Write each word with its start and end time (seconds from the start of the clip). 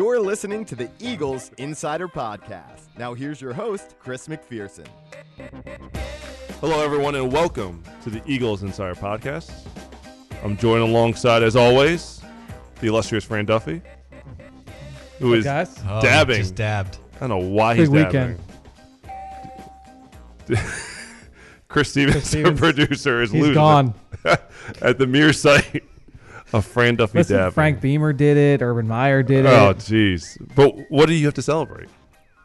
You're 0.00 0.18
listening 0.18 0.64
to 0.64 0.74
the 0.74 0.88
Eagles 0.98 1.50
Insider 1.58 2.08
Podcast. 2.08 2.84
Now, 2.96 3.12
here's 3.12 3.38
your 3.38 3.52
host, 3.52 3.96
Chris 3.98 4.28
McPherson. 4.28 4.86
Hello, 6.58 6.82
everyone, 6.82 7.16
and 7.16 7.30
welcome 7.30 7.82
to 8.04 8.08
the 8.08 8.22
Eagles 8.24 8.62
Insider 8.62 8.94
Podcast. 8.94 9.52
I'm 10.42 10.56
joined 10.56 10.84
alongside, 10.84 11.42
as 11.42 11.54
always, 11.54 12.22
the 12.80 12.86
illustrious 12.86 13.24
Fran 13.24 13.44
Duffy, 13.44 13.82
who 15.18 15.34
is 15.34 15.44
guys? 15.44 15.78
Oh, 15.86 16.00
dabbing. 16.00 16.38
Just 16.38 16.54
dabbed. 16.54 16.96
I 17.16 17.26
don't 17.26 17.28
know 17.28 17.50
why 17.50 17.74
Big 17.74 17.90
he's 17.90 18.02
dabbing. 18.02 18.38
Chris 21.68 21.90
Stevens, 21.90 22.14
our 22.16 22.22
Stevens. 22.22 22.58
producer, 22.58 23.20
is 23.20 23.32
He's 23.32 23.42
losing 23.42 23.54
gone. 23.54 23.94
at 24.80 24.96
the 24.96 25.06
mere 25.06 25.34
sight 25.34 25.84
of 26.52 26.64
Fran 26.66 26.96
Duffy 26.96 27.18
Listen, 27.18 27.36
dabbing. 27.36 27.52
Frank 27.52 27.80
Beamer 27.80 28.12
did 28.12 28.36
it. 28.36 28.62
Urban 28.62 28.86
Meyer 28.88 29.22
did 29.22 29.46
oh, 29.46 29.50
it. 29.50 29.52
Oh, 29.54 29.74
jeez. 29.74 30.36
But 30.54 30.90
what 30.90 31.06
do 31.06 31.14
you 31.14 31.26
have 31.26 31.34
to 31.34 31.42
celebrate? 31.42 31.88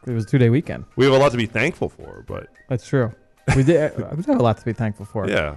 It 0.06 0.12
was 0.12 0.24
a 0.24 0.26
two 0.28 0.38
day 0.38 0.50
weekend. 0.50 0.84
We 0.96 1.04
have 1.04 1.14
a 1.14 1.18
lot 1.18 1.32
to 1.32 1.36
be 1.38 1.46
thankful 1.46 1.88
for, 1.88 2.24
but 2.28 2.48
That's 2.68 2.86
true. 2.86 3.12
We 3.56 3.62
did. 3.62 3.92
Uh, 4.00 4.08
we 4.16 4.22
have 4.24 4.38
a 4.40 4.42
lot 4.42 4.58
to 4.58 4.64
be 4.64 4.72
thankful 4.72 5.06
for. 5.06 5.28
yeah. 5.28 5.56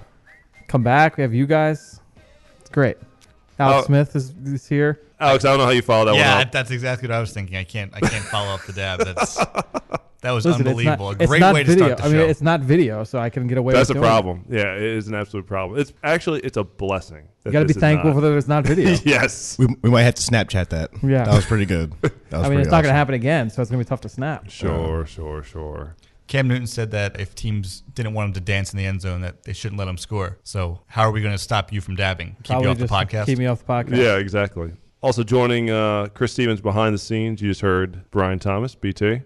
Come 0.67 0.83
back. 0.83 1.17
We 1.17 1.23
have 1.23 1.33
you 1.33 1.47
guys. 1.47 1.99
It's 2.59 2.69
great. 2.69 2.97
Alex 3.57 3.83
Oh. 3.83 3.85
Smith 3.87 4.15
is, 4.15 4.33
is 4.45 4.67
here. 4.67 4.99
Alex, 5.19 5.43
I 5.43 5.49
don't 5.49 5.57
know 5.57 5.65
how 5.65 5.71
you 5.71 5.81
follow 5.81 6.05
that 6.05 6.15
yeah, 6.15 6.35
one 6.37 6.47
up. 6.47 6.51
that's 6.51 6.71
exactly 6.71 7.07
what 7.09 7.15
I 7.15 7.19
was 7.19 7.33
thinking. 7.33 7.57
I 7.57 7.63
can't. 7.63 7.91
I 7.93 7.99
can't 7.99 8.23
follow 8.25 8.49
up 8.53 8.61
the 8.65 8.73
dab. 8.73 8.99
That's 8.99 9.37
that 10.21 10.31
was 10.31 10.45
Listen, 10.45 10.67
unbelievable. 10.67 11.11
It's 11.11 11.19
not, 11.19 11.23
a 11.23 11.27
great 11.27 11.37
it's 11.37 11.41
not 11.41 11.53
way 11.53 11.63
to 11.63 11.69
video. 11.69 11.85
start 11.85 11.97
the 11.97 12.03
I 12.03 12.09
mean, 12.09 12.29
it's 12.29 12.41
not 12.41 12.61
video, 12.61 13.03
so 13.03 13.19
I 13.19 13.29
can 13.29 13.47
get 13.47 13.57
away. 13.57 13.73
That's 13.73 13.89
a 13.89 13.93
with 13.93 14.01
doing 14.01 14.03
it. 14.03 14.07
problem. 14.07 14.45
Yeah, 14.49 14.75
it 14.75 14.83
is 14.83 15.07
an 15.07 15.15
absolute 15.15 15.47
problem. 15.47 15.79
It's 15.79 15.93
actually 16.03 16.41
it's 16.41 16.57
a 16.57 16.63
blessing. 16.63 17.27
You 17.45 17.51
got 17.51 17.61
to 17.61 17.65
be 17.65 17.73
thankful 17.73 18.13
for 18.13 18.21
that 18.21 18.35
it's 18.35 18.47
not 18.47 18.65
video. 18.65 18.89
yes. 19.05 19.57
We, 19.57 19.67
we 19.81 19.89
might 19.89 20.03
have 20.03 20.15
to 20.15 20.21
Snapchat 20.21 20.69
that. 20.69 20.91
Yeah. 21.01 21.23
That 21.23 21.33
was 21.33 21.45
pretty 21.45 21.65
good. 21.65 21.93
That 22.29 22.37
was 22.37 22.45
I 22.45 22.49
mean, 22.49 22.57
pretty 22.57 22.67
it's 22.67 22.71
not 22.71 22.83
going 22.83 22.93
to 22.93 22.97
happen 22.97 23.15
again, 23.15 23.49
so 23.49 23.59
it's 23.59 23.71
going 23.71 23.79
to 23.79 23.85
be 23.85 23.89
tough 23.89 24.01
to 24.01 24.09
snap. 24.09 24.51
Sure, 24.51 25.03
sure, 25.07 25.41
sure. 25.41 25.95
Cam 26.27 26.47
Newton 26.47 26.67
said 26.67 26.91
that 26.91 27.19
if 27.19 27.33
teams 27.33 27.81
didn't 27.95 28.13
want 28.13 28.27
him 28.27 28.33
to 28.33 28.39
dance 28.39 28.71
in 28.71 28.77
the 28.77 28.85
end 28.85 29.01
zone, 29.01 29.21
that 29.21 29.45
they 29.45 29.53
shouldn't 29.53 29.79
let 29.79 29.87
him 29.87 29.97
score. 29.97 30.37
So 30.43 30.81
how 30.85 31.01
are 31.01 31.11
we 31.11 31.21
going 31.21 31.33
to 31.33 31.39
stop 31.39 31.73
you 31.73 31.81
from 31.81 31.95
dabbing? 31.95 32.35
Keep 32.43 32.45
Probably 32.45 32.65
you 32.67 32.71
off 32.71 32.77
the 32.77 32.85
podcast. 32.85 33.25
Keep 33.25 33.39
me 33.39 33.47
off 33.47 33.65
the 33.65 33.73
podcast. 33.73 33.97
Yeah, 33.97 34.17
exactly. 34.17 34.73
Also 35.01 35.23
joining 35.23 35.71
uh, 35.71 36.09
Chris 36.13 36.33
Stevens 36.33 36.61
behind 36.61 36.93
the 36.93 36.99
scenes, 36.99 37.41
you 37.41 37.49
just 37.49 37.61
heard 37.61 38.03
Brian 38.11 38.37
Thomas, 38.37 38.75
BT. 38.75 39.21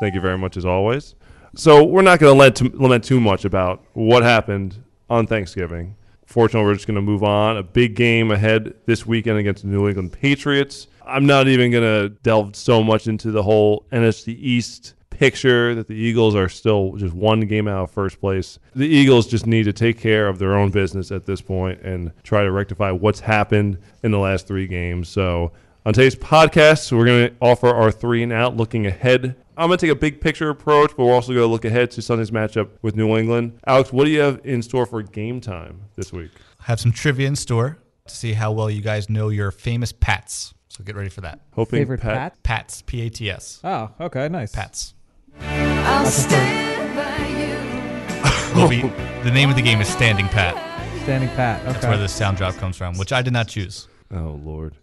Thank 0.00 0.14
you 0.14 0.20
very 0.20 0.38
much 0.38 0.56
as 0.56 0.64
always. 0.64 1.14
So 1.56 1.84
we're 1.84 2.02
not 2.02 2.18
going 2.18 2.52
to 2.52 2.70
lament 2.76 3.04
too, 3.04 3.20
much 3.20 3.44
about 3.44 3.84
what 3.92 4.22
happened 4.22 4.82
on 5.08 5.26
Thanksgiving. 5.26 5.96
Fortunately, 6.26 6.66
we're 6.66 6.74
just 6.74 6.86
going 6.86 6.96
to 6.96 7.02
move 7.02 7.22
on. 7.22 7.56
A 7.56 7.62
big 7.62 7.94
game 7.94 8.32
ahead 8.32 8.74
this 8.86 9.06
weekend 9.06 9.38
against 9.38 9.62
the 9.62 9.68
New 9.68 9.86
England 9.86 10.12
Patriots. 10.12 10.88
I'm 11.06 11.26
not 11.26 11.46
even 11.46 11.70
going 11.70 11.84
to 11.84 12.08
delve 12.22 12.56
so 12.56 12.82
much 12.82 13.06
into 13.06 13.30
the 13.30 13.42
whole 13.42 13.86
NFC 13.92 14.28
East 14.28 14.94
picture 15.10 15.76
that 15.76 15.86
the 15.86 15.94
Eagles 15.94 16.34
are 16.34 16.48
still 16.48 16.94
just 16.96 17.14
one 17.14 17.40
game 17.42 17.68
out 17.68 17.84
of 17.84 17.90
first 17.90 18.20
place. 18.20 18.58
The 18.74 18.88
Eagles 18.88 19.26
just 19.26 19.46
need 19.46 19.64
to 19.64 19.72
take 19.72 19.98
care 19.98 20.26
of 20.26 20.38
their 20.38 20.56
own 20.56 20.70
business 20.70 21.12
at 21.12 21.24
this 21.24 21.40
point 21.40 21.80
and 21.82 22.10
try 22.24 22.42
to 22.42 22.50
rectify 22.50 22.90
what's 22.90 23.20
happened 23.20 23.78
in 24.02 24.10
the 24.10 24.18
last 24.18 24.48
three 24.48 24.66
games. 24.66 25.08
So 25.08 25.52
on 25.86 25.92
today's 25.92 26.16
podcast, 26.16 26.90
we're 26.96 27.04
going 27.04 27.28
to 27.28 27.36
offer 27.40 27.68
our 27.68 27.90
three 27.90 28.22
and 28.22 28.32
out 28.32 28.56
looking 28.56 28.86
ahead. 28.86 29.36
I'm 29.56 29.68
going 29.68 29.78
to 29.78 29.86
take 29.86 29.94
a 29.94 29.98
big 29.98 30.20
picture 30.20 30.48
approach, 30.48 30.92
but 30.96 31.04
we're 31.04 31.12
also 31.12 31.32
going 31.32 31.44
to 31.44 31.50
look 31.50 31.64
ahead 31.64 31.90
to 31.92 32.02
Sunday's 32.02 32.30
matchup 32.30 32.70
with 32.82 32.96
New 32.96 33.16
England. 33.16 33.60
Alex, 33.66 33.92
what 33.92 34.04
do 34.04 34.10
you 34.10 34.20
have 34.20 34.40
in 34.44 34.62
store 34.62 34.86
for 34.86 35.02
game 35.02 35.40
time 35.40 35.82
this 35.94 36.12
week? 36.12 36.30
Have 36.60 36.80
some 36.80 36.90
trivia 36.90 37.28
in 37.28 37.36
store 37.36 37.78
to 38.06 38.16
see 38.16 38.32
how 38.32 38.52
well 38.52 38.70
you 38.70 38.80
guys 38.80 39.10
know 39.10 39.28
your 39.28 39.50
famous 39.50 39.92
Pats. 39.92 40.54
So 40.68 40.82
get 40.82 40.96
ready 40.96 41.10
for 41.10 41.20
that. 41.20 41.40
Hoping 41.52 41.80
Favorite 41.80 42.00
Pat, 42.00 42.14
pat? 42.14 42.42
Pats. 42.42 42.82
P 42.82 43.02
A 43.06 43.10
T 43.10 43.30
S. 43.30 43.60
Oh, 43.62 43.90
okay, 44.00 44.28
nice. 44.28 44.52
Pats. 44.52 44.94
I'll 45.40 46.06
stand 46.06 46.96
by 46.96 47.28
you. 47.28 48.60
Will 48.60 48.68
be, 48.68 48.80
the 49.22 49.30
name 49.30 49.50
of 49.50 49.56
the 49.56 49.62
game 49.62 49.80
is 49.80 49.88
Standing 49.88 50.26
Pat. 50.26 50.56
Standing 51.02 51.28
pat. 51.30 51.60
Okay. 51.60 51.72
That's 51.72 51.86
where 51.86 51.98
the 51.98 52.08
sound 52.08 52.38
drop 52.38 52.54
comes 52.56 52.76
from, 52.76 52.96
which 52.98 53.12
I 53.12 53.22
did 53.22 53.32
not 53.34 53.46
choose. 53.46 53.86
Oh 54.10 54.40
Lord. 54.42 54.74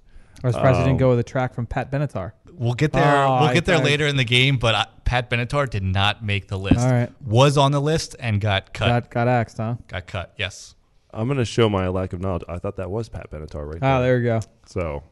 I 0.44 0.47
was 0.47 0.56
surprised 0.56 0.78
you 0.78 0.81
Oh. 0.81 0.85
didn't 0.85 0.91
um, 0.94 0.97
go 0.97 1.09
with 1.09 1.19
a 1.19 1.24
track 1.24 1.53
from 1.53 1.66
Pat 1.66 1.91
Benatar. 1.91 2.31
We'll 2.53 2.74
get 2.74 2.94
there. 2.94 3.03
Oh, 3.03 3.40
we'll 3.40 3.50
I- 3.50 3.53
get 3.53 3.66
there 3.66 3.78
I- 3.78 3.84
later 3.84 4.07
in 4.07 4.18
the 4.18 4.24
game. 4.24 4.57
But 4.57 4.75
I, 4.75 4.85
Pat 5.06 5.29
Benatar 5.29 5.69
did 5.69 5.84
not 5.84 6.24
make 6.24 6.47
the 6.47 6.57
list. 6.57 6.79
All 6.79 6.91
right. 6.91 7.09
Was 7.25 7.57
on 7.57 7.72
the 7.72 7.81
list 7.81 8.16
and 8.19 8.40
got 8.40 8.74
cut. 8.74 8.88
Got 8.88 9.09
got 9.09 9.28
axed, 9.28 9.57
huh? 9.57 9.75
got 9.88 10.07
cut. 10.07 10.34
Yes. 10.38 10.75
I'm 11.13 11.28
going 11.28 11.38
to 11.38 11.46
show 11.46 11.68
my 11.69 11.90
lack 11.90 12.13
of 12.13 12.22
knowledge. 12.22 12.44
I 12.47 12.57
thought 12.57 12.78
that 12.78 12.90
was 12.90 13.09
Pat 13.09 13.29
Benatar 13.29 13.68
right 13.68 13.79
ah, 13.81 13.85
now. 13.85 14.00
Oh, 14.00 14.02
there 14.03 14.18
you 14.18 14.24
go. 14.24 14.40
So 14.66 15.03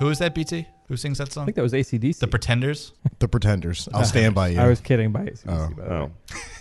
Who 0.00 0.08
is 0.10 0.18
that? 0.18 0.34
BT? 0.34 0.66
Who 0.88 0.96
sings 0.96 1.18
that 1.18 1.32
song? 1.32 1.42
I 1.42 1.46
think 1.46 1.56
that 1.56 1.62
was 1.62 1.72
ACDC. 1.72 2.18
The 2.18 2.28
Pretenders. 2.28 2.92
The 3.18 3.28
Pretenders. 3.28 3.88
I'll 3.94 4.04
stand 4.14 4.34
by 4.34 4.48
you. 4.48 4.60
I 4.60 4.68
was 4.68 4.80
kidding 4.80 5.10
by 5.12 5.20
ACDC. 5.22 5.44
Oh. 5.48 5.74
by 5.74 5.82
the 5.82 5.90
way. 5.90 5.96
oh. 5.96 6.10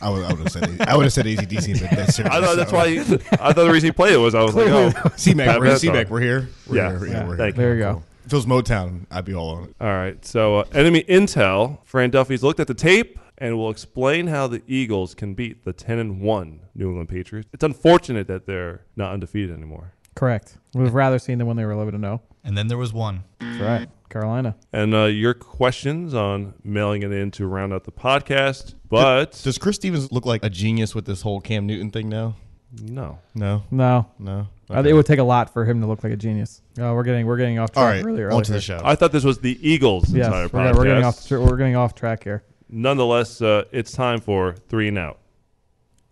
I 0.01 0.09
would, 0.09 0.23
I 0.23 0.29
would 0.33 0.39
have 0.39 0.51
said 0.51 0.81
I 0.87 0.95
would 0.95 1.03
have 1.03 1.13
said 1.13 1.25
ACDC, 1.25 1.81
but 1.81 1.89
that's 1.91 2.15
serious. 2.15 2.33
I 2.33 2.39
thought 2.41 2.55
that's 2.55 2.71
why. 2.71 2.89
He, 2.89 2.99
I 2.99 3.03
thought 3.03 3.55
the 3.55 3.69
reason 3.69 3.87
he 3.87 3.91
played 3.91 4.13
it 4.13 4.17
was 4.17 4.33
I 4.33 4.41
was 4.41 4.55
like, 4.55 4.69
oh, 4.69 4.91
C-Mac, 5.17 5.47
Pat 5.47 5.59
we're, 5.59 5.65
Benatar. 5.67 5.79
C-Mac, 5.79 6.09
we're 6.09 6.21
here. 6.21 6.49
We're 6.67 6.75
Yeah. 6.77 6.97
here. 6.97 7.07
Yeah. 7.07 7.27
we're 7.27 7.37
Thank 7.37 7.55
here. 7.55 7.65
There 7.65 7.75
you 7.75 7.81
go. 7.81 8.03
If 8.25 8.33
it 8.33 8.35
was 8.35 8.45
Motown, 8.45 9.05
I'd 9.11 9.25
be 9.25 9.33
all 9.35 9.49
on 9.55 9.63
it. 9.65 9.75
All 9.79 9.87
right. 9.87 10.23
So, 10.25 10.57
uh, 10.59 10.65
enemy 10.73 11.03
intel. 11.03 11.79
Fran 11.85 12.09
Duffy's 12.09 12.41
looked 12.43 12.59
at 12.59 12.67
the 12.67 12.73
tape 12.73 13.19
and 13.37 13.57
will 13.57 13.69
explain 13.69 14.27
how 14.27 14.47
the 14.47 14.61
Eagles 14.67 15.13
can 15.13 15.33
beat 15.33 15.63
the 15.65 15.73
10 15.73 15.99
and 15.99 16.21
1 16.21 16.59
New 16.73 16.87
England 16.89 17.09
Patriots. 17.09 17.49
It's 17.53 17.63
unfortunate 17.63 18.27
that 18.27 18.45
they're 18.47 18.81
not 18.95 19.11
undefeated 19.13 19.51
anymore. 19.55 19.93
Correct. 20.15 20.57
We've 20.73 20.93
rather 20.93 21.19
seen 21.19 21.37
them 21.37 21.47
when 21.47 21.57
they 21.57 21.65
were 21.65 21.71
11 21.73 21.93
to 21.93 21.99
know. 21.99 22.21
And 22.43 22.57
then 22.57 22.67
there 22.67 22.77
was 22.77 22.93
one. 22.93 23.23
That's 23.39 23.59
right. 23.61 23.89
Carolina. 24.09 24.55
And 24.71 24.93
uh, 24.95 25.03
your 25.05 25.33
questions 25.33 26.13
on 26.13 26.53
mailing 26.63 27.03
it 27.03 27.11
in 27.11 27.31
to 27.31 27.45
round 27.47 27.73
out 27.73 27.83
the 27.83 27.91
podcast. 27.91 28.75
But 28.89 29.39
Does 29.43 29.57
Chris 29.57 29.75
Stevens 29.75 30.11
look 30.11 30.25
like 30.25 30.43
a 30.43 30.49
genius 30.49 30.95
with 30.95 31.05
this 31.05 31.21
whole 31.21 31.41
Cam 31.41 31.67
Newton 31.67 31.91
thing 31.91 32.07
now? 32.09 32.35
no. 32.81 33.19
No, 33.33 33.63
No. 33.71 34.07
no. 34.17 34.47
Uh, 34.69 34.83
It 34.85 34.93
would 34.93 35.05
take 35.05 35.19
a 35.19 35.23
lot 35.23 35.51
for 35.53 35.63
him 35.65 35.81
to 35.81 35.87
look 35.87 36.03
like 36.03 36.11
a 36.13 36.17
genius. 36.17 36.61
Oh, 36.79 36.93
we're 36.93 37.03
getting 37.03 37.25
we're 37.25 37.37
getting 37.37 37.59
off 37.59 37.71
track 37.71 37.81
all 37.83 37.89
right, 37.89 38.03
really 38.03 38.23
early. 38.23 38.35
on 38.35 38.43
to 38.43 38.51
the 38.51 38.61
show. 38.61 38.81
I 38.83 38.95
thought 38.95 39.11
this 39.11 39.23
was 39.23 39.39
the 39.39 39.57
Eagles 39.61 40.11
Yes, 40.11 40.25
Insider 40.27 40.49
we're, 40.51 40.59
podcast. 40.71 40.75
we're 40.77 40.83
getting 40.85 41.03
off 41.03 41.27
tr- 41.27 41.39
we're 41.39 41.57
getting 41.57 41.75
off 41.75 41.93
track 41.95 42.23
here. 42.23 42.43
Nonetheless, 42.69 43.41
uh, 43.41 43.65
it's 43.71 43.91
time 43.91 44.19
for 44.19 44.53
three 44.69 44.87
and 44.87 44.97
out. 44.97 45.19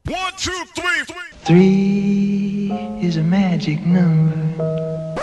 One, 0.05 0.33
two, 0.37 0.51
three, 0.75 1.03
three. 1.05 1.19
Three 1.45 2.71
is 3.05 3.17
a 3.17 3.23
magic 3.23 3.81
number. 3.81 5.15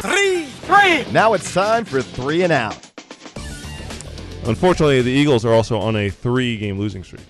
Three, 0.00 0.46
three. 0.46 1.04
Now 1.12 1.34
it's 1.34 1.52
time 1.54 1.84
for 1.84 2.02
three 2.02 2.42
and 2.42 2.52
out. 2.52 2.76
Unfortunately, 4.44 5.02
the 5.02 5.10
Eagles 5.10 5.44
are 5.44 5.52
also 5.52 5.78
on 5.78 5.94
a 5.94 6.08
three 6.10 6.56
game 6.56 6.78
losing 6.78 7.04
streak. 7.04 7.22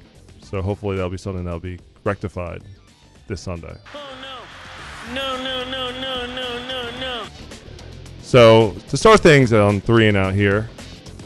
So 0.42 0.62
hopefully 0.62 0.96
that'll 0.96 1.10
be 1.10 1.18
something 1.18 1.44
that'll 1.44 1.60
be 1.60 1.78
rectified 2.04 2.62
this 3.26 3.40
Sunday. 3.42 3.74
No, 5.08 5.36
no, 5.42 5.64
no, 5.70 5.90
no, 6.00 6.26
no, 6.26 6.68
no, 6.68 7.00
no. 7.00 7.26
So 8.22 8.74
to 8.88 8.96
start 8.96 9.20
things 9.20 9.52
on 9.52 9.80
three 9.80 10.08
and 10.08 10.16
out 10.16 10.34
here, 10.34 10.70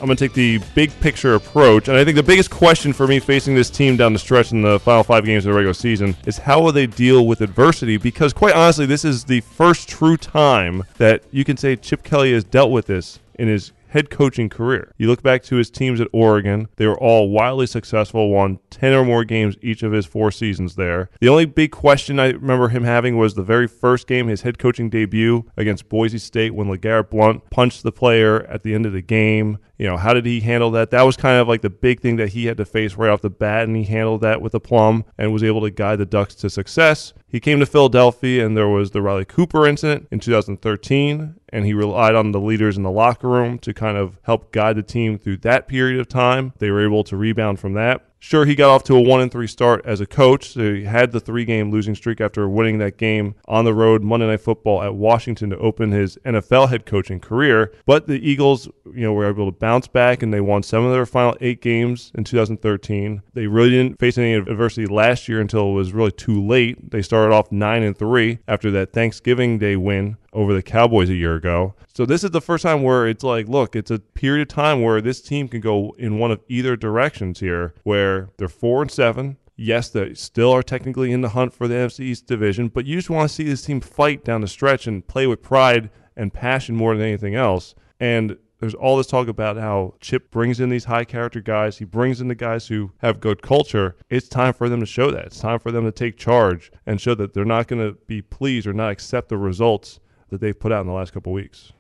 I'm 0.00 0.06
going 0.06 0.16
to 0.16 0.28
take 0.28 0.34
the 0.34 0.58
big 0.74 0.90
picture 1.00 1.34
approach. 1.34 1.88
And 1.88 1.96
I 1.96 2.04
think 2.04 2.16
the 2.16 2.22
biggest 2.22 2.50
question 2.50 2.92
for 2.92 3.06
me 3.06 3.18
facing 3.18 3.54
this 3.54 3.70
team 3.70 3.96
down 3.96 4.12
the 4.12 4.18
stretch 4.18 4.52
in 4.52 4.60
the 4.60 4.78
final 4.78 5.02
five 5.02 5.24
games 5.24 5.46
of 5.46 5.52
the 5.52 5.56
regular 5.56 5.72
season 5.72 6.14
is 6.26 6.36
how 6.36 6.60
will 6.60 6.72
they 6.72 6.86
deal 6.86 7.26
with 7.26 7.40
adversity? 7.40 7.96
Because 7.96 8.32
quite 8.34 8.54
honestly, 8.54 8.84
this 8.84 9.04
is 9.04 9.24
the 9.24 9.40
first 9.40 9.88
true 9.88 10.18
time 10.18 10.84
that 10.98 11.22
you 11.30 11.44
can 11.44 11.56
say 11.56 11.76
Chip 11.76 12.02
Kelly 12.02 12.32
has 12.32 12.44
dealt 12.44 12.70
with 12.70 12.86
this 12.86 13.20
in 13.38 13.48
his 13.48 13.72
head 13.96 14.10
coaching 14.10 14.50
career. 14.50 14.92
You 14.98 15.08
look 15.08 15.22
back 15.22 15.42
to 15.44 15.56
his 15.56 15.70
teams 15.70 16.02
at 16.02 16.08
Oregon, 16.12 16.68
they 16.76 16.86
were 16.86 17.00
all 17.00 17.30
wildly 17.30 17.66
successful, 17.66 18.28
won 18.28 18.58
10 18.68 18.92
or 18.92 19.06
more 19.06 19.24
games 19.24 19.56
each 19.62 19.82
of 19.82 19.92
his 19.92 20.04
four 20.04 20.30
seasons 20.30 20.74
there. 20.74 21.08
The 21.20 21.30
only 21.30 21.46
big 21.46 21.72
question 21.72 22.20
I 22.20 22.32
remember 22.32 22.68
him 22.68 22.84
having 22.84 23.16
was 23.16 23.34
the 23.34 23.42
very 23.42 23.66
first 23.66 24.06
game, 24.06 24.28
his 24.28 24.42
head 24.42 24.58
coaching 24.58 24.90
debut 24.90 25.50
against 25.56 25.88
Boise 25.88 26.18
State 26.18 26.54
when 26.54 26.68
LeGarrette 26.68 27.08
Blunt 27.08 27.48
punched 27.48 27.84
the 27.84 27.92
player 27.92 28.42
at 28.44 28.64
the 28.64 28.74
end 28.74 28.84
of 28.84 28.92
the 28.92 29.00
game. 29.00 29.56
You 29.78 29.86
know, 29.86 29.96
how 29.96 30.12
did 30.12 30.26
he 30.26 30.40
handle 30.40 30.70
that? 30.72 30.90
That 30.90 31.02
was 31.02 31.16
kind 31.16 31.40
of 31.40 31.48
like 31.48 31.62
the 31.62 31.70
big 31.70 32.00
thing 32.00 32.16
that 32.16 32.30
he 32.30 32.46
had 32.46 32.58
to 32.58 32.64
face 32.66 32.96
right 32.96 33.10
off 33.10 33.22
the 33.22 33.30
bat, 33.30 33.64
and 33.64 33.76
he 33.76 33.84
handled 33.84 34.20
that 34.22 34.42
with 34.42 34.54
aplomb 34.54 35.04
and 35.16 35.32
was 35.32 35.42
able 35.42 35.62
to 35.62 35.70
guide 35.70 35.98
the 35.98 36.06
Ducks 36.06 36.34
to 36.36 36.50
success. 36.50 37.14
He 37.36 37.40
came 37.40 37.60
to 37.60 37.66
Philadelphia, 37.66 38.46
and 38.46 38.56
there 38.56 38.66
was 38.66 38.92
the 38.92 39.02
Riley 39.02 39.26
Cooper 39.26 39.66
incident 39.66 40.08
in 40.10 40.20
2013, 40.20 41.34
and 41.50 41.66
he 41.66 41.74
relied 41.74 42.14
on 42.14 42.32
the 42.32 42.40
leaders 42.40 42.78
in 42.78 42.82
the 42.82 42.90
locker 42.90 43.28
room 43.28 43.58
to 43.58 43.74
kind 43.74 43.98
of 43.98 44.18
help 44.22 44.52
guide 44.52 44.76
the 44.76 44.82
team 44.82 45.18
through 45.18 45.36
that 45.36 45.68
period 45.68 46.00
of 46.00 46.08
time. 46.08 46.54
They 46.60 46.70
were 46.70 46.82
able 46.82 47.04
to 47.04 47.14
rebound 47.14 47.60
from 47.60 47.74
that. 47.74 48.06
Sure, 48.18 48.44
he 48.44 48.54
got 48.54 48.70
off 48.70 48.82
to 48.84 48.96
a 48.96 49.00
one 49.00 49.20
and 49.20 49.30
three 49.30 49.46
start 49.46 49.84
as 49.84 50.00
a 50.00 50.06
coach. 50.06 50.52
So 50.52 50.74
he 50.74 50.84
had 50.84 51.12
the 51.12 51.20
three 51.20 51.44
game 51.44 51.70
losing 51.70 51.94
streak 51.94 52.20
after 52.20 52.48
winning 52.48 52.78
that 52.78 52.96
game 52.96 53.34
on 53.46 53.64
the 53.64 53.74
road 53.74 54.02
Monday 54.02 54.26
Night 54.26 54.40
Football 54.40 54.82
at 54.82 54.94
Washington 54.94 55.50
to 55.50 55.58
open 55.58 55.92
his 55.92 56.16
NFL 56.24 56.70
head 56.70 56.86
coaching 56.86 57.20
career. 57.20 57.72
But 57.84 58.06
the 58.06 58.18
Eagles, 58.18 58.68
you 58.86 59.02
know, 59.02 59.12
were 59.12 59.28
able 59.28 59.46
to 59.46 59.56
bounce 59.56 59.86
back 59.86 60.22
and 60.22 60.32
they 60.32 60.40
won 60.40 60.62
seven 60.62 60.86
of 60.86 60.92
their 60.92 61.06
final 61.06 61.36
eight 61.40 61.60
games 61.60 62.10
in 62.14 62.24
2013. 62.24 63.22
They 63.34 63.46
really 63.46 63.70
didn't 63.70 64.00
face 64.00 64.18
any 64.18 64.34
adversity 64.34 64.86
last 64.86 65.28
year 65.28 65.40
until 65.40 65.70
it 65.70 65.74
was 65.74 65.92
really 65.92 66.12
too 66.12 66.44
late. 66.44 66.90
They 66.90 67.02
started 67.02 67.34
off 67.34 67.52
nine 67.52 67.82
and 67.82 67.96
three 67.96 68.38
after 68.48 68.70
that 68.72 68.92
Thanksgiving 68.92 69.58
Day 69.58 69.76
win 69.76 70.16
over 70.36 70.52
the 70.52 70.62
Cowboys 70.62 71.08
a 71.08 71.14
year 71.14 71.34
ago. 71.34 71.74
So 71.94 72.04
this 72.04 72.22
is 72.22 72.30
the 72.30 72.42
first 72.42 72.62
time 72.62 72.82
where 72.82 73.08
it's 73.08 73.24
like, 73.24 73.48
look, 73.48 73.74
it's 73.74 73.90
a 73.90 73.98
period 73.98 74.42
of 74.42 74.54
time 74.54 74.82
where 74.82 75.00
this 75.00 75.22
team 75.22 75.48
can 75.48 75.62
go 75.62 75.96
in 75.98 76.18
one 76.18 76.30
of 76.30 76.40
either 76.46 76.76
directions 76.76 77.40
here, 77.40 77.74
where 77.84 78.28
they're 78.36 78.46
four 78.46 78.82
and 78.82 78.90
seven. 78.90 79.38
Yes, 79.56 79.88
they 79.88 80.12
still 80.12 80.52
are 80.52 80.62
technically 80.62 81.10
in 81.10 81.22
the 81.22 81.30
hunt 81.30 81.54
for 81.54 81.66
the 81.66 81.74
NFC 81.74 82.00
East 82.00 82.26
division, 82.26 82.68
but 82.68 82.84
you 82.84 82.96
just 82.96 83.08
want 83.08 83.28
to 83.28 83.34
see 83.34 83.44
this 83.44 83.62
team 83.62 83.80
fight 83.80 84.24
down 84.24 84.42
the 84.42 84.46
stretch 84.46 84.86
and 84.86 85.06
play 85.06 85.26
with 85.26 85.42
pride 85.42 85.88
and 86.14 86.34
passion 86.34 86.76
more 86.76 86.94
than 86.94 87.06
anything 87.06 87.34
else. 87.34 87.74
And 87.98 88.36
there's 88.60 88.74
all 88.74 88.98
this 88.98 89.06
talk 89.06 89.28
about 89.28 89.56
how 89.56 89.94
Chip 90.00 90.30
brings 90.30 90.60
in 90.60 90.68
these 90.68 90.84
high 90.84 91.04
character 91.04 91.40
guys. 91.40 91.78
He 91.78 91.86
brings 91.86 92.20
in 92.20 92.28
the 92.28 92.34
guys 92.34 92.66
who 92.66 92.92
have 92.98 93.20
good 93.20 93.40
culture. 93.40 93.96
It's 94.10 94.28
time 94.28 94.52
for 94.52 94.68
them 94.68 94.80
to 94.80 94.86
show 94.86 95.10
that. 95.10 95.26
It's 95.26 95.40
time 95.40 95.58
for 95.58 95.72
them 95.72 95.84
to 95.84 95.92
take 95.92 96.18
charge 96.18 96.70
and 96.84 97.00
show 97.00 97.14
that 97.14 97.32
they're 97.32 97.46
not 97.46 97.68
going 97.68 97.86
to 97.86 97.98
be 98.06 98.20
pleased 98.20 98.66
or 98.66 98.74
not 98.74 98.90
accept 98.90 99.30
the 99.30 99.38
results 99.38 100.00
that 100.30 100.40
they've 100.40 100.58
put 100.58 100.72
out 100.72 100.80
in 100.80 100.86
the 100.86 100.92
last 100.92 101.12
couple 101.12 101.32
weeks. 101.32 101.72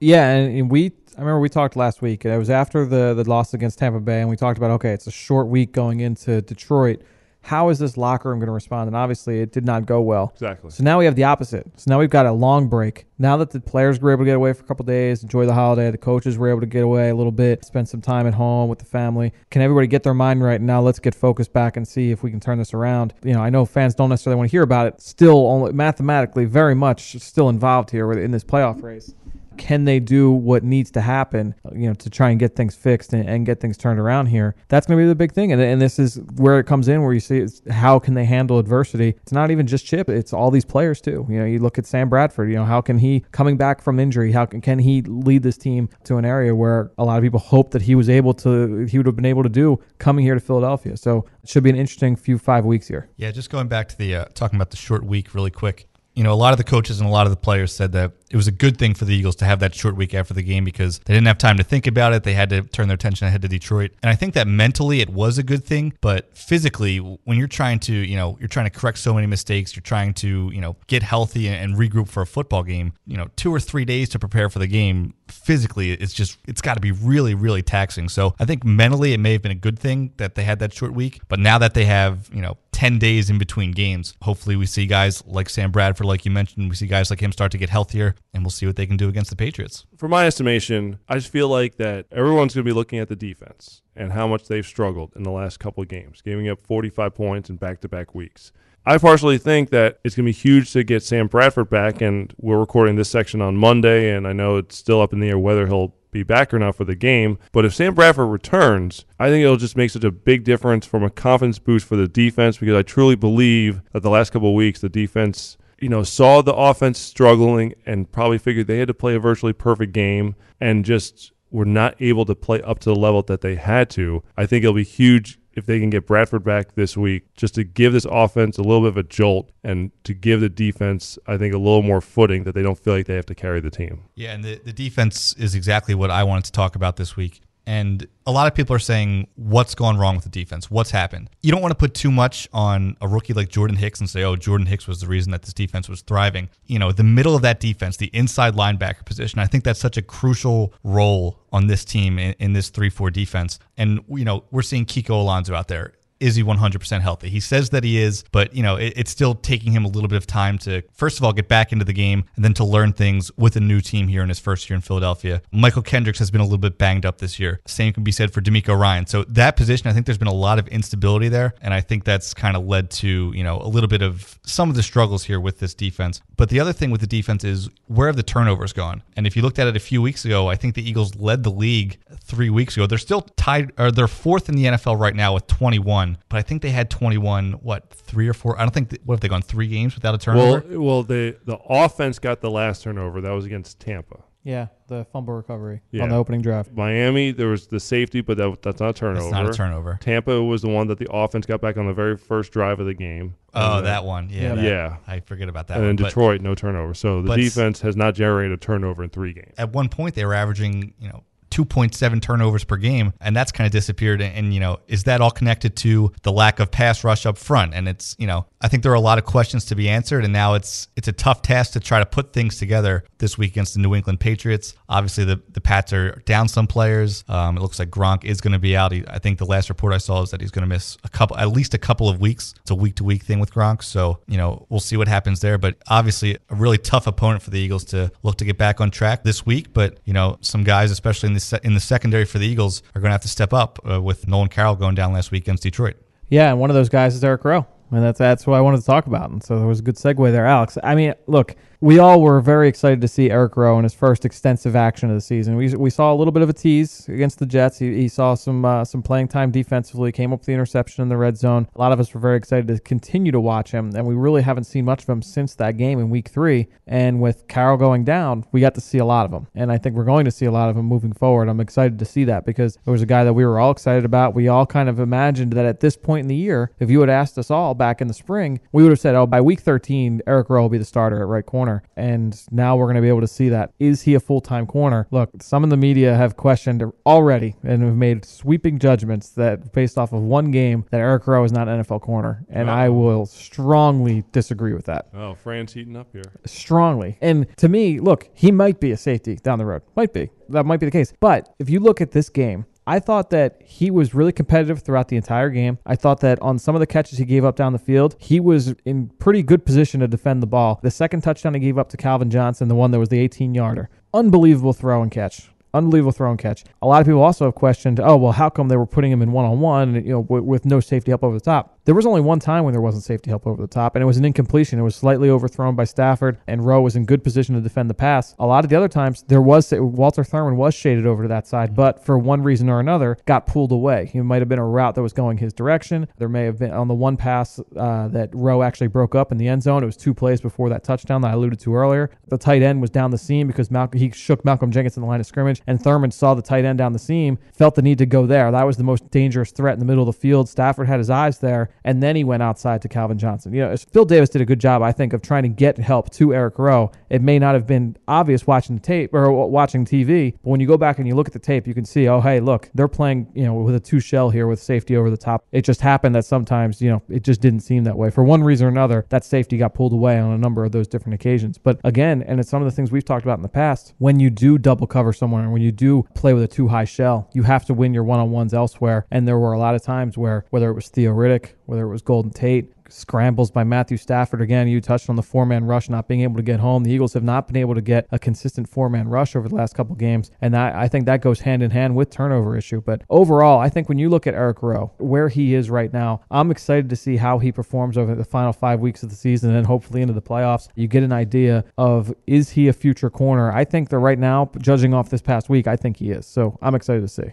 Yeah, 0.00 0.30
and, 0.30 0.56
and 0.56 0.70
we 0.70 0.92
I 1.16 1.20
remember 1.20 1.40
we 1.40 1.48
talked 1.48 1.74
last 1.74 2.00
week. 2.00 2.24
It 2.24 2.38
was 2.38 2.50
after 2.50 2.86
the 2.86 3.14
the 3.14 3.28
loss 3.28 3.54
against 3.54 3.78
Tampa 3.78 4.00
Bay, 4.00 4.20
and 4.20 4.30
we 4.30 4.36
talked 4.36 4.58
about 4.58 4.70
okay, 4.72 4.90
it's 4.90 5.06
a 5.06 5.12
short 5.12 5.48
week 5.48 5.72
going 5.72 6.00
into 6.00 6.40
Detroit. 6.42 7.02
How 7.48 7.70
is 7.70 7.78
this 7.78 7.96
locker 7.96 8.28
room 8.28 8.40
going 8.40 8.48
to 8.48 8.52
respond? 8.52 8.88
And 8.88 8.96
obviously, 8.96 9.40
it 9.40 9.52
did 9.52 9.64
not 9.64 9.86
go 9.86 10.02
well. 10.02 10.32
Exactly. 10.34 10.70
So 10.70 10.84
now 10.84 10.98
we 10.98 11.06
have 11.06 11.14
the 11.14 11.24
opposite. 11.24 11.66
So 11.76 11.90
now 11.90 11.98
we've 11.98 12.10
got 12.10 12.26
a 12.26 12.32
long 12.32 12.68
break. 12.68 13.06
Now 13.18 13.38
that 13.38 13.48
the 13.48 13.58
players 13.58 13.98
were 14.00 14.12
able 14.12 14.24
to 14.24 14.26
get 14.26 14.36
away 14.36 14.52
for 14.52 14.62
a 14.64 14.66
couple 14.66 14.84
days, 14.84 15.22
enjoy 15.22 15.46
the 15.46 15.54
holiday, 15.54 15.90
the 15.90 15.96
coaches 15.96 16.36
were 16.36 16.50
able 16.50 16.60
to 16.60 16.66
get 16.66 16.84
away 16.84 17.08
a 17.08 17.14
little 17.14 17.32
bit, 17.32 17.64
spend 17.64 17.88
some 17.88 18.02
time 18.02 18.26
at 18.26 18.34
home 18.34 18.68
with 18.68 18.80
the 18.80 18.84
family. 18.84 19.32
Can 19.50 19.62
everybody 19.62 19.86
get 19.86 20.02
their 20.02 20.12
mind 20.12 20.44
right? 20.44 20.60
Now 20.60 20.82
let's 20.82 20.98
get 20.98 21.14
focused 21.14 21.54
back 21.54 21.78
and 21.78 21.88
see 21.88 22.10
if 22.10 22.22
we 22.22 22.30
can 22.30 22.38
turn 22.38 22.58
this 22.58 22.74
around. 22.74 23.14
You 23.24 23.32
know, 23.32 23.40
I 23.40 23.48
know 23.48 23.64
fans 23.64 23.94
don't 23.94 24.10
necessarily 24.10 24.36
want 24.36 24.50
to 24.50 24.54
hear 24.54 24.62
about 24.62 24.86
it. 24.86 25.00
Still, 25.00 25.46
only 25.46 25.72
mathematically, 25.72 26.44
very 26.44 26.74
much 26.74 27.18
still 27.18 27.48
involved 27.48 27.90
here 27.90 28.12
in 28.12 28.30
this 28.30 28.44
playoff 28.44 28.82
race 28.82 29.14
can 29.58 29.84
they 29.84 30.00
do 30.00 30.30
what 30.30 30.62
needs 30.62 30.90
to 30.92 31.00
happen, 31.00 31.54
you 31.72 31.88
know, 31.88 31.94
to 31.94 32.08
try 32.08 32.30
and 32.30 32.38
get 32.38 32.56
things 32.56 32.74
fixed 32.74 33.12
and, 33.12 33.28
and 33.28 33.44
get 33.44 33.60
things 33.60 33.76
turned 33.76 34.00
around 34.00 34.26
here? 34.26 34.54
That's 34.68 34.86
going 34.86 34.98
to 34.98 35.02
be 35.02 35.08
the 35.08 35.14
big 35.14 35.32
thing. 35.32 35.52
And, 35.52 35.60
and 35.60 35.82
this 35.82 35.98
is 35.98 36.20
where 36.36 36.58
it 36.58 36.64
comes 36.64 36.88
in, 36.88 37.02
where 37.02 37.12
you 37.12 37.20
see 37.20 37.46
how 37.70 37.98
can 37.98 38.14
they 38.14 38.24
handle 38.24 38.58
adversity? 38.58 39.16
It's 39.22 39.32
not 39.32 39.50
even 39.50 39.66
just 39.66 39.84
Chip; 39.84 40.08
it's 40.08 40.32
all 40.32 40.50
these 40.50 40.64
players 40.64 41.00
too. 41.00 41.26
You 41.28 41.40
know, 41.40 41.44
you 41.44 41.58
look 41.58 41.78
at 41.78 41.86
Sam 41.86 42.08
Bradford. 42.08 42.50
You 42.50 42.56
know, 42.56 42.64
how 42.64 42.80
can 42.80 42.98
he 42.98 43.24
coming 43.32 43.56
back 43.56 43.82
from 43.82 43.98
injury? 43.98 44.32
How 44.32 44.46
can, 44.46 44.60
can 44.60 44.78
he 44.78 45.02
lead 45.02 45.42
this 45.42 45.56
team 45.56 45.88
to 46.04 46.16
an 46.16 46.24
area 46.24 46.54
where 46.54 46.90
a 46.98 47.04
lot 47.04 47.18
of 47.18 47.22
people 47.22 47.40
hope 47.40 47.70
that 47.72 47.82
he 47.82 47.94
was 47.94 48.08
able 48.08 48.34
to, 48.34 48.84
he 48.84 48.98
would 48.98 49.06
have 49.06 49.16
been 49.16 49.24
able 49.24 49.42
to 49.42 49.48
do 49.48 49.80
coming 49.98 50.24
here 50.24 50.34
to 50.34 50.40
Philadelphia? 50.40 50.96
So 50.96 51.26
it 51.42 51.48
should 51.48 51.62
be 51.62 51.70
an 51.70 51.76
interesting 51.76 52.16
few 52.16 52.38
five 52.38 52.64
weeks 52.64 52.88
here. 52.88 53.08
Yeah, 53.16 53.30
just 53.30 53.50
going 53.50 53.68
back 53.68 53.88
to 53.88 53.98
the 53.98 54.14
uh, 54.14 54.24
talking 54.34 54.56
about 54.56 54.70
the 54.70 54.76
short 54.76 55.04
week 55.04 55.34
really 55.34 55.50
quick 55.50 55.88
you 56.18 56.24
know, 56.24 56.32
a 56.32 56.34
lot 56.34 56.52
of 56.52 56.58
the 56.58 56.64
coaches 56.64 56.98
and 56.98 57.08
a 57.08 57.12
lot 57.12 57.28
of 57.28 57.30
the 57.30 57.36
players 57.36 57.72
said 57.72 57.92
that 57.92 58.10
it 58.30 58.36
was 58.36 58.46
a 58.46 58.52
good 58.52 58.76
thing 58.76 58.94
for 58.94 59.04
the 59.04 59.14
Eagles 59.14 59.36
to 59.36 59.44
have 59.44 59.60
that 59.60 59.74
short 59.74 59.96
week 59.96 60.14
after 60.14 60.34
the 60.34 60.42
game 60.42 60.64
because 60.64 60.98
they 61.00 61.14
didn't 61.14 61.26
have 61.26 61.38
time 61.38 61.56
to 61.56 61.62
think 61.62 61.86
about 61.86 62.12
it. 62.12 62.24
They 62.24 62.34
had 62.34 62.50
to 62.50 62.62
turn 62.62 62.88
their 62.88 62.94
attention 62.94 63.26
ahead 63.26 63.42
to 63.42 63.48
Detroit. 63.48 63.92
And 64.02 64.10
I 64.10 64.14
think 64.14 64.34
that 64.34 64.46
mentally 64.46 65.00
it 65.00 65.10
was 65.10 65.38
a 65.38 65.42
good 65.42 65.64
thing, 65.64 65.94
but 66.00 66.36
physically, 66.36 66.98
when 66.98 67.38
you're 67.38 67.48
trying 67.48 67.78
to, 67.80 67.92
you 67.92 68.16
know, 68.16 68.36
you're 68.38 68.48
trying 68.48 68.68
to 68.68 68.78
correct 68.78 68.98
so 68.98 69.14
many 69.14 69.26
mistakes, 69.26 69.74
you're 69.74 69.82
trying 69.82 70.14
to, 70.14 70.50
you 70.52 70.60
know, 70.60 70.76
get 70.86 71.02
healthy 71.02 71.48
and 71.48 71.76
regroup 71.76 72.08
for 72.08 72.22
a 72.22 72.26
football 72.26 72.62
game, 72.62 72.92
you 73.06 73.16
know, 73.16 73.28
two 73.36 73.54
or 73.54 73.60
three 73.60 73.84
days 73.84 74.08
to 74.10 74.18
prepare 74.18 74.48
for 74.48 74.58
the 74.58 74.66
game, 74.66 75.14
physically, 75.28 75.92
it's 75.92 76.12
just, 76.12 76.38
it's 76.46 76.60
got 76.60 76.74
to 76.74 76.80
be 76.80 76.92
really, 76.92 77.34
really 77.34 77.62
taxing. 77.62 78.08
So 78.08 78.34
I 78.38 78.44
think 78.44 78.64
mentally 78.64 79.12
it 79.12 79.20
may 79.20 79.32
have 79.32 79.42
been 79.42 79.52
a 79.52 79.56
good 79.56 79.78
thing 79.78 80.12
that 80.18 80.34
they 80.34 80.44
had 80.44 80.58
that 80.58 80.72
short 80.72 80.92
week, 80.92 81.20
but 81.28 81.38
now 81.38 81.58
that 81.58 81.74
they 81.74 81.84
have, 81.86 82.28
you 82.32 82.42
know, 82.42 82.56
10 82.78 83.00
days 83.00 83.28
in 83.28 83.38
between 83.38 83.72
games. 83.72 84.14
Hopefully, 84.22 84.54
we 84.54 84.64
see 84.64 84.86
guys 84.86 85.26
like 85.26 85.50
Sam 85.50 85.72
Bradford, 85.72 86.06
like 86.06 86.24
you 86.24 86.30
mentioned, 86.30 86.70
we 86.70 86.76
see 86.76 86.86
guys 86.86 87.10
like 87.10 87.18
him 87.18 87.32
start 87.32 87.50
to 87.50 87.58
get 87.58 87.70
healthier, 87.70 88.14
and 88.32 88.42
we'll 88.42 88.50
see 88.50 88.66
what 88.66 88.76
they 88.76 88.86
can 88.86 88.96
do 88.96 89.08
against 89.08 89.30
the 89.30 89.36
Patriots. 89.36 89.86
For 89.96 90.08
my 90.08 90.26
estimation, 90.26 90.98
I 91.08 91.14
just 91.14 91.30
feel 91.30 91.48
like 91.48 91.76
that 91.76 92.06
everyone's 92.12 92.54
going 92.54 92.64
to 92.64 92.68
be 92.68 92.74
looking 92.74 92.98
at 92.98 93.08
the 93.08 93.16
defense 93.16 93.82
and 93.96 94.12
how 94.12 94.26
much 94.26 94.48
they've 94.48 94.66
struggled 94.66 95.12
in 95.16 95.22
the 95.22 95.30
last 95.30 95.58
couple 95.58 95.82
of 95.82 95.88
games, 95.88 96.22
giving 96.22 96.48
up 96.48 96.60
45 96.66 97.14
points 97.14 97.50
in 97.50 97.56
back 97.56 97.80
to 97.80 97.88
back 97.88 98.14
weeks. 98.14 98.52
I 98.86 98.96
partially 98.96 99.36
think 99.36 99.70
that 99.70 99.98
it's 100.02 100.14
going 100.14 100.24
to 100.24 100.32
be 100.32 100.38
huge 100.38 100.72
to 100.72 100.82
get 100.82 101.02
Sam 101.02 101.26
Bradford 101.26 101.68
back, 101.68 102.00
and 102.00 102.32
we're 102.38 102.58
recording 102.58 102.96
this 102.96 103.10
section 103.10 103.42
on 103.42 103.56
Monday, 103.56 104.14
and 104.14 104.26
I 104.26 104.32
know 104.32 104.56
it's 104.56 104.76
still 104.76 105.02
up 105.02 105.12
in 105.12 105.20
the 105.20 105.28
air 105.28 105.38
whether 105.38 105.66
he'll 105.66 105.94
be 106.10 106.22
back 106.22 106.54
or 106.54 106.58
not 106.58 106.74
for 106.74 106.84
the 106.84 106.94
game. 106.94 107.38
But 107.52 107.64
if 107.64 107.74
Sam 107.74 107.94
Bradford 107.94 108.28
returns, 108.28 109.04
I 109.18 109.28
think 109.28 109.44
it'll 109.44 109.56
just 109.56 109.76
make 109.76 109.90
such 109.90 110.04
a 110.04 110.10
big 110.10 110.44
difference 110.44 110.86
from 110.86 111.02
a 111.02 111.10
confidence 111.10 111.58
boost 111.58 111.86
for 111.86 111.96
the 111.96 112.08
defense 112.08 112.58
because 112.58 112.76
I 112.76 112.82
truly 112.82 113.14
believe 113.14 113.82
that 113.92 114.00
the 114.00 114.10
last 114.10 114.30
couple 114.30 114.48
of 114.48 114.54
weeks 114.54 114.80
the 114.80 114.88
defense 114.88 115.58
you 115.80 115.88
know, 115.88 116.02
saw 116.02 116.42
the 116.42 116.54
offense 116.54 116.98
struggling 116.98 117.74
and 117.86 118.10
probably 118.10 118.38
figured 118.38 118.66
they 118.66 118.78
had 118.78 118.88
to 118.88 118.94
play 118.94 119.14
a 119.14 119.20
virtually 119.20 119.52
perfect 119.52 119.92
game 119.92 120.34
and 120.60 120.84
just 120.84 121.32
were 121.50 121.64
not 121.64 121.94
able 122.00 122.24
to 122.24 122.34
play 122.34 122.60
up 122.62 122.78
to 122.80 122.90
the 122.90 122.96
level 122.96 123.22
that 123.22 123.40
they 123.40 123.54
had 123.54 123.88
to. 123.90 124.22
I 124.36 124.46
think 124.46 124.64
it'll 124.64 124.74
be 124.74 124.84
huge 124.84 125.38
if 125.58 125.66
they 125.66 125.80
can 125.80 125.90
get 125.90 126.06
Bradford 126.06 126.44
back 126.44 126.74
this 126.74 126.96
week, 126.96 127.34
just 127.34 127.56
to 127.56 127.64
give 127.64 127.92
this 127.92 128.06
offense 128.08 128.58
a 128.58 128.62
little 128.62 128.82
bit 128.82 128.88
of 128.88 128.96
a 128.96 129.02
jolt 129.02 129.50
and 129.64 129.90
to 130.04 130.14
give 130.14 130.40
the 130.40 130.48
defense, 130.48 131.18
I 131.26 131.36
think, 131.36 131.52
a 131.52 131.58
little 131.58 131.82
more 131.82 132.00
footing 132.00 132.44
that 132.44 132.54
they 132.54 132.62
don't 132.62 132.78
feel 132.78 132.94
like 132.94 133.06
they 133.06 133.16
have 133.16 133.26
to 133.26 133.34
carry 133.34 133.60
the 133.60 133.70
team. 133.70 134.04
Yeah, 134.14 134.32
and 134.32 134.44
the, 134.44 134.60
the 134.64 134.72
defense 134.72 135.34
is 135.34 135.54
exactly 135.54 135.94
what 135.94 136.10
I 136.10 136.22
wanted 136.22 136.44
to 136.44 136.52
talk 136.52 136.76
about 136.76 136.96
this 136.96 137.16
week. 137.16 137.40
And 137.68 138.08
a 138.24 138.32
lot 138.32 138.46
of 138.46 138.54
people 138.54 138.74
are 138.74 138.78
saying, 138.78 139.28
what's 139.34 139.74
gone 139.74 139.98
wrong 139.98 140.14
with 140.14 140.24
the 140.24 140.30
defense? 140.30 140.70
What's 140.70 140.90
happened? 140.90 141.28
You 141.42 141.52
don't 141.52 141.60
want 141.60 141.72
to 141.72 141.76
put 141.76 141.92
too 141.92 142.10
much 142.10 142.48
on 142.50 142.96
a 143.02 143.06
rookie 143.06 143.34
like 143.34 143.50
Jordan 143.50 143.76
Hicks 143.76 144.00
and 144.00 144.08
say, 144.08 144.22
oh, 144.24 144.36
Jordan 144.36 144.66
Hicks 144.66 144.88
was 144.88 145.02
the 145.02 145.06
reason 145.06 145.32
that 145.32 145.42
this 145.42 145.52
defense 145.52 145.86
was 145.86 146.00
thriving. 146.00 146.48
You 146.64 146.78
know, 146.78 146.92
the 146.92 147.04
middle 147.04 147.36
of 147.36 147.42
that 147.42 147.60
defense, 147.60 147.98
the 147.98 148.08
inside 148.14 148.54
linebacker 148.54 149.04
position, 149.04 149.38
I 149.38 149.44
think 149.44 149.64
that's 149.64 149.78
such 149.78 149.98
a 149.98 150.02
crucial 150.02 150.72
role 150.82 151.40
on 151.52 151.66
this 151.66 151.84
team 151.84 152.18
in, 152.18 152.34
in 152.38 152.54
this 152.54 152.70
3 152.70 152.88
4 152.88 153.10
defense. 153.10 153.58
And, 153.76 154.00
you 154.08 154.24
know, 154.24 154.44
we're 154.50 154.62
seeing 154.62 154.86
Kiko 154.86 155.10
Alonso 155.10 155.54
out 155.54 155.68
there 155.68 155.92
is 156.20 156.36
he 156.36 156.42
100% 156.42 157.00
healthy? 157.00 157.28
He 157.28 157.40
says 157.40 157.70
that 157.70 157.84
he 157.84 157.98
is, 157.98 158.24
but 158.32 158.54
you 158.54 158.62
know, 158.62 158.76
it, 158.76 158.92
it's 158.96 159.10
still 159.10 159.34
taking 159.34 159.72
him 159.72 159.84
a 159.84 159.88
little 159.88 160.08
bit 160.08 160.16
of 160.16 160.26
time 160.26 160.58
to 160.58 160.82
first 160.92 161.18
of 161.18 161.24
all 161.24 161.32
get 161.32 161.48
back 161.48 161.72
into 161.72 161.84
the 161.84 161.92
game 161.92 162.24
and 162.36 162.44
then 162.44 162.54
to 162.54 162.64
learn 162.64 162.92
things 162.92 163.30
with 163.36 163.56
a 163.56 163.60
new 163.60 163.80
team 163.80 164.08
here 164.08 164.22
in 164.22 164.28
his 164.28 164.38
first 164.38 164.68
year 164.68 164.74
in 164.74 164.80
Philadelphia. 164.80 165.42
Mychal 165.52 165.84
Kendricks 165.84 166.18
has 166.18 166.30
been 166.30 166.40
a 166.40 166.44
little 166.44 166.58
bit 166.58 166.78
banged 166.78 167.06
up 167.06 167.18
this 167.18 167.38
year. 167.38 167.60
Same 167.66 167.92
can 167.92 168.04
be 168.04 168.12
said 168.12 168.32
for 168.32 168.40
DeMeco 168.40 168.78
Ryan. 168.78 169.06
So 169.06 169.24
that 169.24 169.56
position, 169.56 169.88
I 169.88 169.92
think 169.92 170.06
there's 170.06 170.18
been 170.18 170.28
a 170.28 170.32
lot 170.32 170.58
of 170.58 170.68
instability 170.68 171.28
there, 171.28 171.54
and 171.60 171.72
I 171.72 171.80
think 171.80 172.04
that's 172.04 172.34
kind 172.34 172.56
of 172.56 172.66
led 172.66 172.90
to, 172.92 173.32
you 173.34 173.44
know, 173.44 173.60
a 173.60 173.68
little 173.68 173.88
bit 173.88 174.02
of 174.02 174.38
some 174.44 174.70
of 174.70 174.76
the 174.76 174.82
struggles 174.82 175.24
here 175.24 175.40
with 175.40 175.58
this 175.58 175.74
defense. 175.74 176.20
But 176.36 176.48
the 176.48 176.60
other 176.60 176.72
thing 176.72 176.90
with 176.90 177.00
the 177.00 177.06
defense 177.06 177.44
is 177.44 177.68
where 177.86 178.08
have 178.08 178.16
the 178.16 178.22
turnovers 178.22 178.72
gone? 178.72 179.02
And 179.16 179.26
if 179.26 179.36
you 179.36 179.42
looked 179.42 179.58
at 179.58 179.66
it 179.66 179.76
a 179.76 179.80
few 179.80 180.02
weeks 180.02 180.24
ago, 180.24 180.48
I 180.48 180.56
think 180.56 180.74
the 180.74 180.88
Eagles 180.88 181.14
led 181.16 181.42
the 181.42 181.50
league 181.50 181.98
3 182.24 182.50
weeks 182.50 182.76
ago. 182.76 182.86
They're 182.86 182.98
still 182.98 183.22
tied 183.36 183.72
or 183.78 183.90
they're 183.90 184.08
fourth 184.08 184.48
in 184.48 184.54
the 184.54 184.64
NFL 184.64 184.98
right 184.98 185.14
now 185.14 185.34
with 185.34 185.46
21 185.46 186.07
but 186.28 186.38
I 186.38 186.42
think 186.42 186.62
they 186.62 186.70
had 186.70 186.88
21, 186.90 187.52
what, 187.54 187.90
three 187.90 188.28
or 188.28 188.34
four? 188.34 188.56
I 188.58 188.62
don't 188.62 188.72
think, 188.72 188.96
what 189.04 189.16
have 189.16 189.20
they 189.20 189.28
gone 189.28 189.42
three 189.42 189.66
games 189.68 189.94
without 189.94 190.14
a 190.14 190.18
turnover? 190.18 190.64
Well, 190.70 190.80
well, 190.80 191.02
the 191.02 191.36
the 191.44 191.58
offense 191.68 192.18
got 192.18 192.40
the 192.40 192.50
last 192.50 192.82
turnover. 192.84 193.20
That 193.20 193.32
was 193.32 193.44
against 193.44 193.80
Tampa. 193.80 194.20
Yeah, 194.44 194.68
the 194.86 195.04
fumble 195.12 195.34
recovery 195.34 195.82
Yeah. 195.90 196.04
on 196.04 196.08
the 196.08 196.14
opening 196.16 196.40
drive. 196.40 196.72
Miami, 196.74 197.32
there 197.32 197.48
was 197.48 197.66
the 197.66 197.80
safety, 197.80 198.22
but 198.22 198.38
that, 198.38 198.62
that's 198.62 198.80
not 198.80 198.90
a 198.90 198.92
turnover. 198.94 199.20
That's 199.20 199.32
not 199.32 199.46
a 199.48 199.52
turnover. 199.52 199.98
Tampa 200.00 200.42
was 200.42 200.62
the 200.62 200.68
one 200.70 200.86
that 200.86 200.98
the 200.98 201.08
offense 201.12 201.44
got 201.44 201.60
back 201.60 201.76
on 201.76 201.86
the 201.86 201.92
very 201.92 202.16
first 202.16 202.50
drive 202.52 202.80
of 202.80 202.86
the 202.86 202.94
game. 202.94 203.34
Oh, 203.52 203.78
And 203.78 203.86
that 203.86 204.04
one. 204.04 204.30
Yeah. 204.30 204.40
Yeah. 204.42 204.54
that- 204.54 204.64
Yeah. 204.64 204.96
I 205.06 205.20
forget 205.20 205.50
about 205.50 205.66
that 205.66 205.74
And 205.78 205.86
one. 205.86 205.96
then 205.96 206.04
But 206.04 206.08
Detroit, 206.10 206.40
no 206.40 206.54
turnover. 206.54 206.94
So 206.94 207.20
the 207.20 207.36
defense 207.36 207.82
has 207.82 207.94
not 207.94 208.14
generated 208.14 208.52
a 208.52 208.56
turnover 208.56 209.02
in 209.04 209.10
three 209.10 209.34
games. 209.34 209.52
at 209.58 209.72
one 209.72 209.90
point, 209.90 210.14
they 210.14 210.24
were 210.24 210.34
averaging, 210.34 210.94
you 210.98 211.08
know, 211.08 211.24
2.7 211.50 212.20
turnovers 212.20 212.64
per 212.64 212.76
game, 212.76 213.12
and 213.20 213.36
that's 213.36 213.52
kind 213.52 213.66
of 213.66 213.72
disappeared. 213.72 214.20
And, 214.20 214.34
and, 214.34 214.54
you 214.54 214.60
know, 214.60 214.80
is 214.86 215.04
that 215.04 215.20
all 215.20 215.30
connected 215.30 215.76
to 215.76 216.12
the 216.22 216.32
lack 216.32 216.60
of 216.60 216.70
pass 216.70 217.04
rush 217.04 217.26
up 217.26 217.38
front? 217.38 217.74
And 217.74 217.88
it's, 217.88 218.16
you 218.18 218.26
know, 218.26 218.46
I 218.60 218.68
think 218.68 218.82
there 218.82 218.92
are 218.92 218.96
a 218.96 219.00
lot 219.00 219.18
of 219.18 219.24
questions 219.24 219.66
to 219.66 219.76
be 219.76 219.88
answered, 219.88 220.24
and 220.24 220.32
now 220.32 220.54
it's 220.54 220.88
it's 220.96 221.06
a 221.06 221.12
tough 221.12 221.42
task 221.42 221.72
to 221.72 221.80
try 221.80 222.00
to 222.00 222.06
put 222.06 222.32
things 222.32 222.58
together 222.58 223.04
this 223.18 223.38
week 223.38 223.52
against 223.52 223.74
the 223.74 223.80
New 223.80 223.94
England 223.94 224.18
Patriots. 224.18 224.74
Obviously, 224.88 225.24
the 225.24 225.40
the 225.50 225.60
Pats 225.60 225.92
are 225.92 226.22
down 226.24 226.48
some 226.48 226.66
players. 226.66 227.24
Um, 227.28 227.56
it 227.56 227.60
looks 227.60 227.78
like 227.78 227.90
Gronk 227.90 228.24
is 228.24 228.40
going 228.40 228.52
to 228.52 228.58
be 228.58 228.76
out. 228.76 228.90
He, 228.90 229.04
I 229.06 229.20
think 229.20 229.38
the 229.38 229.46
last 229.46 229.68
report 229.68 229.92
I 229.92 229.98
saw 229.98 230.22
is 230.22 230.30
that 230.30 230.40
he's 230.40 230.50
going 230.50 230.62
to 230.62 230.68
miss 230.68 230.98
a 231.04 231.08
couple, 231.08 231.36
at 231.36 231.50
least 231.50 231.72
a 231.74 231.78
couple 231.78 232.08
of 232.08 232.20
weeks. 232.20 232.54
It's 232.60 232.70
a 232.70 232.74
week 232.74 232.96
to 232.96 233.04
week 233.04 233.22
thing 233.22 233.38
with 233.38 233.52
Gronk, 233.54 233.84
so 233.84 234.18
you 234.26 234.36
know 234.36 234.66
we'll 234.70 234.80
see 234.80 234.96
what 234.96 235.06
happens 235.06 235.40
there. 235.40 235.56
But 235.56 235.76
obviously, 235.86 236.36
a 236.50 236.54
really 236.54 236.78
tough 236.78 237.06
opponent 237.06 237.42
for 237.42 237.50
the 237.50 237.60
Eagles 237.60 237.84
to 237.86 238.10
look 238.24 238.38
to 238.38 238.44
get 238.44 238.58
back 238.58 238.80
on 238.80 238.90
track 238.90 239.22
this 239.22 239.46
week. 239.46 239.72
But 239.72 240.00
you 240.04 240.12
know, 240.12 240.38
some 240.40 240.64
guys, 240.64 240.90
especially 240.90 241.28
in 241.28 241.34
the 241.34 241.37
se- 241.38 241.60
in 241.62 241.74
the 241.74 241.80
secondary 241.80 242.24
for 242.24 242.38
the 242.38 242.46
Eagles, 242.46 242.82
are 242.94 243.00
going 243.00 243.10
to 243.10 243.12
have 243.12 243.22
to 243.22 243.28
step 243.28 243.52
up 243.52 243.78
uh, 243.88 244.00
with 244.00 244.28
Nolan 244.28 244.48
Carroll 244.48 244.76
going 244.76 244.94
down 244.94 245.12
last 245.12 245.30
week 245.30 245.44
against 245.44 245.62
Detroit. 245.62 245.96
Yeah, 246.28 246.50
and 246.50 246.60
one 246.60 246.70
of 246.70 246.74
those 246.74 246.88
guys 246.88 247.14
is 247.14 247.24
Eric 247.24 247.44
Rowe. 247.44 247.66
And 247.90 248.02
that's 248.02 248.18
that's 248.18 248.46
what 248.46 248.56
I 248.56 248.60
wanted 248.60 248.80
to 248.80 248.86
talk 248.86 249.06
about. 249.06 249.30
And 249.30 249.42
so 249.42 249.58
there 249.58 249.66
was 249.66 249.78
a 249.78 249.82
good 249.82 249.96
segue 249.96 250.30
there, 250.30 250.46
Alex. 250.46 250.76
I 250.82 250.94
mean, 250.94 251.14
look, 251.26 251.56
we 251.80 252.00
all 252.00 252.20
were 252.20 252.40
very 252.40 252.66
excited 252.66 253.00
to 253.00 253.06
see 253.06 253.30
Eric 253.30 253.56
Rowe 253.56 253.78
in 253.78 253.84
his 253.84 253.94
first 253.94 254.24
extensive 254.24 254.74
action 254.74 255.10
of 255.10 255.14
the 255.14 255.20
season. 255.20 255.54
We, 255.54 255.72
we 255.76 255.90
saw 255.90 256.12
a 256.12 256.16
little 256.16 256.32
bit 256.32 256.42
of 256.42 256.48
a 256.48 256.52
tease 256.52 257.08
against 257.08 257.38
the 257.38 257.46
Jets. 257.46 257.78
He, 257.78 257.94
he 257.94 258.08
saw 258.08 258.34
some 258.34 258.64
uh, 258.64 258.84
some 258.84 259.00
playing 259.00 259.28
time 259.28 259.52
defensively, 259.52 260.10
came 260.10 260.32
up 260.32 260.40
with 260.40 260.46
the 260.46 260.52
interception 260.52 261.02
in 261.02 261.08
the 261.08 261.16
red 261.16 261.36
zone. 261.36 261.68
A 261.76 261.78
lot 261.78 261.92
of 261.92 262.00
us 262.00 262.12
were 262.12 262.20
very 262.20 262.36
excited 262.36 262.66
to 262.68 262.80
continue 262.80 263.30
to 263.30 263.40
watch 263.40 263.70
him, 263.70 263.92
and 263.94 264.06
we 264.06 264.16
really 264.16 264.42
haven't 264.42 264.64
seen 264.64 264.84
much 264.84 265.04
of 265.04 265.08
him 265.08 265.22
since 265.22 265.54
that 265.54 265.76
game 265.76 266.00
in 266.00 266.10
week 266.10 266.28
three. 266.28 266.66
And 266.86 267.20
with 267.20 267.46
Carroll 267.46 267.76
going 267.76 268.04
down, 268.04 268.44
we 268.50 268.60
got 268.60 268.74
to 268.74 268.80
see 268.80 268.98
a 268.98 269.04
lot 269.04 269.26
of 269.26 269.32
him. 269.32 269.46
And 269.54 269.70
I 269.70 269.78
think 269.78 269.94
we're 269.94 270.04
going 270.04 270.24
to 270.24 270.32
see 270.32 270.46
a 270.46 270.50
lot 270.50 270.70
of 270.70 270.76
him 270.76 270.86
moving 270.86 271.12
forward. 271.12 271.48
I'm 271.48 271.60
excited 271.60 271.98
to 272.00 272.04
see 272.04 272.24
that 272.24 272.44
because 272.44 272.76
it 272.84 272.90
was 272.90 273.02
a 273.02 273.06
guy 273.06 273.22
that 273.22 273.34
we 273.34 273.44
were 273.44 273.60
all 273.60 273.70
excited 273.70 274.04
about. 274.04 274.34
We 274.34 274.48
all 274.48 274.66
kind 274.66 274.88
of 274.88 274.98
imagined 274.98 275.52
that 275.52 275.66
at 275.66 275.78
this 275.78 275.96
point 275.96 276.22
in 276.22 276.28
the 276.28 276.34
year, 276.34 276.72
if 276.80 276.90
you 276.90 277.00
had 277.00 277.10
asked 277.10 277.38
us 277.38 277.52
all 277.52 277.74
back 277.74 278.00
in 278.00 278.08
the 278.08 278.14
spring, 278.14 278.60
we 278.72 278.82
would 278.82 278.90
have 278.90 279.00
said, 279.00 279.14
oh, 279.14 279.26
by 279.26 279.40
week 279.40 279.60
13, 279.60 280.22
Eric 280.26 280.50
Rowe 280.50 280.62
will 280.62 280.68
be 280.68 280.78
the 280.78 280.84
starter 280.84 281.22
at 281.22 281.28
right 281.28 281.46
corner. 281.46 281.67
And 281.96 282.40
now 282.50 282.76
we're 282.76 282.86
going 282.86 282.96
to 282.96 283.02
be 283.02 283.08
able 283.08 283.20
to 283.20 283.28
see 283.28 283.48
that. 283.50 283.72
Is 283.78 284.02
he 284.02 284.14
a 284.14 284.20
full 284.20 284.40
time 284.40 284.66
corner? 284.66 285.06
Look, 285.10 285.30
some 285.40 285.64
of 285.64 285.70
the 285.70 285.76
media 285.76 286.14
have 286.14 286.36
questioned 286.36 286.82
already 287.06 287.54
and 287.62 287.82
have 287.82 287.96
made 287.96 288.24
sweeping 288.24 288.78
judgments 288.78 289.30
that 289.30 289.72
based 289.72 289.98
off 289.98 290.12
of 290.12 290.22
one 290.22 290.50
game 290.50 290.84
that 290.90 291.00
Eric 291.00 291.26
Rowe 291.26 291.44
is 291.44 291.52
not 291.52 291.68
an 291.68 291.82
NFL 291.82 292.00
corner. 292.02 292.44
And 292.48 292.70
I 292.70 292.88
will 292.88 293.26
strongly 293.26 294.24
disagree 294.32 294.72
with 294.72 294.86
that. 294.86 295.08
Oh, 295.14 295.34
Fran's 295.34 295.72
heating 295.72 295.96
up 295.96 296.08
here. 296.12 296.24
Strongly. 296.46 297.18
And 297.20 297.46
to 297.58 297.68
me, 297.68 298.00
look, 298.00 298.28
he 298.34 298.52
might 298.52 298.80
be 298.80 298.92
a 298.92 298.96
safety 298.96 299.36
down 299.36 299.58
the 299.58 299.66
road. 299.66 299.82
Might 299.96 300.12
be. 300.12 300.30
That 300.48 300.66
might 300.66 300.80
be 300.80 300.86
the 300.86 300.92
case. 300.92 301.12
But 301.20 301.54
if 301.58 301.68
you 301.68 301.80
look 301.80 302.00
at 302.00 302.12
this 302.12 302.28
game, 302.28 302.64
I 302.88 303.00
thought 303.00 303.28
that 303.30 303.60
he 303.62 303.90
was 303.90 304.14
really 304.14 304.32
competitive 304.32 304.80
throughout 304.80 305.08
the 305.08 305.16
entire 305.16 305.50
game. 305.50 305.76
I 305.84 305.94
thought 305.94 306.20
that 306.20 306.40
on 306.40 306.58
some 306.58 306.74
of 306.74 306.80
the 306.80 306.86
catches 306.86 307.18
he 307.18 307.26
gave 307.26 307.44
up 307.44 307.54
down 307.54 307.74
the 307.74 307.78
field, 307.78 308.16
he 308.18 308.40
was 308.40 308.74
in 308.86 309.10
pretty 309.18 309.42
good 309.42 309.66
position 309.66 310.00
to 310.00 310.08
defend 310.08 310.42
the 310.42 310.46
ball. 310.46 310.80
The 310.82 310.90
second 310.90 311.20
touchdown 311.20 311.52
he 311.52 311.60
gave 311.60 311.76
up 311.76 311.90
to 311.90 311.98
Calvin 311.98 312.30
Johnson, 312.30 312.68
the 312.68 312.74
one 312.74 312.90
that 312.92 312.98
was 312.98 313.10
the 313.10 313.18
18 313.18 313.54
yarder, 313.54 313.90
unbelievable 314.14 314.72
throw 314.72 315.02
and 315.02 315.10
catch. 315.10 315.50
Unbelievable 315.78 316.12
throw 316.12 316.30
and 316.30 316.38
catch. 316.38 316.64
A 316.82 316.86
lot 316.86 317.00
of 317.00 317.06
people 317.06 317.22
also 317.22 317.44
have 317.46 317.54
questioned, 317.54 318.00
oh 318.00 318.16
well, 318.16 318.32
how 318.32 318.50
come 318.50 318.68
they 318.68 318.76
were 318.76 318.86
putting 318.86 319.10
him 319.10 319.22
in 319.22 319.32
one 319.32 319.44
on 319.44 319.60
one, 319.60 319.94
you 319.94 320.12
know, 320.12 320.22
w- 320.22 320.42
with 320.42 320.64
no 320.64 320.80
safety 320.80 321.10
help 321.10 321.24
over 321.24 321.34
the 321.34 321.44
top? 321.44 321.78
There 321.84 321.94
was 321.94 322.04
only 322.04 322.20
one 322.20 322.38
time 322.38 322.64
when 322.64 322.72
there 322.72 322.82
wasn't 322.82 323.04
safety 323.04 323.30
help 323.30 323.46
over 323.46 323.62
the 323.62 323.68
top, 323.68 323.96
and 323.96 324.02
it 324.02 324.06
was 324.06 324.18
an 324.18 324.24
incompletion. 324.26 324.78
It 324.78 324.82
was 324.82 324.94
slightly 324.94 325.30
overthrown 325.30 325.74
by 325.74 325.84
Stafford, 325.84 326.38
and 326.46 326.66
Rowe 326.66 326.82
was 326.82 326.96
in 326.96 327.06
good 327.06 327.24
position 327.24 327.54
to 327.54 327.62
defend 327.62 327.88
the 327.88 327.94
pass. 327.94 328.34
A 328.38 328.46
lot 328.46 328.62
of 328.64 328.68
the 328.68 328.76
other 328.76 328.88
times, 328.88 329.24
there 329.28 329.40
was 329.40 329.72
Walter 329.72 330.22
Thurmond 330.22 330.56
was 330.56 330.74
shaded 330.74 331.06
over 331.06 331.22
to 331.22 331.28
that 331.28 331.46
side, 331.46 331.74
but 331.74 332.04
for 332.04 332.18
one 332.18 332.42
reason 332.42 332.68
or 332.68 332.80
another, 332.80 333.16
got 333.24 333.46
pulled 333.46 333.72
away. 333.72 334.10
It 334.12 334.22
might 334.22 334.42
have 334.42 334.48
been 334.50 334.58
a 334.58 334.66
route 334.66 334.96
that 334.96 335.02
was 335.02 335.14
going 335.14 335.38
his 335.38 335.54
direction. 335.54 336.08
There 336.18 336.28
may 336.28 336.44
have 336.44 336.58
been 336.58 336.72
on 336.72 336.88
the 336.88 336.94
one 336.94 337.16
pass 337.16 337.58
uh, 337.76 338.08
that 338.08 338.30
Rowe 338.34 338.62
actually 338.62 338.88
broke 338.88 339.14
up 339.14 339.32
in 339.32 339.38
the 339.38 339.48
end 339.48 339.62
zone. 339.62 339.82
It 339.82 339.86
was 339.86 339.96
two 339.96 340.12
plays 340.12 340.40
before 340.42 340.68
that 340.68 340.84
touchdown 340.84 341.22
that 341.22 341.28
I 341.28 341.32
alluded 341.32 341.58
to 341.60 341.74
earlier. 341.74 342.10
The 342.28 342.36
tight 342.36 342.62
end 342.62 342.82
was 342.82 342.90
down 342.90 343.10
the 343.10 343.18
seam 343.18 343.46
because 343.46 343.70
he 343.94 344.10
shook 344.10 344.44
Malcolm 344.44 344.70
Jenkins 344.70 344.96
in 344.96 345.00
the 345.00 345.06
line 345.06 345.20
of 345.20 345.26
scrimmage, 345.26 345.62
and 345.68 345.78
Thurmond 345.78 346.14
saw 346.14 346.34
the 346.34 346.42
tight 346.42 346.64
end 346.64 346.78
down 346.78 346.94
the 346.94 346.98
seam, 346.98 347.38
felt 347.52 347.74
the 347.74 347.82
need 347.82 347.98
to 347.98 348.06
go 348.06 348.26
there. 348.26 348.50
That 348.50 348.64
was 348.64 348.78
the 348.78 348.84
most 348.84 349.10
dangerous 349.10 349.52
threat 349.52 349.74
in 349.74 349.78
the 349.78 349.84
middle 349.84 350.08
of 350.08 350.14
the 350.14 350.18
field. 350.18 350.48
Stafford 350.48 350.88
had 350.88 350.98
his 350.98 351.10
eyes 351.10 351.38
there, 351.38 351.68
and 351.84 352.02
then 352.02 352.16
he 352.16 352.24
went 352.24 352.42
outside 352.42 352.80
to 352.82 352.88
Calvin 352.88 353.18
Johnson. 353.18 353.52
You 353.52 353.60
know, 353.60 353.76
Bill 353.92 354.06
Davis 354.06 354.30
did 354.30 354.40
a 354.40 354.46
good 354.46 354.60
job, 354.60 354.80
I 354.80 354.92
think, 354.92 355.12
of 355.12 355.20
trying 355.20 355.42
to 355.42 355.50
get 355.50 355.76
help 355.76 356.10
to 356.12 356.34
Eric 356.34 356.58
Rowe. 356.58 356.90
It 357.10 357.20
may 357.20 357.38
not 357.38 357.54
have 357.54 357.66
been 357.66 357.96
obvious 358.08 358.46
watching 358.46 358.76
the 358.76 358.82
tape 358.82 359.12
or 359.12 359.30
watching 359.30 359.84
TV, 359.84 360.32
but 360.42 360.50
when 360.50 360.60
you 360.60 360.66
go 360.66 360.78
back 360.78 360.98
and 360.98 361.06
you 361.06 361.14
look 361.14 361.26
at 361.26 361.34
the 361.34 361.38
tape, 361.38 361.66
you 361.66 361.74
can 361.74 361.84
see, 361.84 362.08
oh, 362.08 362.22
hey, 362.22 362.40
look, 362.40 362.70
they're 362.74 362.88
playing, 362.88 363.30
you 363.34 363.44
know, 363.44 363.52
with 363.54 363.74
a 363.74 363.80
two 363.80 364.00
shell 364.00 364.30
here 364.30 364.46
with 364.46 364.62
safety 364.62 364.96
over 364.96 365.10
the 365.10 365.18
top. 365.18 365.44
It 365.52 365.62
just 365.62 365.82
happened 365.82 366.14
that 366.14 366.24
sometimes, 366.24 366.80
you 366.80 366.88
know, 366.90 367.02
it 367.10 367.24
just 367.24 367.42
didn't 367.42 367.60
seem 367.60 367.84
that 367.84 367.98
way. 367.98 368.08
For 368.08 368.24
one 368.24 368.42
reason 368.42 368.66
or 368.66 368.70
another, 368.70 369.04
that 369.10 369.24
safety 369.24 369.58
got 369.58 369.74
pulled 369.74 369.92
away 369.92 370.18
on 370.18 370.32
a 370.32 370.38
number 370.38 370.64
of 370.64 370.72
those 370.72 370.88
different 370.88 371.14
occasions. 371.14 371.58
But 371.58 371.78
again, 371.84 372.22
and 372.22 372.40
it's 372.40 372.48
some 372.48 372.62
of 372.62 372.66
the 372.66 372.72
things 372.72 372.90
we've 372.90 373.04
talked 373.04 373.26
about 373.26 373.38
in 373.38 373.42
the 373.42 373.48
past, 373.48 373.92
when 373.98 374.18
you 374.18 374.30
do 374.30 374.56
double 374.56 374.86
cover 374.86 375.12
someone 375.12 375.47
and 375.48 375.54
when 375.54 375.62
you 375.62 375.72
do 375.72 376.06
play 376.14 376.34
with 376.34 376.42
a 376.42 376.46
too 376.46 376.68
high 376.68 376.84
shell, 376.84 377.30
you 377.32 377.42
have 377.42 377.64
to 377.64 377.74
win 377.74 377.94
your 377.94 378.04
one 378.04 378.20
on 378.20 378.30
ones 378.30 378.52
elsewhere. 378.52 379.06
And 379.10 379.26
there 379.26 379.38
were 379.38 379.54
a 379.54 379.58
lot 379.58 379.74
of 379.74 379.82
times 379.82 380.18
where, 380.18 380.44
whether 380.50 380.68
it 380.68 380.74
was 380.74 380.88
Theo 380.88 381.14
Riddick, 381.14 381.54
whether 381.64 381.84
it 381.84 381.88
was 381.88 382.02
Golden 382.02 382.30
Tate, 382.30 382.70
scrambles 382.88 383.50
by 383.50 383.64
Matthew 383.64 383.96
Stafford. 383.96 384.40
Again, 384.40 384.68
you 384.68 384.80
touched 384.80 385.08
on 385.08 385.16
the 385.16 385.22
four 385.22 385.46
man 385.46 385.64
rush 385.64 385.88
not 385.88 386.08
being 386.08 386.22
able 386.22 386.36
to 386.36 386.42
get 386.42 386.60
home. 386.60 386.84
The 386.84 386.90
Eagles 386.90 387.14
have 387.14 387.22
not 387.22 387.46
been 387.46 387.56
able 387.56 387.74
to 387.74 387.80
get 387.80 388.06
a 388.10 388.18
consistent 388.18 388.68
four 388.68 388.88
man 388.88 389.08
rush 389.08 389.36
over 389.36 389.48
the 389.48 389.54
last 389.54 389.74
couple 389.74 389.94
games, 389.94 390.30
and 390.40 390.54
that, 390.54 390.74
I 390.74 390.88
think 390.88 391.06
that 391.06 391.20
goes 391.20 391.40
hand 391.40 391.62
in 391.62 391.70
hand 391.70 391.94
with 391.94 392.10
turnover 392.10 392.56
issue. 392.56 392.80
But 392.80 393.02
overall, 393.10 393.58
I 393.58 393.68
think 393.68 393.88
when 393.88 393.98
you 393.98 394.08
look 394.08 394.26
at 394.26 394.34
Eric 394.34 394.62
Rowe, 394.62 394.92
where 394.98 395.28
he 395.28 395.54
is 395.54 395.70
right 395.70 395.92
now, 395.92 396.22
I'm 396.30 396.50
excited 396.50 396.88
to 396.90 396.96
see 396.96 397.16
how 397.16 397.38
he 397.38 397.52
performs 397.52 397.98
over 397.98 398.14
the 398.14 398.24
final 398.24 398.52
five 398.52 398.80
weeks 398.80 399.02
of 399.02 399.10
the 399.10 399.16
season 399.16 399.54
and 399.54 399.66
hopefully 399.66 400.02
into 400.02 400.14
the 400.14 400.22
playoffs. 400.22 400.68
You 400.74 400.88
get 400.88 401.02
an 401.02 401.12
idea 401.12 401.64
of 401.76 402.14
is 402.26 402.50
he 402.50 402.68
a 402.68 402.72
future 402.72 403.10
corner? 403.10 403.52
I 403.52 403.64
think 403.64 403.90
that 403.90 403.98
right 403.98 404.18
now, 404.18 404.50
judging 404.58 404.94
off 404.94 405.10
this 405.10 405.22
past 405.22 405.48
week, 405.48 405.66
I 405.66 405.76
think 405.76 405.98
he 405.98 406.10
is. 406.10 406.26
So 406.26 406.58
I'm 406.62 406.74
excited 406.74 407.00
to 407.02 407.08
see. 407.08 407.32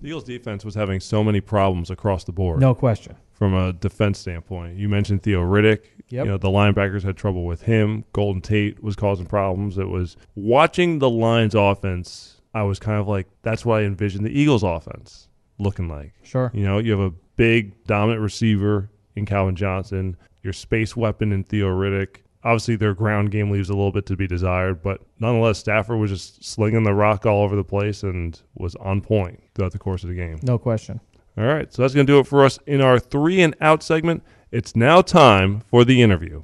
The 0.00 0.08
Eagles 0.08 0.24
defense 0.24 0.64
was 0.64 0.76
having 0.76 1.00
so 1.00 1.24
many 1.24 1.40
problems 1.40 1.90
across 1.90 2.22
the 2.22 2.32
board. 2.32 2.60
No 2.60 2.74
question. 2.74 3.16
From 3.38 3.54
a 3.54 3.72
defense 3.72 4.18
standpoint, 4.18 4.78
you 4.78 4.88
mentioned 4.88 5.22
Theo 5.22 5.42
Riddick. 5.42 5.82
Yep. 6.08 6.24
You 6.24 6.32
know 6.32 6.38
the 6.38 6.48
linebackers 6.48 7.04
had 7.04 7.16
trouble 7.16 7.44
with 7.44 7.62
him. 7.62 8.04
Golden 8.12 8.42
Tate 8.42 8.82
was 8.82 8.96
causing 8.96 9.26
problems. 9.26 9.78
It 9.78 9.88
was 9.88 10.16
watching 10.34 10.98
the 10.98 11.08
Lions' 11.08 11.54
offense. 11.54 12.40
I 12.52 12.64
was 12.64 12.80
kind 12.80 12.98
of 12.98 13.06
like, 13.06 13.28
that's 13.42 13.64
what 13.64 13.80
I 13.80 13.84
envisioned 13.84 14.26
the 14.26 14.36
Eagles' 14.36 14.64
offense 14.64 15.28
looking 15.58 15.88
like. 15.88 16.14
Sure. 16.24 16.50
You 16.52 16.64
know, 16.64 16.78
you 16.78 16.90
have 16.90 17.00
a 17.00 17.14
big 17.36 17.84
dominant 17.84 18.22
receiver 18.22 18.90
in 19.14 19.24
Calvin 19.24 19.54
Johnson, 19.54 20.16
your 20.42 20.52
space 20.52 20.96
weapon 20.96 21.30
in 21.30 21.44
Theo 21.44 21.68
Riddick. 21.68 22.22
Obviously, 22.42 22.74
their 22.74 22.94
ground 22.94 23.30
game 23.30 23.50
leaves 23.50 23.68
a 23.68 23.74
little 23.74 23.92
bit 23.92 24.06
to 24.06 24.16
be 24.16 24.26
desired, 24.26 24.82
but 24.82 25.02
nonetheless, 25.20 25.58
Stafford 25.58 26.00
was 26.00 26.10
just 26.10 26.44
slinging 26.44 26.82
the 26.82 26.94
rock 26.94 27.24
all 27.24 27.44
over 27.44 27.54
the 27.54 27.62
place 27.64 28.02
and 28.02 28.40
was 28.56 28.74
on 28.76 29.00
point 29.00 29.40
throughout 29.54 29.72
the 29.72 29.78
course 29.78 30.02
of 30.02 30.08
the 30.08 30.16
game. 30.16 30.40
No 30.42 30.58
question. 30.58 31.00
All 31.38 31.44
right, 31.44 31.72
so 31.72 31.82
that's 31.82 31.94
going 31.94 32.04
to 32.04 32.12
do 32.12 32.18
it 32.18 32.26
for 32.26 32.44
us 32.44 32.58
in 32.66 32.80
our 32.80 32.98
three 32.98 33.42
and 33.42 33.54
out 33.60 33.84
segment. 33.84 34.24
It's 34.50 34.74
now 34.74 35.02
time 35.02 35.60
for 35.60 35.84
the 35.84 36.02
interview. 36.02 36.42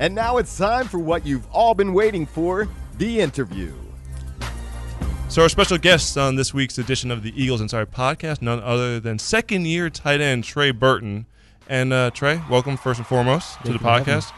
And 0.00 0.12
now 0.12 0.38
it's 0.38 0.58
time 0.58 0.88
for 0.88 0.98
what 0.98 1.24
you've 1.24 1.46
all 1.52 1.74
been 1.74 1.92
waiting 1.92 2.26
for 2.26 2.68
the 2.96 3.20
interview. 3.20 3.72
So, 5.28 5.42
our 5.42 5.48
special 5.48 5.78
guest 5.78 6.18
on 6.18 6.34
this 6.34 6.52
week's 6.52 6.78
edition 6.78 7.12
of 7.12 7.22
the 7.22 7.32
Eagles 7.40 7.60
Insider 7.60 7.86
podcast, 7.86 8.42
none 8.42 8.60
other 8.60 8.98
than 8.98 9.20
second 9.20 9.68
year 9.68 9.88
tight 9.88 10.20
end 10.20 10.42
Trey 10.42 10.72
Burton. 10.72 11.26
And 11.70 11.92
uh, 11.92 12.10
Trey, 12.12 12.40
welcome 12.48 12.78
first 12.78 12.98
and 12.98 13.06
foremost 13.06 13.62
to 13.66 13.72
the 13.74 13.78
podcast. 13.78 14.32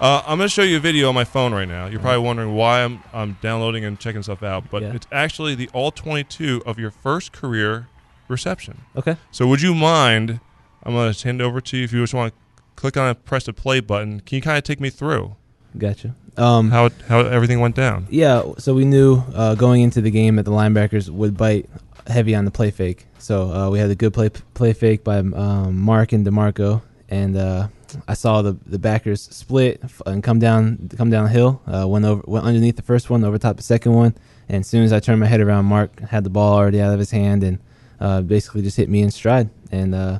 Uh, 0.00 0.22
I'm 0.26 0.38
going 0.38 0.48
to 0.48 0.52
show 0.52 0.62
you 0.62 0.78
a 0.78 0.80
video 0.80 1.08
on 1.08 1.14
my 1.14 1.22
phone 1.22 1.54
right 1.54 1.68
now. 1.68 1.86
You're 1.86 2.00
probably 2.00 2.24
wondering 2.24 2.54
why 2.56 2.82
I'm, 2.82 3.00
I'm 3.12 3.38
downloading 3.40 3.84
and 3.84 4.00
checking 4.00 4.22
stuff 4.24 4.42
out, 4.42 4.68
but 4.68 4.82
Yeah. 4.82 4.92
it's 4.94 5.06
actually 5.12 5.54
the 5.54 5.68
all 5.72 5.92
22 5.92 6.62
of 6.66 6.80
your 6.80 6.90
first 6.90 7.30
career 7.30 7.86
reception. 8.26 8.80
Okay. 8.96 9.16
So, 9.30 9.46
would 9.46 9.62
you 9.62 9.74
mind? 9.76 10.40
I'm 10.82 10.94
going 10.94 11.12
to 11.12 11.24
hand 11.24 11.40
it 11.40 11.44
over 11.44 11.60
to 11.60 11.76
you 11.76 11.84
if 11.84 11.92
you 11.92 12.00
just 12.02 12.14
want 12.14 12.34
to 12.34 12.62
click 12.74 12.96
on 12.96 13.08
it, 13.10 13.24
press 13.24 13.44
the 13.44 13.52
play 13.52 13.78
button. 13.78 14.18
Can 14.18 14.36
you 14.36 14.42
kind 14.42 14.58
of 14.58 14.64
take 14.64 14.80
me 14.80 14.90
through 14.90 15.36
Gotcha. 15.78 16.14
Um, 16.36 16.70
how 16.70 16.90
how 17.08 17.20
everything 17.20 17.60
went 17.60 17.76
down? 17.76 18.06
yeah, 18.10 18.42
so 18.58 18.74
we 18.74 18.84
knew 18.84 19.22
uh, 19.34 19.54
going 19.54 19.82
into 19.82 20.00
the 20.00 20.10
game 20.10 20.36
that 20.36 20.42
the 20.42 20.50
linebackers 20.50 21.08
would 21.08 21.36
bite 21.36 21.68
heavy 22.06 22.34
on 22.34 22.44
the 22.44 22.50
play 22.50 22.70
fake. 22.70 23.06
So 23.18 23.50
uh, 23.50 23.70
we 23.70 23.78
had 23.78 23.90
a 23.90 23.94
good 23.94 24.12
play 24.12 24.30
play 24.30 24.72
fake 24.72 25.04
by 25.04 25.18
um, 25.18 25.78
Mark 25.80 26.12
and 26.12 26.26
Demarco, 26.26 26.82
and 27.08 27.36
uh, 27.36 27.68
I 28.08 28.14
saw 28.14 28.42
the 28.42 28.56
the 28.66 28.78
backers 28.78 29.22
split 29.22 29.82
and 30.06 30.22
come 30.22 30.38
down 30.38 30.90
come 30.96 31.10
downhill. 31.10 31.62
Uh, 31.66 31.86
went 31.86 32.04
over 32.04 32.22
went 32.26 32.44
underneath 32.44 32.76
the 32.76 32.82
first 32.82 33.10
one, 33.10 33.24
over 33.24 33.38
top 33.38 33.56
the 33.56 33.62
second 33.62 33.92
one, 33.92 34.14
and 34.48 34.60
as 34.60 34.66
soon 34.66 34.84
as 34.84 34.92
I 34.92 35.00
turned 35.00 35.20
my 35.20 35.26
head 35.26 35.40
around, 35.40 35.66
Mark 35.66 36.00
had 36.00 36.24
the 36.24 36.30
ball 36.30 36.54
already 36.54 36.80
out 36.80 36.92
of 36.92 36.98
his 36.98 37.10
hand 37.10 37.42
and 37.44 37.58
uh, 38.00 38.20
basically 38.22 38.62
just 38.62 38.76
hit 38.76 38.88
me 38.88 39.02
in 39.02 39.10
stride 39.10 39.50
and. 39.70 39.94
Uh, 39.94 40.18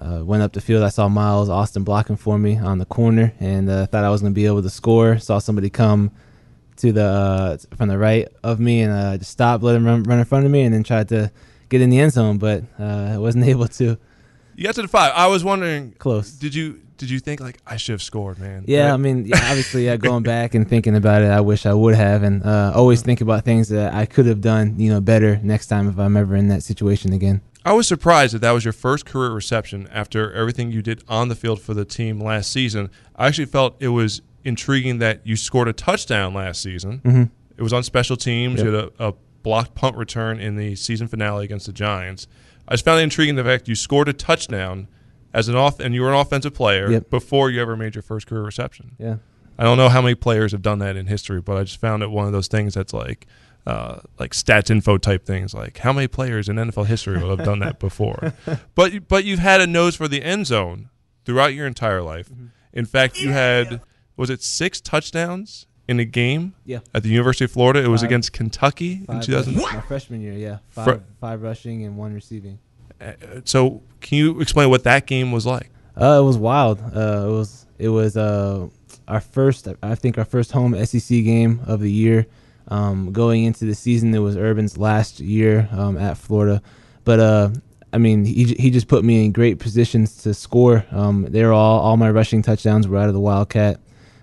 uh, 0.00 0.24
went 0.24 0.42
up 0.42 0.54
the 0.54 0.62
field. 0.62 0.82
I 0.82 0.88
saw 0.88 1.08
Miles 1.08 1.50
Austin 1.50 1.84
blocking 1.84 2.16
for 2.16 2.38
me 2.38 2.56
on 2.56 2.78
the 2.78 2.86
corner, 2.86 3.34
and 3.38 3.68
uh, 3.68 3.84
thought 3.84 4.02
I 4.02 4.08
was 4.08 4.22
going 4.22 4.32
to 4.32 4.34
be 4.34 4.46
able 4.46 4.62
to 4.62 4.70
score. 4.70 5.18
Saw 5.18 5.38
somebody 5.38 5.68
come 5.68 6.10
to 6.80 6.92
the 6.92 7.04
uh, 7.04 7.56
from 7.76 7.88
the 7.88 7.98
right 7.98 8.28
of 8.42 8.60
me 8.60 8.82
and 8.82 8.92
uh, 8.92 9.18
just 9.18 9.30
stopped, 9.30 9.62
let 9.62 9.76
him 9.76 9.84
run, 9.84 10.02
run 10.04 10.18
in 10.18 10.24
front 10.24 10.44
of 10.46 10.50
me, 10.50 10.62
and 10.62 10.74
then 10.74 10.82
tried 10.82 11.08
to 11.10 11.30
get 11.68 11.80
in 11.80 11.90
the 11.90 11.98
end 11.98 12.12
zone, 12.12 12.38
but 12.38 12.64
uh, 12.78 13.12
I 13.14 13.18
wasn't 13.18 13.44
able 13.54 13.68
to. 13.68 13.96
You 14.56 14.64
got 14.64 14.74
to 14.74 14.82
the 14.82 14.88
five. 14.88 15.12
I 15.14 15.26
was 15.28 15.42
wondering, 15.42 15.92
Close. 15.92 16.32
did 16.32 16.54
you 16.54 16.80
did 16.98 17.08
you 17.08 17.18
think 17.18 17.40
like 17.40 17.58
I 17.66 17.76
should 17.76 17.92
have 17.92 18.02
scored, 18.02 18.38
man? 18.38 18.64
Yeah, 18.66 18.88
Right? 18.88 18.94
I 18.94 18.96
mean, 18.98 19.24
yeah, 19.24 19.38
obviously, 19.48 19.86
yeah, 19.86 19.96
going 20.08 20.22
back 20.22 20.54
and 20.54 20.68
thinking 20.68 20.94
about 20.94 21.22
it, 21.22 21.30
I 21.30 21.40
wish 21.40 21.64
I 21.64 21.72
would 21.72 21.94
have, 21.94 22.22
and 22.22 22.44
uh, 22.44 22.72
always 22.74 23.00
think 23.00 23.22
about 23.22 23.44
things 23.44 23.68
that 23.70 23.94
I 23.94 24.04
could 24.04 24.26
have 24.26 24.42
done, 24.42 24.78
you 24.78 24.90
know, 24.90 25.00
better 25.00 25.38
next 25.42 25.68
time 25.68 25.88
if 25.88 25.98
I'm 25.98 26.16
ever 26.16 26.36
in 26.36 26.48
that 26.48 26.62
situation 26.62 27.12
again. 27.14 27.40
I 27.64 27.74
was 27.74 27.86
surprised 27.86 28.34
that 28.34 28.40
that 28.40 28.52
was 28.52 28.64
your 28.64 28.72
first 28.72 29.04
career 29.04 29.30
reception 29.30 29.86
after 29.92 30.32
everything 30.32 30.72
you 30.72 30.80
did 30.80 31.04
on 31.08 31.28
the 31.28 31.34
field 31.34 31.60
for 31.60 31.74
the 31.74 31.84
team 31.84 32.18
last 32.18 32.50
season. 32.50 32.90
I 33.16 33.26
actually 33.26 33.46
felt 33.46 33.76
it 33.80 33.88
was 33.88 34.22
intriguing 34.44 34.98
that 34.98 35.26
you 35.26 35.36
scored 35.36 35.68
a 35.68 35.72
touchdown 35.72 36.34
last 36.34 36.62
season. 36.62 37.00
Mm-hmm. 37.04 37.22
It 37.56 37.62
was 37.62 37.72
on 37.72 37.82
special 37.82 38.16
teams. 38.16 38.56
Yep. 38.58 38.66
You 38.66 38.72
had 38.72 38.84
a, 38.98 39.08
a 39.08 39.14
blocked 39.42 39.74
punt 39.74 39.96
return 39.96 40.38
in 40.40 40.56
the 40.56 40.74
season 40.76 41.08
finale 41.08 41.44
against 41.44 41.66
the 41.66 41.72
Giants. 41.72 42.26
I 42.68 42.74
just 42.74 42.84
found 42.84 43.00
it 43.00 43.04
intriguing 43.04 43.34
the 43.36 43.44
fact 43.44 43.68
you 43.68 43.74
scored 43.74 44.08
a 44.08 44.12
touchdown 44.12 44.88
as 45.34 45.48
an 45.48 45.56
off 45.56 45.80
and 45.80 45.94
you 45.94 46.02
were 46.02 46.08
an 46.12 46.14
offensive 46.18 46.54
player 46.54 46.90
Yep. 46.90 47.10
before 47.10 47.50
you 47.50 47.60
ever 47.60 47.76
made 47.76 47.94
your 47.94 48.02
first 48.02 48.26
career 48.26 48.42
reception. 48.42 48.96
Yeah. 48.98 49.16
I 49.58 49.64
don't 49.64 49.76
know 49.76 49.88
how 49.90 50.00
many 50.00 50.14
players 50.14 50.52
have 50.52 50.62
done 50.62 50.78
that 50.78 50.96
in 50.96 51.06
history, 51.06 51.40
but 51.40 51.56
I 51.58 51.64
just 51.64 51.80
found 51.80 52.02
it 52.02 52.10
one 52.10 52.26
of 52.26 52.32
those 52.32 52.48
things 52.48 52.74
that's 52.74 52.92
like 52.94 53.26
uh, 53.66 53.98
like 54.18 54.32
stats 54.32 54.70
info 54.70 54.96
type 54.96 55.26
things. 55.26 55.52
Like 55.52 55.76
how 55.78 55.92
many 55.92 56.08
players 56.08 56.48
in 56.48 56.56
NFL 56.56 56.86
history 56.86 57.18
will 57.22 57.36
have 57.36 57.44
done 57.44 57.58
that 57.58 57.78
before? 57.78 58.32
but 58.74 59.06
but 59.06 59.24
you've 59.24 59.38
had 59.38 59.60
a 59.60 59.66
nose 59.66 59.94
for 59.96 60.08
the 60.08 60.22
end 60.22 60.46
zone 60.46 60.88
throughout 61.26 61.52
your 61.52 61.66
entire 61.66 62.00
life. 62.00 62.30
Mm-hmm. 62.30 62.46
In 62.72 62.86
fact, 62.86 63.20
you 63.20 63.30
had 63.32 63.82
was 64.20 64.30
it 64.30 64.42
six 64.42 64.80
touchdowns 64.80 65.66
in 65.88 65.98
a 65.98 66.04
game 66.04 66.54
Yeah. 66.64 66.78
at 66.94 67.02
the 67.02 67.08
University 67.08 67.44
of 67.46 67.50
Florida? 67.50 67.82
It 67.82 67.88
was 67.88 68.02
Five. 68.02 68.08
against 68.10 68.32
Kentucky 68.32 68.92
in 68.92 69.06
Five 69.06 69.24
2000. 69.24 69.56
my 69.56 69.80
freshman 69.88 70.20
year, 70.20 70.34
yeah, 70.34 70.58
five 70.68 71.02
five 71.20 71.42
rushing 71.42 71.84
and 71.84 71.96
one 71.96 72.12
receiving. 72.14 72.58
Uh, 73.00 73.12
So 73.44 73.82
can 74.00 74.18
you 74.18 74.40
explain 74.40 74.68
what 74.70 74.84
that 74.84 75.06
game 75.06 75.32
was 75.32 75.46
like? 75.46 75.70
Uh, 76.00 76.18
it 76.20 76.24
was 76.24 76.36
wild. 76.38 76.78
Uh, 76.94 77.26
it 77.28 77.32
was 77.32 77.66
it 77.78 77.88
was 77.88 78.16
uh 78.16 78.68
our 79.08 79.20
first 79.20 79.66
I 79.82 79.94
think 79.96 80.18
our 80.18 80.24
first 80.24 80.52
home 80.52 80.72
SEC 80.84 81.08
game 81.24 81.60
of 81.66 81.80
the 81.80 81.90
year. 81.90 82.26
Um, 82.68 83.10
going 83.12 83.42
into 83.44 83.64
the 83.64 83.74
season, 83.74 84.14
it 84.14 84.20
was 84.20 84.36
Urban's 84.36 84.78
last 84.78 85.18
year 85.18 85.68
um, 85.72 85.98
at 85.98 86.16
Florida, 86.16 86.62
but 87.04 87.18
uh, 87.18 87.48
I 87.92 87.98
mean 87.98 88.24
he 88.24 88.44
he 88.54 88.70
just 88.70 88.86
put 88.86 89.02
me 89.02 89.24
in 89.24 89.32
great 89.32 89.58
positions 89.58 90.22
to 90.22 90.34
score. 90.34 90.84
Um, 90.92 91.26
they 91.28 91.42
were 91.42 91.52
all 91.52 91.80
all 91.80 91.96
my 91.96 92.10
rushing 92.10 92.42
touchdowns 92.42 92.86
were 92.86 92.98
out 92.98 93.08
of 93.08 93.14
the 93.14 93.20
Wildcat, 93.30 93.80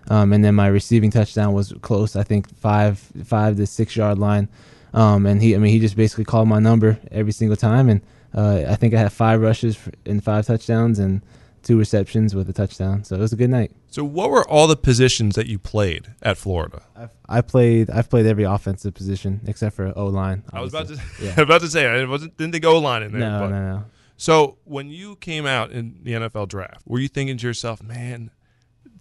um, 0.10 0.34
and 0.34 0.44
then 0.44 0.56
my 0.56 0.68
receiving 0.68 1.12
touchdown 1.12 1.54
was 1.54 1.74
close. 1.82 2.16
I 2.16 2.24
think 2.24 2.50
five 2.58 3.00
five 3.26 3.58
to 3.58 3.66
six 3.68 3.96
yard 3.96 4.18
line. 4.18 4.50
Um, 4.94 5.26
and 5.26 5.42
he 5.42 5.54
I 5.56 5.60
mean 5.60 5.72
he 5.72 5.80
just 5.80 5.96
basically 5.96 6.26
called 6.26 6.48
my 6.48 6.60
number 6.60 6.98
every 7.12 7.32
single 7.34 7.58
time, 7.58 7.90
and 7.90 8.02
uh, 8.34 8.64
I 8.70 8.76
think 8.76 8.94
I 8.94 9.00
had 9.00 9.12
five 9.12 9.42
rushes 9.42 9.76
for, 9.76 9.92
and 10.06 10.24
five 10.24 10.46
touchdowns 10.46 10.98
and 11.00 11.22
two 11.64 11.78
receptions 11.78 12.34
with 12.34 12.50
a 12.50 12.54
touchdown. 12.54 13.04
So 13.04 13.16
it 13.16 13.20
was 13.20 13.34
a 13.34 13.36
good 13.36 13.50
night. 13.50 13.72
So 13.90 14.04
what 14.06 14.30
were 14.30 14.48
all 14.48 14.68
the 14.68 14.78
positions 14.78 15.36
that 15.36 15.48
you 15.48 15.60
played 15.60 16.08
at 16.22 16.38
Florida? 16.38 16.84
I've, 16.96 17.12
I 17.28 17.42
played 17.42 17.90
I've 17.90 18.10
played 18.10 18.26
every 18.26 18.46
offensive 18.46 18.94
position 18.94 19.42
except 19.46 19.76
for 19.76 19.92
O 19.98 20.06
line. 20.06 20.44
I 20.54 20.62
was 20.62 20.74
about 20.74 20.88
to 20.88 21.00
Yeah. 21.22 21.34
about 21.42 21.62
to 21.62 21.68
say 21.68 21.86
I 21.86 22.06
wasn't 22.06 22.38
didn't 22.38 22.54
think 22.54 22.66
O 22.66 22.80
line 22.80 23.04
in 23.04 23.12
there. 23.12 23.20
No, 23.30 23.40
but- 23.42 23.50
no, 23.50 23.68
no. 23.76 23.86
So 24.20 24.58
when 24.64 24.90
you 24.90 25.16
came 25.18 25.46
out 25.46 25.72
in 25.72 26.00
the 26.02 26.14
NFL 26.14 26.48
draft, 26.48 26.82
were 26.88 27.00
you 27.00 27.08
thinking 27.08 27.38
to 27.38 27.46
yourself, 27.46 27.84
"Man, 27.84 28.32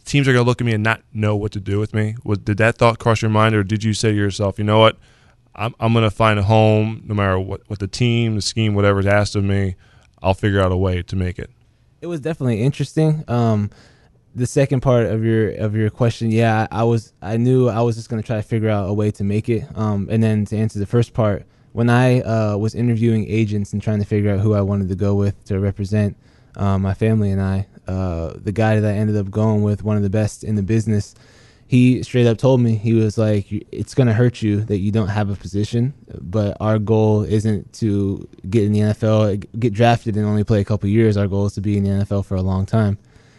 teams 0.07 0.27
are 0.27 0.33
gonna 0.33 0.47
look 0.47 0.61
at 0.63 0.65
me 0.65 0.73
and 0.73 0.83
not 0.83 1.03
know 1.13 1.37
what 1.37 1.53
to 1.53 1.61
do 1.61 1.79
with 1.79 1.93
me"? 1.93 2.17
Was, 2.25 2.39
did 2.39 2.57
that 2.59 2.79
thought 2.79 2.99
cross 2.99 3.21
your 3.21 3.31
mind, 3.31 3.55
or 3.55 3.63
did 3.63 3.85
you 3.85 3.93
say 3.93 4.11
to 4.13 4.17
yourself, 4.17 4.59
"You 4.59 4.65
know 4.65 4.79
what? 4.79 4.97
I'm 5.55 5.75
I'm 5.79 5.93
gonna 5.93 6.11
find 6.11 6.39
a 6.39 6.43
home, 6.43 7.03
no 7.05 7.15
matter 7.15 7.39
what 7.39 7.61
what 7.67 7.79
the 7.79 7.89
team, 7.89 8.37
the 8.37 8.43
scheme, 8.43 8.75
whatever's 8.75 9.07
asked 9.07 9.37
of 9.37 9.45
me. 9.45 9.77
I'll 10.23 10.35
figure 10.35 10.61
out 10.61 10.73
a 10.73 10.77
way 10.77 11.03
to 11.03 11.17
make 11.17 11.39
it." 11.39 11.51
It 12.01 12.07
was 12.07 12.21
definitely 12.21 12.63
interesting. 12.63 13.25
Um, 13.29 13.71
the 14.35 14.47
second 14.47 14.81
part 14.81 15.07
of 15.07 15.25
your 15.25 15.51
of 15.51 15.75
your 15.75 15.91
question, 15.91 16.31
yeah, 16.31 16.67
I, 16.71 16.81
I 16.81 16.85
was 16.85 17.13
I 17.21 17.37
knew 17.37 17.69
I 17.69 17.81
was 17.83 17.97
just 17.97 18.09
gonna 18.09 18.23
try 18.23 18.37
to 18.37 18.43
figure 18.43 18.71
out 18.71 18.89
a 18.89 18.93
way 18.93 19.11
to 19.13 19.25
make 19.25 19.49
it. 19.49 19.65
Um, 19.75 20.09
and 20.11 20.23
then 20.23 20.45
to 20.47 20.57
answer 20.57 20.79
the 20.79 20.87
first 20.87 21.15
part, 21.15 21.45
when 21.73 21.91
I 21.91 22.21
uh, 22.21 22.57
was 22.57 22.75
interviewing 22.75 23.27
agents 23.29 23.73
and 23.73 23.83
trying 23.83 23.99
to 23.99 24.05
figure 24.07 24.33
out 24.33 24.41
who 24.41 24.55
I 24.55 24.63
wanted 24.63 24.89
to 24.89 24.95
go 24.95 25.15
with 25.15 25.43
to 25.45 25.59
represent 25.59 26.17
uh, 26.57 26.79
my 26.79 26.95
family 26.95 27.31
and 27.31 27.41
I, 27.41 27.67
uh, 27.87 28.35
the 28.37 28.53
guy 28.53 28.81
that 28.81 28.95
I 28.95 28.97
ended 28.97 29.17
up 29.17 29.31
going 29.31 29.63
with, 29.63 29.83
one 29.83 29.97
of 29.97 30.03
the 30.03 30.11
best 30.11 30.45
in 30.45 30.57
the 30.57 30.63
business, 30.63 31.15
he 31.69 32.03
straight 32.03 32.27
up 32.27 32.39
told 32.39 32.61
me 32.61 32.77
he 32.77 32.95
was 32.95 33.19
like, 33.19 33.47
"It's 33.73 33.95
gonna 33.95 34.13
hurt 34.13 34.41
you 34.41 34.61
that 34.63 34.79
you 34.79 34.93
don't 34.93 35.09
have 35.09 35.31
a 35.31 35.35
position, 35.35 35.95
but 36.21 36.57
our 36.61 36.79
goal 36.79 37.23
isn't 37.23 37.73
to 37.75 38.29
get 38.49 38.65
in 38.65 38.73
the 38.73 38.81
NFL, 38.81 39.37
get 39.59 39.73
drafted, 39.73 40.17
and 40.17 40.25
only 40.25 40.45
play 40.45 40.61
a 40.61 40.65
couple 40.65 40.89
years. 40.89 41.17
Our 41.17 41.27
goal 41.27 41.47
is 41.47 41.55
to 41.55 41.61
be 41.61 41.77
in 41.77 41.83
the 41.85 41.91
NFL 41.91 42.25
for 42.25 42.37
a 42.37 42.43
long 42.43 42.67
time." 42.67 42.99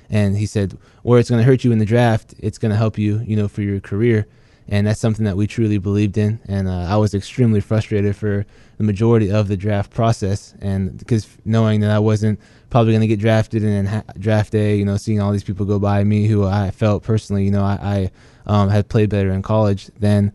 And 0.10 0.38
he 0.38 0.46
said, 0.46 0.78
"Where 1.04 1.20
it's 1.20 1.30
gonna 1.30 1.44
hurt 1.44 1.64
you 1.64 1.72
in 1.72 1.80
the 1.80 1.86
draft, 1.86 2.36
it's 2.40 2.58
gonna 2.58 2.76
help 2.76 2.98
you, 2.98 3.22
you 3.26 3.36
know, 3.36 3.48
for 3.48 3.62
your 3.62 3.80
career." 3.80 4.28
And 4.70 4.86
that's 4.86 5.00
something 5.00 5.24
that 5.24 5.38
we 5.38 5.48
truly 5.48 5.78
believed 5.78 6.18
in. 6.18 6.40
And 6.46 6.68
uh, 6.68 6.88
I 6.90 6.98
was 6.98 7.14
extremely 7.14 7.62
frustrated 7.62 8.18
for 8.18 8.46
the 8.78 8.84
majority 8.84 9.32
of 9.32 9.48
the 9.48 9.56
draft 9.56 9.92
process, 9.92 10.54
and 10.62 10.98
because 10.98 11.28
knowing 11.46 11.80
that 11.80 11.92
I 11.92 12.00
wasn't 12.00 12.40
probably 12.70 12.94
going 12.94 13.02
to 13.02 13.08
get 13.08 13.20
drafted, 13.20 13.64
and 13.64 13.88
then 13.88 14.04
draft 14.20 14.52
day, 14.52 14.76
you 14.76 14.86
know, 14.86 14.98
seeing 14.98 15.22
all 15.22 15.32
these 15.32 15.44
people 15.44 15.66
go 15.66 15.80
by 15.80 16.04
me 16.04 16.28
who 16.28 16.46
I 16.46 16.72
felt 16.72 17.04
personally, 17.04 17.46
you 17.46 17.52
know, 17.52 17.64
I, 17.64 17.78
I 17.82 18.12
um, 18.46 18.70
had 18.70 18.90
played 18.90 19.10
better 19.10 19.32
in 19.32 19.42
college 19.42 19.90
then. 20.00 20.34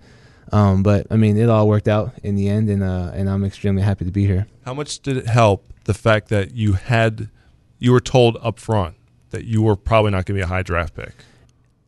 Um, 0.52 0.82
but 0.82 1.06
I 1.10 1.16
mean, 1.16 1.38
it 1.38 1.48
all 1.48 1.66
worked 1.66 1.88
out 1.88 2.12
in 2.22 2.36
the 2.36 2.48
end, 2.48 2.68
and 2.68 2.82
uh, 2.82 3.10
and 3.14 3.28
I'm 3.28 3.44
extremely 3.44 3.82
happy 3.82 4.04
to 4.04 4.10
be 4.10 4.26
here. 4.26 4.46
How 4.64 4.74
much 4.74 5.00
did 5.00 5.16
it 5.16 5.26
help 5.26 5.72
the 5.84 5.94
fact 5.94 6.28
that 6.28 6.54
you 6.54 6.74
had 6.74 7.30
you 7.78 7.92
were 7.92 8.00
told 8.00 8.36
up 8.42 8.58
front 8.58 8.96
that 9.30 9.44
you 9.44 9.62
were 9.62 9.76
probably 9.76 10.10
not 10.10 10.26
going 10.26 10.26
to 10.26 10.34
be 10.34 10.40
a 10.40 10.46
high 10.46 10.62
draft 10.62 10.94
pick? 10.94 11.14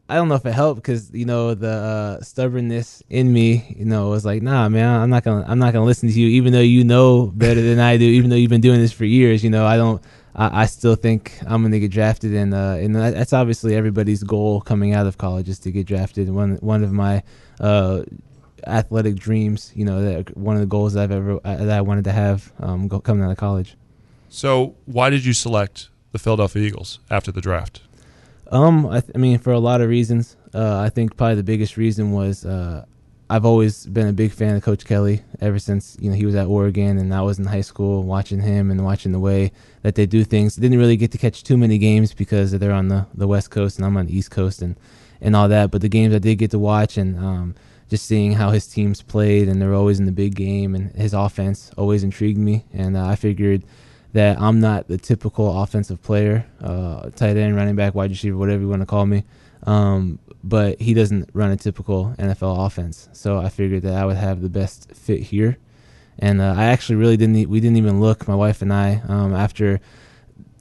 I 0.08 0.16
don't 0.16 0.28
know 0.28 0.34
if 0.34 0.44
it 0.44 0.52
helped 0.52 0.82
because 0.82 1.10
you 1.12 1.24
know 1.24 1.54
the 1.54 1.70
uh, 1.70 2.20
stubbornness 2.22 3.02
in 3.08 3.32
me, 3.32 3.74
you 3.78 3.84
know, 3.84 4.10
was 4.10 4.24
like, 4.24 4.42
nah, 4.42 4.68
man, 4.68 5.00
I'm 5.00 5.10
not 5.10 5.24
gonna, 5.24 5.44
I'm 5.46 5.58
not 5.58 5.72
gonna 5.72 5.86
listen 5.86 6.08
to 6.10 6.20
you, 6.20 6.28
even 6.28 6.52
though 6.52 6.60
you 6.60 6.84
know 6.84 7.26
better 7.26 7.62
than 7.62 7.80
I 7.80 7.96
do, 7.96 8.04
even 8.04 8.30
though 8.30 8.36
you've 8.36 8.50
been 8.50 8.60
doing 8.60 8.80
this 8.80 8.92
for 8.92 9.04
years. 9.04 9.42
You 9.42 9.50
know, 9.50 9.66
I 9.66 9.76
don't, 9.76 10.02
I, 10.34 10.62
I 10.62 10.66
still 10.66 10.94
think 10.94 11.38
I'm 11.46 11.62
gonna 11.62 11.78
get 11.78 11.90
drafted, 11.90 12.34
and 12.34 12.54
uh, 12.54 12.76
and 12.78 12.94
that's 12.94 13.32
obviously 13.32 13.74
everybody's 13.76 14.22
goal 14.22 14.60
coming 14.60 14.92
out 14.92 15.06
of 15.06 15.18
college 15.18 15.48
is 15.48 15.58
to 15.60 15.70
get 15.70 15.86
drafted. 15.86 16.28
One, 16.30 16.56
one 16.56 16.82
of 16.82 16.92
my 16.92 17.22
uh, 17.60 18.02
athletic 18.66 19.16
dreams, 19.16 19.72
you 19.74 19.84
know, 19.84 20.02
that 20.02 20.36
one 20.36 20.56
of 20.56 20.60
the 20.60 20.66
goals 20.66 20.94
that 20.94 21.04
I've 21.04 21.12
ever 21.12 21.40
uh, 21.44 21.56
that 21.56 21.78
I 21.78 21.80
wanted 21.80 22.04
to 22.04 22.12
have 22.12 22.52
um, 22.60 22.88
go, 22.88 23.00
coming 23.00 23.22
out 23.24 23.30
of 23.30 23.36
college. 23.36 23.76
So 24.28 24.74
why 24.86 25.10
did 25.10 25.24
you 25.24 25.32
select 25.32 25.88
the 26.12 26.18
Philadelphia 26.18 26.62
Eagles 26.62 26.98
after 27.10 27.30
the 27.30 27.40
draft? 27.40 27.82
Um, 28.50 28.86
I, 28.86 29.00
th- 29.00 29.12
I 29.14 29.18
mean, 29.18 29.38
for 29.38 29.52
a 29.52 29.58
lot 29.58 29.80
of 29.80 29.88
reasons. 29.88 30.36
Uh, 30.52 30.78
I 30.78 30.88
think 30.88 31.16
probably 31.16 31.34
the 31.34 31.42
biggest 31.42 31.76
reason 31.76 32.12
was 32.12 32.44
uh, 32.44 32.84
I've 33.30 33.46
always 33.46 33.86
been 33.86 34.06
a 34.06 34.12
big 34.12 34.32
fan 34.32 34.54
of 34.54 34.62
Coach 34.62 34.84
Kelly 34.84 35.22
ever 35.40 35.58
since 35.58 35.96
you 35.98 36.10
know 36.10 36.16
he 36.16 36.26
was 36.26 36.34
at 36.34 36.46
Oregon 36.46 36.98
and 36.98 37.14
I 37.14 37.22
was 37.22 37.38
in 37.38 37.46
high 37.46 37.62
school 37.62 38.02
watching 38.02 38.40
him 38.40 38.70
and 38.70 38.84
watching 38.84 39.12
the 39.12 39.18
way 39.18 39.52
that 39.82 39.94
they 39.94 40.04
do 40.04 40.24
things. 40.24 40.56
Didn't 40.56 40.78
really 40.78 40.96
get 40.96 41.10
to 41.12 41.18
catch 41.18 41.42
too 41.42 41.56
many 41.56 41.78
games 41.78 42.12
because 42.12 42.52
they're 42.52 42.72
on 42.72 42.88
the, 42.88 43.06
the 43.14 43.26
West 43.26 43.50
Coast 43.50 43.78
and 43.78 43.86
I'm 43.86 43.96
on 43.96 44.06
the 44.06 44.16
East 44.16 44.30
Coast 44.30 44.60
and 44.60 44.76
and 45.20 45.34
all 45.34 45.48
that. 45.48 45.70
But 45.70 45.80
the 45.80 45.88
games 45.88 46.14
I 46.14 46.18
did 46.18 46.36
get 46.36 46.50
to 46.50 46.58
watch 46.58 46.98
and 46.98 47.18
um, 47.18 47.54
just 47.88 48.04
seeing 48.04 48.32
how 48.32 48.50
his 48.50 48.66
teams 48.66 49.00
played 49.00 49.48
and 49.48 49.60
they're 49.60 49.74
always 49.74 49.98
in 49.98 50.06
the 50.06 50.12
big 50.12 50.34
game 50.34 50.74
and 50.74 50.90
his 50.92 51.14
offense 51.14 51.70
always 51.78 52.04
intrigued 52.04 52.38
me 52.38 52.64
and 52.72 52.96
uh, 52.96 53.06
I 53.06 53.16
figured 53.16 53.62
that 54.12 54.40
I'm 54.40 54.60
not 54.60 54.86
the 54.86 54.96
typical 54.96 55.62
offensive 55.62 56.00
player, 56.02 56.46
uh, 56.60 57.10
tight 57.10 57.36
end, 57.36 57.56
running 57.56 57.74
back, 57.74 57.94
wide 57.94 58.10
receiver, 58.10 58.36
whatever 58.36 58.62
you 58.62 58.68
want 58.68 58.82
to 58.82 58.86
call 58.86 59.06
me. 59.06 59.24
Um, 59.64 60.18
but 60.44 60.80
he 60.80 60.92
doesn't 60.92 61.30
run 61.32 61.50
a 61.50 61.56
typical 61.56 62.14
NFL 62.18 62.66
offense, 62.66 63.08
so 63.12 63.38
I 63.38 63.48
figured 63.48 63.82
that 63.82 63.94
I 63.94 64.04
would 64.04 64.16
have 64.16 64.42
the 64.42 64.50
best 64.50 64.92
fit 64.92 65.20
here. 65.20 65.56
And 66.18 66.40
uh, 66.40 66.54
I 66.56 66.66
actually 66.66 66.96
really 66.96 67.16
didn't. 67.16 67.48
We 67.48 67.60
didn't 67.60 67.78
even 67.78 68.00
look, 68.00 68.28
my 68.28 68.34
wife 68.36 68.62
and 68.62 68.72
I, 68.72 69.02
um, 69.08 69.34
after 69.34 69.80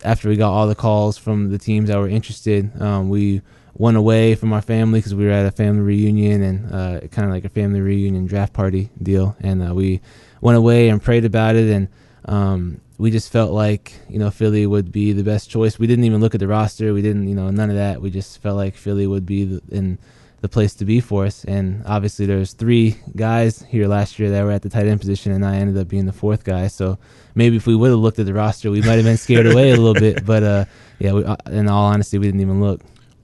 after 0.03 0.29
we 0.29 0.35
got 0.35 0.51
all 0.51 0.67
the 0.67 0.75
calls 0.75 1.17
from 1.17 1.51
the 1.51 1.57
teams 1.57 1.89
that 1.89 1.97
were 1.97 2.07
interested. 2.07 2.81
Um, 2.81 3.09
we 3.09 3.41
went 3.75 3.97
away 3.97 4.35
from 4.35 4.53
our 4.53 4.61
family 4.61 4.99
because 4.99 5.15
we 5.15 5.25
were 5.25 5.31
at 5.31 5.45
a 5.45 5.51
family 5.51 5.81
reunion 5.81 6.43
and 6.43 6.73
uh, 6.73 7.07
kind 7.07 7.27
of 7.27 7.33
like 7.33 7.45
a 7.45 7.49
family 7.49 7.81
reunion 7.81 8.25
draft 8.25 8.53
party 8.53 8.89
deal. 9.01 9.35
And 9.39 9.67
uh, 9.67 9.73
we 9.73 10.01
went 10.41 10.57
away 10.57 10.89
and 10.89 11.01
prayed 11.01 11.25
about 11.25 11.55
it, 11.55 11.69
and 11.69 11.87
um, 12.25 12.81
we 12.97 13.11
just 13.11 13.31
felt 13.31 13.51
like 13.51 13.93
you 14.09 14.19
know 14.19 14.29
Philly 14.29 14.65
would 14.65 14.91
be 14.91 15.11
the 15.13 15.23
best 15.23 15.49
choice. 15.49 15.79
We 15.79 15.87
didn't 15.87 16.05
even 16.05 16.21
look 16.21 16.33
at 16.35 16.39
the 16.39 16.47
roster. 16.47 16.93
We 16.93 17.01
didn't, 17.01 17.27
you 17.27 17.35
know, 17.35 17.49
none 17.49 17.69
of 17.69 17.75
that. 17.75 18.01
We 18.01 18.09
just 18.09 18.41
felt 18.41 18.57
like 18.57 18.75
Philly 18.75 19.07
would 19.07 19.25
be 19.25 19.45
the, 19.45 19.61
in 19.69 19.97
the 20.41 20.49
place 20.49 20.73
to 20.75 20.85
be 20.85 20.99
for 20.99 21.25
us. 21.25 21.45
And 21.45 21.83
obviously, 21.85 22.25
there's 22.25 22.51
three 22.53 22.97
guys 23.15 23.63
here 23.63 23.87
last 23.87 24.19
year 24.19 24.29
that 24.29 24.43
were 24.43 24.51
at 24.51 24.61
the 24.61 24.69
tight 24.69 24.87
end 24.87 24.99
position, 24.99 25.31
and 25.31 25.45
I 25.45 25.55
ended 25.55 25.77
up 25.77 25.87
being 25.87 26.05
the 26.05 26.13
fourth 26.13 26.43
guy. 26.43 26.67
So 26.67 26.99
maybe 27.33 27.55
if 27.55 27.65
we 27.65 27.75
would 27.75 27.89
have 27.89 27.99
looked 27.99 28.19
at 28.19 28.25
the 28.25 28.33
roster, 28.33 28.69
we 28.69 28.81
might 28.81 28.95
have 28.95 29.05
been 29.05 29.17
scared 29.17 29.47
away 29.47 29.71
a 29.71 29.77
little 29.77 29.93
bit. 29.93 30.25
But 30.33 30.43
uh, 30.43 30.65
yeah, 30.99 31.13
we, 31.13 31.23
uh, 31.23 31.35
in 31.47 31.67
all 31.69 31.85
honesty, 31.85 32.17
we 32.17 32.27
didn't 32.27 32.41
even 32.41 32.61
look. 32.61 32.81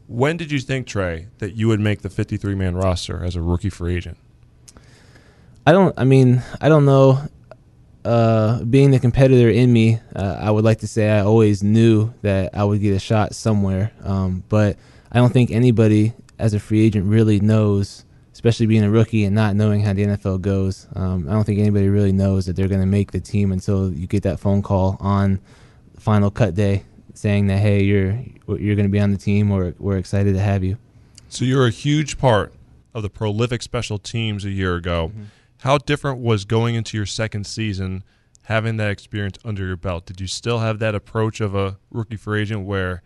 When 0.08 0.38
did 0.38 0.52
you 0.52 0.60
think, 0.60 0.88
Trey, 0.88 1.28
that 1.38 1.56
you 1.56 1.68
would 1.68 1.80
make 1.80 2.02
the 2.02 2.10
53 2.10 2.56
man 2.56 2.76
roster 2.76 3.24
as 3.24 3.36
a 3.36 3.42
rookie 3.42 3.70
free 3.70 3.96
agent? 3.96 4.18
I 5.68 5.72
don't. 5.72 5.94
I 6.00 6.06
mean, 6.06 6.42
I 6.62 6.70
don't 6.70 6.86
know. 6.86 7.22
Uh, 8.10 8.64
being 8.64 8.90
the 8.90 9.00
competitor 9.00 9.52
in 9.52 9.72
me, 9.72 10.00
uh, 10.16 10.38
I 10.42 10.50
would 10.50 10.66
like 10.66 10.80
to 10.80 10.88
say 10.88 11.12
I 11.12 11.20
always 11.20 11.62
knew 11.62 12.12
that 12.24 12.56
I 12.56 12.64
would 12.64 12.82
get 12.82 12.96
a 12.96 13.00
shot 13.00 13.36
somewhere. 13.36 13.92
Um, 14.04 14.44
but 14.50 14.78
I 15.12 15.20
don't 15.20 15.32
think 15.32 15.52
anybody 15.52 16.14
as 16.40 16.56
a 16.56 16.60
free 16.60 16.84
agent 16.84 17.06
really 17.06 17.40
knows, 17.40 18.06
especially 18.34 18.66
being 18.66 18.84
a 18.84 18.90
rookie 18.90 19.26
and 19.26 19.36
not 19.36 19.56
knowing 19.56 19.82
how 19.82 19.94
the 19.94 20.06
NFL 20.06 20.42
goes. 20.42 20.88
Um, 20.96 21.30
I 21.30 21.34
don't 21.34 21.44
think 21.44 21.60
anybody 21.60 21.88
really 21.88 22.12
knows 22.12 22.48
that 22.48 22.56
they're 22.56 22.68
going 22.68 22.82
to 22.82 22.88
make 22.88 23.12
the 23.12 23.20
team 23.20 23.52
until 23.52 23.94
you 23.94 24.08
get 24.08 24.24
that 24.24 24.40
phone 24.40 24.64
call 24.64 24.98
on 25.00 25.40
final 26.00 26.32
cut 26.32 26.56
day 26.56 26.86
saying 27.14 27.46
that 27.46 27.60
hey, 27.60 27.84
you're 27.84 28.20
you're 28.48 28.76
going 28.76 28.88
to 28.88 28.92
be 28.92 29.00
on 29.00 29.12
the 29.12 29.20
team 29.20 29.52
or 29.52 29.76
we're 29.78 29.98
excited 29.98 30.34
to 30.34 30.40
have 30.40 30.64
you. 30.64 30.80
So 31.28 31.46
you're 31.46 31.68
a 31.68 31.70
huge 31.70 32.18
part 32.18 32.56
of 32.96 33.04
the 33.04 33.10
prolific 33.12 33.62
special 33.62 34.00
teams 34.00 34.46
a 34.46 34.50
year 34.50 34.76
ago. 34.76 35.12
How 35.60 35.78
different 35.78 36.20
was 36.20 36.46
going 36.46 36.76
into 36.76 36.96
your 36.96 37.06
second 37.06 37.46
season, 37.46 38.04
having 38.44 38.78
that 38.78 38.92
experience 38.92 39.38
under 39.44 39.66
your 39.66 39.76
belt? 39.76 40.06
Did 40.06 40.22
you 40.22 40.28
still 40.28 40.60
have 40.60 40.80
that 40.80 40.96
approach 40.96 41.42
of 41.42 41.54
a 41.54 41.78
rookie 41.92 42.16
free 42.16 42.44
agent 42.44 42.66
where, 42.66 43.04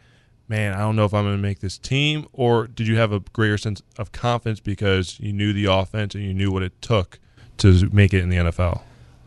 man, 0.48 0.74
I 0.74 0.80
don't 0.80 0.96
know 0.96 1.06
if 1.06 1.16
I'm 1.16 1.24
going 1.24 1.36
to 1.36 1.42
make 1.42 1.62
this 1.62 1.80
team, 1.80 2.28
or 2.32 2.68
did 2.68 2.88
you 2.88 2.98
have 2.98 3.12
a 3.12 3.22
greater 3.22 3.58
sense 3.58 3.82
of 3.98 4.12
confidence 4.12 4.60
because 4.60 5.20
you 5.20 5.34
knew 5.34 5.52
the 5.52 5.66
offense 5.66 6.14
and 6.14 6.24
you 6.24 6.32
knew 6.32 6.52
what 6.52 6.62
it 6.62 6.80
took 6.80 7.20
to 7.58 7.90
make 7.92 8.14
it 8.14 8.22
in 8.22 8.30
the 8.30 8.38
NFL? 8.38 8.82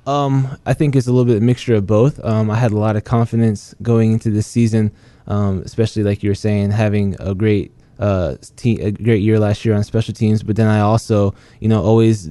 Um, 0.07 0.57
I 0.65 0.73
think 0.73 0.95
it's 0.95 1.09
a 1.09 1.13
little 1.13 1.33
bit 1.33 1.43
mixture 1.43 1.75
of 1.75 1.85
both. 1.85 2.25
Um, 2.25 2.49
I 2.49 2.55
had 2.55 2.71
a 2.71 2.79
lot 2.79 2.95
of 2.95 3.03
confidence 3.03 3.75
going 3.83 4.13
into 4.13 4.31
this 4.31 4.47
season, 4.47 4.93
um, 5.27 5.63
especially 5.65 6.05
like 6.05 6.23
you 6.23 6.31
were 6.31 6.37
saying, 6.37 6.71
having 6.71 7.17
a 7.19 7.35
great 7.35 7.73
uh, 7.99 8.37
a 8.65 8.91
great 8.93 9.23
year 9.23 9.39
last 9.39 9.65
year 9.65 9.75
on 9.75 9.83
special 9.83 10.15
teams. 10.15 10.43
But 10.43 10.57
then 10.57 10.69
I 10.69 10.81
also, 10.81 11.35
you 11.61 11.69
know, 11.69 11.83
always 11.83 12.29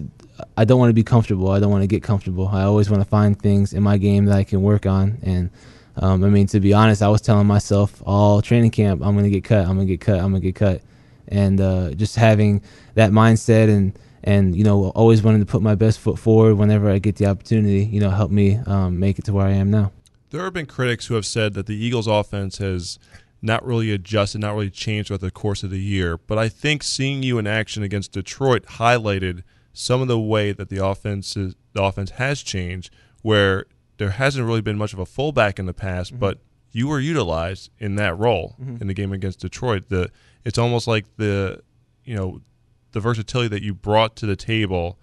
I 0.58 0.66
don't 0.66 0.80
want 0.80 0.90
to 0.90 0.94
be 0.94 1.04
comfortable. 1.04 1.52
I 1.52 1.60
don't 1.60 1.72
want 1.72 1.84
to 1.84 1.88
get 1.88 2.04
comfortable. 2.04 2.48
I 2.48 2.64
always 2.64 2.90
want 2.90 3.02
to 3.02 3.10
find 3.10 3.40
things 3.40 3.74
in 3.74 3.84
my 3.84 3.98
game 3.98 4.26
that 4.26 4.38
I 4.38 4.44
can 4.44 4.62
work 4.62 4.86
on. 4.86 5.18
And 5.24 5.50
um, 5.98 6.24
I 6.24 6.30
mean, 6.30 6.48
to 6.48 6.60
be 6.60 6.74
honest, 6.74 7.02
I 7.02 7.08
was 7.08 7.22
telling 7.22 7.48
myself 7.48 8.02
all 8.06 8.42
training 8.42 8.72
camp, 8.72 9.02
I'm 9.04 9.18
to 9.18 9.30
get 9.30 9.44
cut. 9.44 9.66
I'm 9.66 9.80
to 9.80 9.86
get 9.86 10.02
cut. 10.02 10.20
I'm 10.20 10.34
to 10.34 10.40
get 10.40 10.56
cut. 10.56 10.82
And 11.28 11.60
uh, 11.60 11.92
just 11.92 12.16
having 12.16 12.62
that 12.96 13.12
mindset 13.12 13.70
and 13.70 13.98
and 14.24 14.56
you 14.56 14.64
know 14.64 14.90
always 14.90 15.22
wanting 15.22 15.40
to 15.40 15.46
put 15.46 15.62
my 15.62 15.76
best 15.76 16.00
foot 16.00 16.20
forward 16.20 16.56
whenever 16.56 16.90
I 16.90 17.00
get 17.00 17.16
the 17.16 17.28
opportunity, 17.28 17.86
you 17.86 18.00
know, 18.00 18.10
help 18.10 18.32
me 18.32 18.58
um, 18.66 19.00
make 19.00 19.18
it 19.20 19.26
to 19.26 19.34
where 19.34 19.46
I 19.46 19.52
am 19.52 19.72
now. 19.72 19.92
There 20.32 20.44
have 20.44 20.54
been 20.54 20.66
critics 20.66 21.08
who 21.08 21.16
have 21.16 21.26
said 21.26 21.54
that 21.54 21.66
the 21.66 21.76
Eagles' 21.76 22.08
offense 22.08 22.58
has 22.58 23.00
not 23.42 23.66
really 23.66 23.92
adjusted, 23.92 24.40
not 24.40 24.54
really 24.54 24.70
changed 24.70 25.08
throughout 25.08 25.22
the 25.22 25.32
course 25.32 25.64
of 25.64 25.70
the 25.70 25.80
year. 25.80 26.18
But 26.18 26.38
I 26.38 26.50
think 26.50 26.84
seeing 26.84 27.24
you 27.24 27.38
in 27.38 27.48
action 27.48 27.84
against 27.84 28.12
Detroit 28.12 28.66
highlighted 28.66 29.44
some 29.78 30.02
of 30.02 30.08
the 30.08 30.20
way 30.20 30.52
that 30.54 30.70
the 30.70 30.84
offense 30.84 31.36
is, 31.38 31.56
the 31.74 31.84
offense 31.84 32.12
has 32.12 32.42
changed, 32.42 32.90
where 33.22 33.66
there 33.98 34.12
hasn't 34.12 34.46
really 34.48 34.62
been 34.62 34.78
much 34.78 34.94
of 34.94 35.00
a 35.00 35.06
fullback 35.06 35.60
in 35.60 35.66
the 35.68 35.74
past, 35.74 36.12
Mm-hmm. 36.12 36.20
but 36.20 36.40
you 36.72 36.88
were 36.88 37.00
utilized 37.00 37.70
in 37.80 37.96
that 37.96 38.18
role 38.18 38.56
in 38.82 38.88
the 38.88 38.94
game 38.94 39.14
against 39.14 39.40
Detroit. 39.40 39.88
The 39.90 40.10
it's 40.44 40.58
almost 40.58 40.88
like 40.88 41.06
the 41.18 41.62
you 42.04 42.16
know 42.16 42.42
the 42.92 43.00
versatility 43.00 43.48
that 43.50 43.62
you 43.64 43.74
brought 43.74 44.16
to 44.18 44.26
the 44.26 44.36
table 44.36 44.98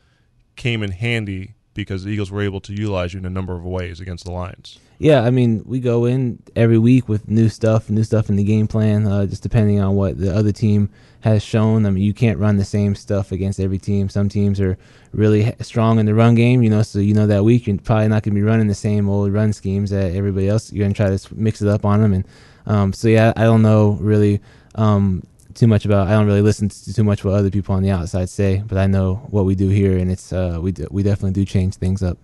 came 0.56 0.82
in 0.82 0.90
handy 0.90 1.54
because 1.74 2.04
the 2.04 2.10
Eagles 2.10 2.30
were 2.30 2.42
able 2.42 2.60
to 2.60 2.72
utilize 2.72 3.14
you 3.14 3.20
in 3.20 3.26
a 3.26 3.30
number 3.30 3.54
of 3.54 3.64
ways 3.64 4.00
against 4.00 4.24
the 4.24 4.30
Lions. 4.30 4.78
Yeah, 4.98 5.22
I 5.22 5.30
mean, 5.30 5.62
we 5.66 5.80
go 5.80 6.04
in 6.04 6.40
every 6.54 6.78
week 6.78 7.08
with 7.08 7.28
new 7.28 7.48
stuff, 7.48 7.90
new 7.90 8.04
stuff 8.04 8.28
in 8.28 8.36
the 8.36 8.44
game 8.44 8.68
plan, 8.68 9.04
uh, 9.04 9.26
just 9.26 9.42
depending 9.42 9.80
on 9.80 9.96
what 9.96 10.16
the 10.16 10.32
other 10.32 10.52
team 10.52 10.90
has 11.22 11.42
shown. 11.42 11.86
I 11.86 11.90
mean, 11.90 12.04
you 12.04 12.14
can't 12.14 12.38
run 12.38 12.56
the 12.56 12.64
same 12.64 12.94
stuff 12.94 13.32
against 13.32 13.58
every 13.58 13.78
team. 13.78 14.08
Some 14.08 14.28
teams 14.28 14.60
are 14.60 14.78
really 15.12 15.54
strong 15.60 15.98
in 15.98 16.06
the 16.06 16.14
run 16.14 16.36
game, 16.36 16.62
you 16.62 16.70
know, 16.70 16.82
so 16.82 17.00
you 17.00 17.14
know 17.14 17.26
that 17.26 17.42
week 17.42 17.66
you're 17.66 17.78
probably 17.78 18.08
not 18.08 18.22
going 18.22 18.34
to 18.34 18.40
be 18.40 18.46
running 18.46 18.68
the 18.68 18.74
same 18.74 19.08
old 19.08 19.32
run 19.32 19.52
schemes 19.52 19.90
that 19.90 20.14
everybody 20.14 20.48
else. 20.48 20.72
You're 20.72 20.84
going 20.84 20.94
to 20.94 20.96
try 20.96 21.16
to 21.16 21.34
mix 21.34 21.62
it 21.62 21.68
up 21.68 21.84
on 21.84 22.00
them. 22.00 22.12
And 22.12 22.24
um, 22.66 22.92
so, 22.92 23.08
yeah, 23.08 23.32
I 23.36 23.42
don't 23.42 23.62
know 23.62 23.98
really 24.00 24.40
um, 24.76 25.24
too 25.54 25.66
much 25.66 25.84
about, 25.84 26.08
I 26.08 26.12
don't 26.12 26.26
really 26.26 26.42
listen 26.42 26.68
to 26.68 26.94
too 26.94 27.04
much 27.04 27.24
what 27.24 27.34
other 27.34 27.50
people 27.50 27.74
on 27.74 27.82
the 27.82 27.90
outside 27.90 28.28
say, 28.28 28.62
but 28.66 28.78
I 28.78 28.86
know 28.86 29.16
what 29.30 29.44
we 29.44 29.54
do 29.54 29.68
here, 29.68 29.96
and 29.98 30.10
it's, 30.10 30.32
uh, 30.32 30.58
we, 30.60 30.72
d- 30.72 30.86
we 30.90 31.02
definitely 31.02 31.32
do 31.32 31.44
change 31.44 31.74
things 31.76 32.02
up. 32.02 32.18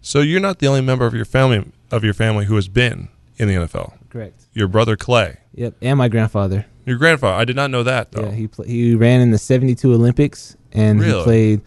So 0.00 0.20
you're 0.20 0.40
not 0.40 0.58
the 0.60 0.66
only 0.68 0.80
member 0.80 1.06
of 1.06 1.14
your 1.14 1.24
family 1.24 1.64
of 1.90 2.04
your 2.04 2.14
family 2.14 2.44
who 2.46 2.54
has 2.56 2.68
been 2.68 3.08
in 3.36 3.48
the 3.48 3.54
NFL. 3.54 3.94
Correct. 4.10 4.46
Your 4.52 4.68
brother 4.68 4.96
Clay, 4.96 5.38
Yep, 5.54 5.74
and 5.82 5.98
my 5.98 6.08
grandfather. 6.08 6.66
your 6.86 6.96
grandfather. 6.98 7.36
I 7.36 7.44
did 7.44 7.56
not 7.56 7.70
know 7.70 7.82
that 7.82 8.12
though. 8.12 8.26
Yeah, 8.26 8.30
he 8.32 8.46
pl- 8.48 8.64
he 8.64 8.94
ran 8.94 9.20
in 9.20 9.30
the 9.32 9.38
'72 9.38 9.92
Olympics, 9.92 10.56
and 10.72 11.00
Really? 11.00 11.18
he 11.18 11.24
played, 11.24 11.60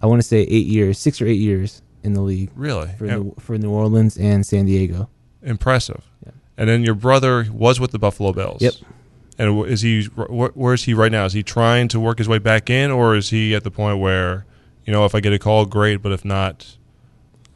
I 0.00 0.06
want 0.06 0.20
to 0.22 0.26
say 0.26 0.40
eight 0.42 0.66
years, 0.66 0.98
six 0.98 1.20
or 1.22 1.26
eight 1.26 1.38
years 1.40 1.82
in 2.02 2.14
the 2.14 2.20
league 2.20 2.50
really 2.54 2.88
for 2.98 3.04
New, 3.06 3.34
for 3.38 3.58
New 3.58 3.70
Orleans 3.70 4.16
and 4.16 4.44
San 4.46 4.66
Diego. 4.66 5.08
impressive. 5.42 6.02
Yeah. 6.26 6.32
And 6.56 6.68
then 6.68 6.82
your 6.82 6.94
brother 6.94 7.46
was 7.52 7.78
with 7.78 7.92
the 7.92 7.98
Buffalo 7.98 8.32
Bills. 8.32 8.60
Yep. 8.60 8.74
And 9.38 9.66
is 9.66 9.82
he? 9.82 10.04
wh- 10.04 10.56
Where 10.56 10.74
is 10.74 10.84
he 10.84 10.94
right 10.94 11.12
now? 11.12 11.24
Is 11.24 11.32
he 11.32 11.42
trying 11.42 11.88
to 11.88 12.00
work 12.00 12.18
his 12.18 12.28
way 12.28 12.38
back 12.38 12.68
in, 12.70 12.90
or 12.90 13.14
is 13.16 13.30
he 13.30 13.54
at 13.54 13.62
the 13.64 13.70
point 13.70 13.98
where, 14.00 14.44
you 14.84 14.92
know, 14.92 15.04
if 15.04 15.14
I 15.14 15.20
get 15.20 15.32
a 15.32 15.38
call, 15.38 15.64
great, 15.64 16.02
but 16.02 16.10
if 16.12 16.24
not, 16.24 16.76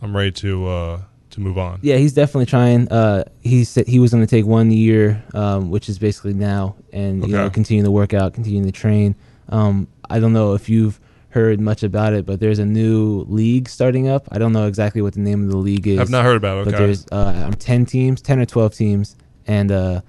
I'm 0.01 0.17
ready 0.17 0.31
to 0.33 0.69
uh, 0.69 1.01
to 1.31 1.41
move 1.41 1.59
on. 1.59 1.81
Yeah, 1.83 1.97
he's 1.97 2.13
definitely 2.13 2.47
trying. 2.47 2.89
Uh, 2.89 3.25
he 3.41 3.65
said 3.65 3.87
he 3.89 3.99
was 3.99 4.13
going 4.13 4.23
to 4.25 4.31
take 4.31 4.47
one 4.47 4.71
year, 4.71 5.23
um, 5.35 5.71
which 5.71 5.89
is 5.89 5.99
basically 5.99 6.35
now, 6.35 6.77
and 6.93 7.27
you 7.27 7.33
know, 7.37 7.51
continue 7.51 7.83
to 7.83 7.91
work 7.91 8.15
out, 8.15 8.35
continue 8.35 8.63
to 8.65 8.73
train. 8.73 9.15
Um, 9.49 9.89
I 10.09 10.21
don't 10.21 10.33
know 10.33 10.55
if 10.55 10.69
you've 10.69 11.01
heard 11.31 11.61
much 11.61 11.83
about 11.83 12.13
it, 12.13 12.27
but 12.27 12.39
there's 12.41 12.59
a 12.59 12.65
new 12.67 13.25
league 13.29 13.69
starting 13.69 14.07
up. 14.07 14.29
I 14.31 14.39
don't 14.39 14.53
know 14.53 14.67
exactly 14.67 15.01
what 15.03 15.15
the 15.15 15.21
name 15.21 15.45
of 15.45 15.51
the 15.51 15.57
league 15.57 15.87
is. 15.89 15.99
I've 15.99 16.11
not 16.11 16.25
heard 16.25 16.37
about 16.37 16.59
it. 16.59 16.65
but 16.67 16.77
there's 16.77 17.07
uh, 17.11 17.51
10 17.59 17.87
teams, 17.87 18.21
10 18.21 18.39
or 18.41 18.45
12 18.45 18.75
teams, 18.75 19.17
and 19.47 19.73
uh, 19.73 20.01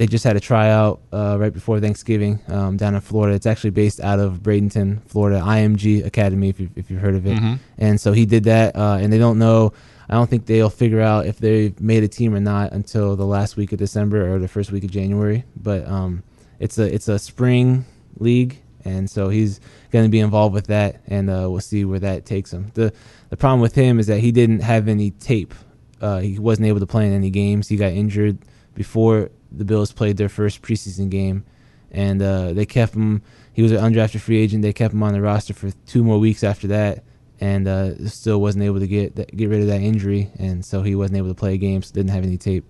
they 0.00 0.06
just 0.06 0.24
had 0.24 0.34
a 0.34 0.40
tryout 0.40 0.98
uh, 1.12 1.36
right 1.38 1.52
before 1.52 1.78
Thanksgiving 1.78 2.40
um, 2.48 2.78
down 2.78 2.94
in 2.94 3.02
Florida. 3.02 3.36
It's 3.36 3.44
actually 3.44 3.68
based 3.72 4.00
out 4.00 4.18
of 4.18 4.38
Bradenton, 4.42 5.06
Florida, 5.06 5.40
IMG 5.44 6.06
Academy, 6.06 6.48
if, 6.48 6.58
you, 6.58 6.70
if 6.74 6.90
you've 6.90 7.02
heard 7.02 7.14
of 7.14 7.26
it. 7.26 7.36
Mhm. 7.36 7.58
And 7.76 8.00
so 8.00 8.12
he 8.12 8.24
did 8.24 8.44
that, 8.44 8.74
uh, 8.76 8.96
and 8.98 9.12
they 9.12 9.18
don't 9.18 9.38
know. 9.38 9.74
I 10.08 10.14
don't 10.14 10.30
think 10.30 10.46
they'll 10.46 10.70
figure 10.70 11.02
out 11.02 11.26
if 11.26 11.36
they've 11.38 11.78
made 11.78 12.02
a 12.02 12.08
team 12.08 12.34
or 12.34 12.40
not 12.40 12.72
until 12.72 13.14
the 13.14 13.26
last 13.26 13.58
week 13.58 13.72
of 13.72 13.78
December 13.78 14.34
or 14.34 14.38
the 14.38 14.48
first 14.48 14.72
week 14.72 14.84
of 14.84 14.90
January. 14.90 15.44
But 15.54 15.86
um, 15.86 16.22
it's 16.58 16.78
a 16.78 16.84
it's 16.94 17.08
a 17.08 17.18
spring 17.18 17.84
league, 18.16 18.56
and 18.86 19.10
so 19.10 19.28
he's 19.28 19.60
going 19.90 20.06
to 20.06 20.10
be 20.10 20.20
involved 20.20 20.54
with 20.54 20.68
that, 20.68 21.02
and 21.08 21.28
uh, 21.28 21.46
we'll 21.50 21.60
see 21.60 21.84
where 21.84 22.00
that 22.00 22.24
takes 22.24 22.54
him. 22.54 22.70
the 22.72 22.90
The 23.28 23.36
problem 23.36 23.60
with 23.60 23.74
him 23.74 23.98
is 24.00 24.06
that 24.06 24.20
he 24.20 24.32
didn't 24.32 24.60
have 24.60 24.88
any 24.88 25.10
tape. 25.10 25.52
Uh, 26.00 26.20
he 26.20 26.38
wasn't 26.38 26.68
able 26.68 26.80
to 26.80 26.86
play 26.86 27.06
in 27.06 27.12
any 27.12 27.28
games. 27.28 27.68
He 27.68 27.76
got 27.76 27.92
injured 27.92 28.38
before 28.74 29.28
the 29.52 29.64
Bills 29.64 29.92
played 29.92 30.16
their 30.16 30.28
first 30.28 30.62
preseason 30.62 31.10
game, 31.10 31.44
and 31.90 32.22
uh, 32.22 32.52
they 32.52 32.66
kept 32.66 32.94
him. 32.94 33.22
He 33.52 33.62
was 33.62 33.72
an 33.72 33.78
undrafted 33.78 34.20
free 34.20 34.38
agent. 34.38 34.62
They 34.62 34.72
kept 34.72 34.94
him 34.94 35.02
on 35.02 35.12
the 35.12 35.20
roster 35.20 35.54
for 35.54 35.70
two 35.86 36.04
more 36.04 36.18
weeks 36.18 36.44
after 36.44 36.68
that, 36.68 37.04
and 37.40 37.66
uh, 37.66 38.08
still 38.08 38.40
wasn't 38.40 38.64
able 38.64 38.80
to 38.80 38.86
get 38.86 39.16
that, 39.16 39.36
get 39.36 39.48
rid 39.48 39.60
of 39.60 39.66
that 39.68 39.80
injury, 39.80 40.30
and 40.38 40.64
so 40.64 40.82
he 40.82 40.94
wasn't 40.94 41.18
able 41.18 41.28
to 41.28 41.34
play 41.34 41.58
games. 41.58 41.90
Didn't 41.90 42.10
have 42.10 42.24
any 42.24 42.36
tape. 42.38 42.64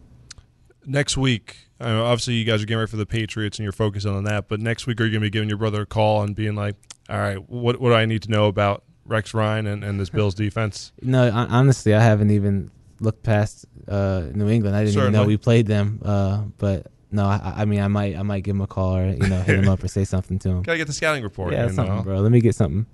next 0.86 1.16
week, 1.16 1.68
I 1.78 1.88
know 1.90 2.04
obviously 2.04 2.34
you 2.34 2.44
guys 2.44 2.62
are 2.62 2.66
getting 2.66 2.78
ready 2.78 2.90
for 2.90 2.96
the 2.96 3.06
Patriots 3.06 3.58
and 3.58 3.64
you're 3.64 3.72
focusing 3.72 4.12
on 4.14 4.24
that. 4.24 4.48
But 4.48 4.60
next 4.60 4.86
week, 4.86 5.00
are 5.00 5.04
you 5.04 5.10
going 5.10 5.20
to 5.20 5.26
be 5.26 5.30
giving 5.30 5.48
your 5.48 5.58
brother 5.58 5.82
a 5.82 5.86
call 5.86 6.22
and 6.22 6.34
being 6.34 6.54
like, 6.54 6.76
"All 7.08 7.18
right, 7.18 7.36
what 7.48 7.80
what 7.80 7.90
do 7.90 7.94
I 7.94 8.06
need 8.06 8.22
to 8.22 8.30
know 8.30 8.46
about 8.46 8.84
Rex 9.04 9.34
Ryan 9.34 9.66
and, 9.66 9.82
and 9.84 9.98
this 10.00 10.10
Bills 10.10 10.34
defense?" 10.34 10.92
No, 11.02 11.30
honestly, 11.30 11.94
I 11.94 12.00
haven't 12.00 12.30
even 12.30 12.70
looked 13.00 13.22
past 13.22 13.66
uh, 13.88 14.26
New 14.32 14.48
England. 14.48 14.76
I 14.76 14.84
didn't 14.84 14.98
even 15.00 15.12
know 15.12 15.24
we 15.24 15.36
played 15.36 15.66
them. 15.66 16.00
Uh, 16.04 16.42
but 16.58 16.86
no, 17.10 17.24
I, 17.24 17.54
I 17.58 17.64
mean, 17.64 17.80
I 17.80 17.88
might 17.88 18.16
I 18.16 18.22
might 18.22 18.44
give 18.44 18.54
him 18.54 18.60
a 18.60 18.66
call 18.66 18.96
or 18.96 19.08
you 19.08 19.26
know 19.28 19.40
hit 19.40 19.58
him 19.58 19.68
up 19.68 19.82
or 19.82 19.88
say 19.98 20.04
something 20.04 20.38
to 20.40 20.48
him. 20.50 20.62
Gotta 20.62 20.78
get 20.78 20.86
the 20.86 20.92
scouting 20.92 21.22
report. 21.22 21.52
Yeah, 21.52 21.66
something, 21.68 21.96
know? 21.96 22.02
bro. 22.02 22.20
Let 22.20 22.30
me 22.32 22.40
get 22.40 22.54
something. 22.54 22.86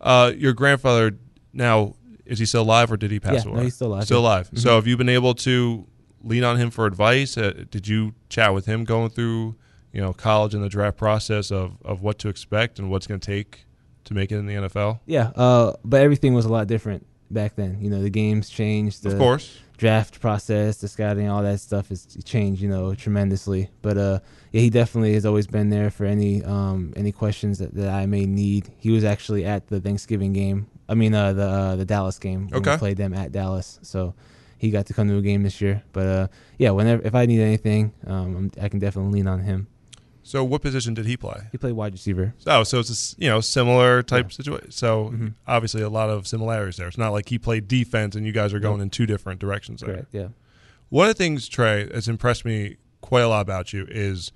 Uh, 0.00 0.32
your 0.36 0.52
grandfather 0.54 1.18
now 1.52 1.94
is 2.24 2.38
he 2.38 2.46
still 2.46 2.62
alive 2.62 2.90
or 2.90 2.96
did 2.96 3.10
he 3.10 3.20
pass 3.20 3.44
Yeah, 3.44 3.50
away? 3.50 3.56
no, 3.58 3.62
he's 3.64 3.74
still 3.74 3.88
alive, 3.88 4.04
Still 4.04 4.20
alive. 4.20 4.50
Mhm. 4.50 4.58
So 4.60 4.76
have 4.76 4.86
you 4.86 4.96
been 4.96 5.08
able 5.08 5.34
to 5.34 5.86
lean 6.22 6.44
on 6.44 6.56
him 6.56 6.70
for 6.70 6.86
advice? 6.86 7.36
Uh, 7.36 7.64
did 7.70 7.86
you 7.88 8.14
chat 8.28 8.54
with 8.54 8.66
him 8.66 8.84
going 8.84 9.10
through 9.10 9.56
you 9.92 10.00
know 10.00 10.12
college 10.12 10.54
and 10.54 10.62
the 10.64 10.68
draft 10.68 10.96
process 10.96 11.50
of 11.50 11.76
of 11.84 12.02
what 12.02 12.18
to 12.20 12.28
expect 12.28 12.78
and 12.78 12.90
what's 12.90 13.06
going 13.06 13.20
to 13.20 13.26
take 13.26 13.66
to 14.04 14.14
make 14.14 14.32
it 14.32 14.36
in 14.36 14.46
the 14.46 14.54
NFL? 14.54 15.00
Yeah, 15.06 15.30
uh, 15.36 15.74
but 15.84 16.00
everything 16.00 16.32
was 16.34 16.44
a 16.44 16.48
lot 16.52 16.66
different 16.66 17.06
back 17.30 17.56
then. 17.56 17.78
You 17.80 17.90
know, 17.90 18.02
the 18.02 18.10
games 18.10 18.48
changed. 18.50 19.02
The 19.02 19.12
of 19.12 19.18
course. 19.18 19.58
draft 19.76 20.20
process, 20.20 20.78
the 20.78 20.88
scouting, 20.88 21.28
all 21.28 21.42
that 21.42 21.60
stuff 21.60 21.88
has 21.88 22.06
changed, 22.24 22.60
you 22.60 22.68
know, 22.68 22.94
tremendously. 22.94 23.70
But 23.82 23.96
uh, 23.96 24.20
yeah, 24.52 24.60
he 24.62 24.70
definitely 24.70 25.14
has 25.14 25.24
always 25.24 25.46
been 25.46 25.70
there 25.70 25.90
for 25.90 26.04
any 26.04 26.42
um 26.44 26.92
any 26.96 27.12
questions 27.12 27.58
that, 27.58 27.74
that 27.74 27.88
I 27.88 28.06
may 28.06 28.26
need. 28.26 28.70
He 28.78 28.90
was 28.90 29.04
actually 29.04 29.44
at 29.44 29.68
the 29.68 29.80
Thanksgiving 29.80 30.32
game. 30.32 30.66
I 30.88 30.94
mean, 30.94 31.14
uh, 31.14 31.32
the 31.32 31.46
uh, 31.46 31.76
the 31.76 31.84
Dallas 31.84 32.18
game. 32.18 32.48
When 32.48 32.60
Okay. 32.60 32.72
We 32.72 32.78
played 32.78 32.96
them 32.96 33.14
at 33.14 33.32
Dallas, 33.32 33.78
so 33.82 34.14
he 34.58 34.70
got 34.70 34.86
to 34.86 34.92
come 34.92 35.08
to 35.08 35.16
a 35.16 35.22
game 35.22 35.42
this 35.42 35.60
year. 35.60 35.82
But 35.92 36.06
uh, 36.06 36.28
yeah, 36.58 36.70
whenever 36.70 37.02
if 37.06 37.14
I 37.14 37.26
need 37.26 37.40
anything, 37.40 37.92
um, 38.06 38.50
I 38.60 38.68
can 38.68 38.78
definitely 38.80 39.12
lean 39.12 39.26
on 39.28 39.40
him. 39.40 39.68
So 40.30 40.44
what 40.44 40.62
position 40.62 40.94
did 40.94 41.06
he 41.06 41.16
play? 41.16 41.48
He 41.50 41.58
played 41.58 41.72
wide 41.72 41.92
receiver. 41.92 42.34
Oh, 42.46 42.62
so 42.62 42.78
it's 42.78 43.14
a, 43.18 43.20
you 43.20 43.28
know 43.28 43.40
similar 43.40 44.02
type 44.02 44.30
situation. 44.32 44.70
So 44.70 45.10
Mhm. 45.12 45.34
obviously 45.48 45.82
a 45.82 45.88
lot 45.88 46.08
of 46.08 46.26
similarities 46.28 46.76
there. 46.76 46.86
It's 46.86 46.96
not 46.98 47.10
like 47.10 47.28
he 47.28 47.38
played 47.38 47.66
defense 47.66 48.14
and 48.14 48.24
you 48.24 48.30
guys 48.32 48.54
are 48.54 48.60
going 48.60 48.80
in 48.80 48.90
two 48.90 49.06
different 49.06 49.40
directions 49.40 49.80
there. 49.80 49.94
Correct. 49.94 50.08
Yeah. 50.12 50.28
One 50.88 51.08
of 51.08 51.16
the 51.16 51.22
things 51.22 51.48
Trey 51.48 51.88
has 51.92 52.06
impressed 52.06 52.44
me 52.44 52.76
quite 53.00 53.22
a 53.22 53.28
lot 53.28 53.40
about 53.40 53.72
you 53.72 53.86
is 53.90 54.30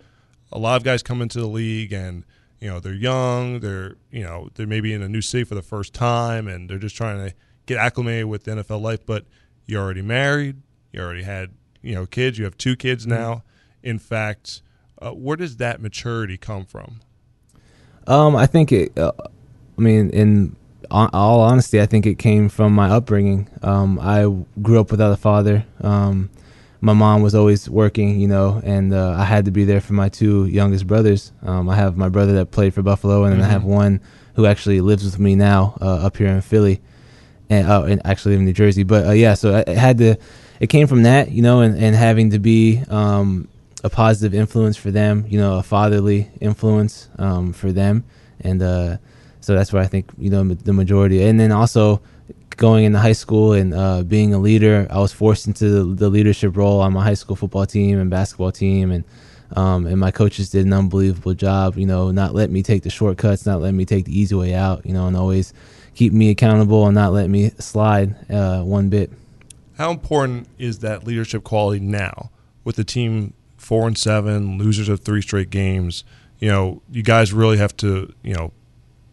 a 0.50 0.58
lot 0.58 0.76
of 0.76 0.82
guys 0.84 1.02
come 1.02 1.22
into 1.22 1.38
the 1.40 1.46
league 1.46 1.92
and 1.92 2.24
you 2.60 2.68
know 2.68 2.80
they're 2.80 2.92
young, 2.92 3.60
they're 3.60 3.94
you 4.10 4.24
know 4.24 4.48
they're 4.54 4.66
maybe 4.66 4.92
in 4.92 5.00
a 5.02 5.08
new 5.08 5.20
city 5.20 5.44
for 5.44 5.54
the 5.54 5.62
first 5.62 5.94
time 5.94 6.48
and 6.48 6.68
they're 6.68 6.78
just 6.78 6.96
trying 6.96 7.24
to 7.28 7.34
get 7.66 7.78
acclimated 7.78 8.26
with 8.26 8.42
the 8.44 8.50
NFL 8.52 8.80
life. 8.80 9.06
But 9.06 9.26
you're 9.66 9.82
already 9.82 10.02
married, 10.02 10.56
you 10.92 11.00
already 11.00 11.22
had 11.22 11.50
you 11.82 11.94
know 11.94 12.04
kids, 12.04 12.36
you 12.36 12.44
have 12.46 12.58
two 12.58 12.74
kids 12.74 13.06
now. 13.06 13.44
In 13.82 14.00
fact, 14.00 14.60
uh, 15.04 15.10
where 15.12 15.36
does 15.36 15.58
that 15.58 15.80
maturity 15.80 16.36
come 16.36 16.64
from? 16.64 17.00
Um, 18.06 18.36
I 18.36 18.46
think 18.46 18.72
it. 18.72 18.96
Uh, 18.98 19.12
I 19.76 19.80
mean, 19.80 20.10
in 20.10 20.56
all 20.90 21.40
honesty, 21.40 21.80
I 21.80 21.86
think 21.86 22.06
it 22.06 22.18
came 22.18 22.48
from 22.48 22.72
my 22.74 22.88
upbringing. 22.88 23.48
Um, 23.62 23.98
I 24.00 24.22
grew 24.62 24.80
up 24.80 24.90
without 24.90 25.12
a 25.12 25.16
father. 25.16 25.64
Um, 25.80 26.30
my 26.80 26.92
mom 26.92 27.22
was 27.22 27.34
always 27.34 27.68
working, 27.68 28.20
you 28.20 28.28
know, 28.28 28.60
and 28.62 28.92
uh, 28.92 29.16
I 29.18 29.24
had 29.24 29.46
to 29.46 29.50
be 29.50 29.64
there 29.64 29.80
for 29.80 29.94
my 29.94 30.08
two 30.08 30.46
youngest 30.46 30.86
brothers. 30.86 31.32
Um, 31.42 31.68
I 31.68 31.76
have 31.76 31.96
my 31.96 32.08
brother 32.08 32.34
that 32.34 32.50
played 32.50 32.74
for 32.74 32.82
Buffalo, 32.82 33.24
and 33.24 33.32
then 33.32 33.40
I 33.40 33.48
have 33.48 33.64
one 33.64 34.00
who 34.34 34.46
actually 34.46 34.80
lives 34.80 35.04
with 35.04 35.18
me 35.18 35.34
now 35.34 35.76
uh, 35.80 36.06
up 36.06 36.16
here 36.16 36.28
in 36.28 36.40
Philly, 36.40 36.80
and, 37.48 37.66
uh, 37.66 37.84
and 37.84 38.02
actually 38.04 38.34
in 38.34 38.44
New 38.44 38.52
Jersey. 38.52 38.82
But 38.82 39.06
uh, 39.06 39.12
yeah, 39.12 39.34
so 39.34 39.56
I, 39.56 39.70
I 39.70 39.74
had 39.74 39.98
to. 39.98 40.16
It 40.60 40.68
came 40.68 40.86
from 40.86 41.02
that, 41.02 41.32
you 41.32 41.42
know, 41.42 41.62
and, 41.62 41.76
and 41.76 41.96
having 41.96 42.30
to 42.30 42.38
be 42.38 42.82
um, 42.88 43.48
a 43.84 43.90
positive 43.90 44.34
influence 44.34 44.76
for 44.78 44.90
them, 44.90 45.26
you 45.28 45.38
know, 45.38 45.58
a 45.58 45.62
fatherly 45.62 46.30
influence 46.40 47.10
um, 47.18 47.52
for 47.52 47.70
them, 47.70 48.02
and 48.40 48.62
uh, 48.62 48.96
so 49.40 49.54
that's 49.54 49.72
where 49.74 49.82
I 49.82 49.86
think 49.86 50.10
you 50.18 50.30
know 50.30 50.42
the 50.42 50.72
majority, 50.72 51.22
and 51.22 51.38
then 51.38 51.52
also 51.52 52.00
going 52.56 52.84
into 52.84 52.98
high 52.98 53.12
school 53.12 53.52
and 53.52 53.74
uh, 53.74 54.02
being 54.02 54.32
a 54.32 54.38
leader, 54.38 54.86
I 54.88 54.98
was 54.98 55.12
forced 55.12 55.46
into 55.46 55.94
the, 55.94 56.08
leadership 56.08 56.56
role 56.56 56.80
on 56.80 56.92
my 56.92 57.02
high 57.02 57.14
school 57.14 57.36
football 57.36 57.66
team 57.66 57.98
and 57.98 58.08
basketball 58.08 58.52
team, 58.52 58.90
and 58.90 59.04
um, 59.54 59.86
and 59.86 60.00
my 60.00 60.10
coaches 60.10 60.48
did 60.48 60.64
an 60.64 60.72
unbelievable 60.72 61.34
job. 61.34 61.76
You 61.76 61.86
know, 61.86 62.10
not 62.10 62.34
let 62.34 62.50
me 62.50 62.62
take 62.62 62.84
the 62.84 62.90
shortcuts, 62.90 63.44
not 63.44 63.60
let 63.60 63.74
me 63.74 63.84
take 63.84 64.06
the 64.06 64.18
easy 64.18 64.34
way 64.34 64.54
out. 64.54 64.86
You 64.86 64.94
know, 64.94 65.06
and 65.06 65.16
always 65.16 65.52
keep 65.94 66.14
me 66.14 66.30
accountable 66.30 66.86
and 66.86 66.94
not 66.94 67.12
let 67.12 67.28
me 67.28 67.50
slide 67.58 68.16
uh, 68.30 68.62
one 68.62 68.88
bit. 68.88 69.12
How 69.76 69.90
important 69.90 70.48
is 70.58 70.78
that 70.78 71.04
leadership 71.04 71.44
quality 71.44 71.80
now 71.80 72.30
with 72.64 72.76
the 72.76 72.84
team 72.84 73.34
four 73.64 73.86
and 73.86 73.96
seven, 73.96 74.58
losers 74.58 74.88
of 74.88 75.00
three 75.00 75.22
straight 75.22 75.50
games? 75.50 76.04
You 76.38 76.48
know, 76.48 76.82
you 76.90 77.02
guys 77.02 77.32
really 77.32 77.58
have 77.58 77.76
to 77.78 78.12
you 78.22 78.34
know 78.34 78.52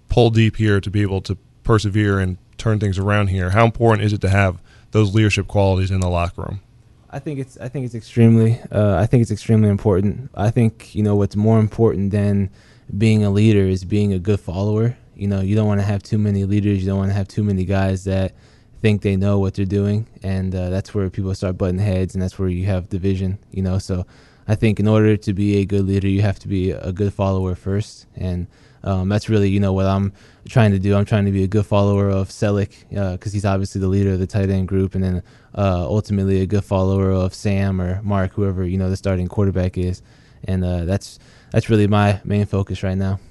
pull 0.10 0.30
deep 0.30 0.58
here 0.58 0.82
to 0.82 0.90
be 0.90 1.02
able 1.02 1.22
to 1.22 1.38
persevere 1.64 2.20
and 2.20 2.38
turn 2.58 2.80
things 2.80 3.00
around 3.00 3.28
here. 3.28 3.52
How 3.52 3.66
important 3.66 4.06
is 4.06 4.14
it 4.14 4.22
to 4.22 4.30
have 4.30 4.62
those 4.92 5.16
leadership 5.16 5.48
qualities 5.48 5.90
in 5.90 6.00
the 6.00 6.10
locker 6.10 6.42
room? 6.42 6.62
I 7.10 7.20
think 7.20 7.40
it's 7.40 7.58
I 7.58 7.68
think 7.68 7.86
it's 7.86 7.96
extremely 7.96 8.60
uh, 8.72 8.96
I 8.96 9.06
think 9.06 9.22
it's 9.22 9.32
extremely 9.32 9.70
important. 9.70 10.32
I 10.36 10.50
think 10.50 10.96
you 10.96 11.04
know 11.04 11.16
what's 11.16 11.36
more 11.36 11.60
important 11.60 12.12
than 12.12 12.50
being 12.98 13.24
a 13.24 13.30
leader 13.30 13.64
is 13.64 13.84
being 13.84 14.14
a 14.14 14.20
good 14.20 14.40
follower. 14.40 14.98
You 15.16 15.28
know, 15.28 15.42
you 15.42 15.56
don't 15.56 15.68
want 15.68 15.82
to 15.82 15.86
have 15.86 16.02
too 16.04 16.18
many 16.18 16.46
leaders. 16.46 16.80
You 16.80 16.88
don't 16.88 16.98
want 16.98 17.10
to 17.10 17.16
have 17.16 17.28
too 17.28 17.44
many 17.44 17.66
guys 17.66 18.06
that 18.06 18.34
think 18.82 19.02
they 19.02 19.16
know 19.16 19.40
what 19.40 19.54
they're 19.54 19.66
doing, 19.66 20.08
and 20.24 20.56
uh, 20.56 20.70
that's 20.70 20.94
where 20.94 21.10
people 21.10 21.36
start 21.36 21.58
butting 21.58 21.80
heads, 21.80 22.16
and 22.16 22.22
that's 22.22 22.40
where 22.40 22.50
you 22.50 22.66
have 22.66 22.90
division. 22.90 23.40
You 23.52 23.62
know, 23.62 23.78
so 23.78 24.06
I 24.52 24.56
think 24.56 24.82
in 24.82 24.88
order 24.88 25.16
to 25.16 25.34
be 25.34 25.60
a 25.60 25.66
good 25.66 25.86
leader, 25.86 26.10
you 26.10 26.22
have 26.24 26.38
to 26.40 26.50
be 26.50 26.72
a 26.72 26.92
good 26.92 27.14
follower 27.14 27.56
first, 27.56 28.06
and 28.18 28.48
um, 28.84 29.08
that's 29.08 29.30
really 29.30 29.48
you 29.48 29.62
know 29.62 29.72
what 29.72 29.86
I'm 29.86 30.12
trying 30.50 30.72
to 30.72 30.80
do. 30.80 30.94
I'm 30.94 31.06
trying 31.06 31.24
to 31.24 31.32
be 31.32 31.46
a 31.46 31.48
good 31.48 31.66
follower 31.66 32.10
of 32.10 32.28
Celek 32.28 32.90
because 32.90 33.32
uh, 33.32 33.34
he's 33.34 33.46
obviously 33.46 33.80
the 33.80 33.88
leader 33.88 34.12
of 34.12 34.20
the 34.20 34.28
tight 34.28 34.50
end 34.50 34.68
group, 34.68 34.94
and 34.94 35.02
then 35.06 35.24
uh, 35.56 35.86
ultimately 35.88 36.42
a 36.42 36.46
good 36.46 36.66
follower 36.66 37.12
of 37.12 37.34
Sam 37.34 37.80
or 37.80 38.02
Mark, 38.02 38.34
whoever 38.34 38.66
you 38.66 38.78
know 38.78 38.90
the 38.90 38.98
starting 38.98 39.30
quarterback 39.30 39.78
is, 39.78 40.02
and 40.44 40.66
uh, 40.66 40.84
that's 40.84 41.18
that's 41.52 41.70
really 41.70 41.88
my 41.88 42.20
main 42.26 42.46
focus 42.46 42.84
right 42.84 42.98
now. 42.98 43.22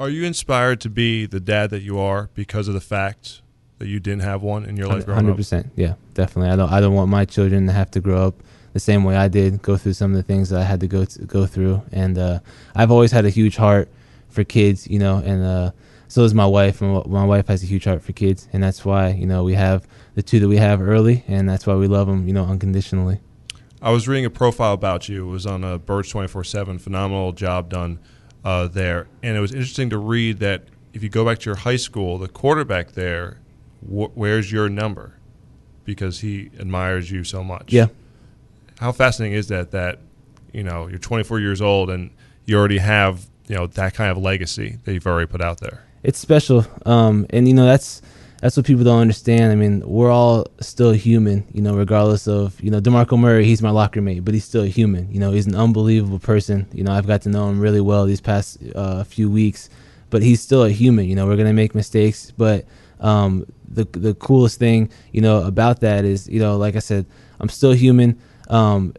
Are 0.00 0.10
you 0.10 0.24
inspired 0.24 0.80
to 0.80 0.90
be 0.90 1.26
the 1.26 1.38
dad 1.38 1.70
that 1.70 1.82
you 1.82 2.00
are 2.00 2.30
because 2.34 2.66
of 2.66 2.74
the 2.74 2.80
fact 2.80 3.42
that 3.78 3.86
you 3.86 4.00
didn't 4.00 4.22
have 4.22 4.42
one 4.42 4.64
in 4.64 4.76
your 4.76 4.88
life 4.88 5.06
growing 5.06 5.26
100%, 5.26 5.60
up? 5.60 5.66
yeah, 5.76 5.94
definitely. 6.14 6.50
I 6.50 6.56
don't 6.56 6.72
I 6.72 6.80
don't 6.80 6.94
want 6.94 7.10
my 7.10 7.24
children 7.24 7.68
to 7.68 7.72
have 7.72 7.92
to 7.92 8.00
grow 8.00 8.26
up 8.26 8.42
the 8.72 8.80
same 8.80 9.04
way 9.04 9.16
I 9.16 9.28
did, 9.28 9.62
go 9.62 9.76
through 9.76 9.94
some 9.94 10.10
of 10.12 10.16
the 10.16 10.22
things 10.22 10.50
that 10.50 10.60
I 10.60 10.64
had 10.64 10.80
to 10.80 10.86
go 10.86 11.04
to, 11.04 11.24
go 11.24 11.46
through, 11.46 11.82
and 11.92 12.18
uh, 12.18 12.40
I've 12.74 12.90
always 12.90 13.12
had 13.12 13.24
a 13.24 13.30
huge 13.30 13.56
heart 13.56 13.88
for 14.28 14.44
kids, 14.44 14.86
you 14.86 14.98
know, 14.98 15.18
and 15.18 15.44
uh, 15.44 15.70
so 16.08 16.22
does 16.22 16.34
my 16.34 16.46
wife. 16.46 16.80
And 16.80 17.06
my 17.06 17.24
wife 17.24 17.48
has 17.48 17.62
a 17.62 17.66
huge 17.66 17.84
heart 17.84 18.02
for 18.02 18.12
kids, 18.12 18.48
and 18.52 18.62
that's 18.62 18.84
why 18.84 19.10
you 19.10 19.26
know 19.26 19.44
we 19.44 19.54
have 19.54 19.86
the 20.14 20.22
two 20.22 20.40
that 20.40 20.48
we 20.48 20.56
have 20.56 20.80
early, 20.80 21.24
and 21.28 21.48
that's 21.48 21.66
why 21.66 21.74
we 21.74 21.86
love 21.86 22.06
them, 22.06 22.26
you 22.26 22.34
know, 22.34 22.44
unconditionally. 22.44 23.20
I 23.80 23.90
was 23.90 24.08
reading 24.08 24.24
a 24.24 24.30
profile 24.30 24.74
about 24.74 25.08
you. 25.08 25.28
It 25.28 25.30
was 25.30 25.46
on 25.46 25.64
a 25.64 25.78
Birds 25.78 26.10
twenty 26.10 26.28
four 26.28 26.44
seven. 26.44 26.78
Phenomenal 26.78 27.32
job 27.32 27.68
done 27.70 27.98
uh, 28.44 28.68
there, 28.68 29.08
and 29.22 29.36
it 29.36 29.40
was 29.40 29.52
interesting 29.52 29.90
to 29.90 29.98
read 29.98 30.38
that 30.40 30.64
if 30.92 31.02
you 31.02 31.08
go 31.08 31.24
back 31.24 31.38
to 31.40 31.46
your 31.46 31.56
high 31.56 31.76
school, 31.76 32.18
the 32.18 32.28
quarterback 32.28 32.92
there 32.92 33.38
wh- 33.80 34.16
wears 34.16 34.50
your 34.50 34.68
number 34.68 35.14
because 35.84 36.20
he 36.20 36.50
admires 36.58 37.10
you 37.10 37.24
so 37.24 37.42
much. 37.42 37.72
Yeah. 37.72 37.86
How 38.78 38.92
fascinating 38.92 39.36
is 39.36 39.48
that? 39.48 39.72
That 39.72 40.00
you 40.52 40.62
know 40.62 40.88
you're 40.88 40.98
24 40.98 41.40
years 41.40 41.60
old 41.60 41.90
and 41.90 42.10
you 42.46 42.56
already 42.56 42.78
have 42.78 43.26
you 43.48 43.56
know 43.56 43.66
that 43.66 43.94
kind 43.94 44.10
of 44.10 44.18
legacy 44.18 44.78
that 44.84 44.92
you've 44.92 45.06
already 45.06 45.26
put 45.26 45.40
out 45.40 45.60
there. 45.60 45.84
It's 46.02 46.18
special, 46.18 46.64
um, 46.86 47.26
and 47.30 47.48
you 47.48 47.54
know 47.54 47.66
that's 47.66 48.02
that's 48.40 48.56
what 48.56 48.66
people 48.66 48.84
don't 48.84 49.00
understand. 49.00 49.50
I 49.50 49.56
mean, 49.56 49.82
we're 49.84 50.12
all 50.12 50.46
still 50.60 50.92
human, 50.92 51.44
you 51.52 51.60
know, 51.60 51.74
regardless 51.74 52.28
of 52.28 52.60
you 52.62 52.70
know 52.70 52.80
Demarco 52.80 53.18
Murray. 53.18 53.44
He's 53.44 53.62
my 53.62 53.70
locker 53.70 54.00
mate, 54.00 54.20
but 54.24 54.34
he's 54.34 54.44
still 54.44 54.62
human. 54.62 55.10
You 55.12 55.18
know, 55.18 55.32
he's 55.32 55.46
an 55.46 55.56
unbelievable 55.56 56.20
person. 56.20 56.68
You 56.72 56.84
know, 56.84 56.92
I've 56.92 57.06
got 57.06 57.22
to 57.22 57.28
know 57.28 57.48
him 57.48 57.58
really 57.58 57.80
well 57.80 58.06
these 58.06 58.20
past 58.20 58.58
uh, 58.74 59.02
few 59.04 59.30
weeks, 59.30 59.70
but 60.10 60.22
he's 60.22 60.40
still 60.40 60.62
a 60.64 60.70
human. 60.70 61.06
You 61.06 61.16
know, 61.16 61.26
we're 61.26 61.36
gonna 61.36 61.52
make 61.52 61.74
mistakes, 61.74 62.30
but 62.30 62.64
um, 63.00 63.44
the 63.68 63.84
the 63.84 64.14
coolest 64.14 64.58
thing 64.58 64.90
you 65.12 65.20
know 65.20 65.42
about 65.42 65.80
that 65.80 66.04
is 66.04 66.28
you 66.28 66.38
know, 66.38 66.56
like 66.56 66.76
I 66.76 66.80
said, 66.80 67.06
I'm 67.40 67.48
still 67.48 67.72
human. 67.72 68.20
Um, 68.48 68.94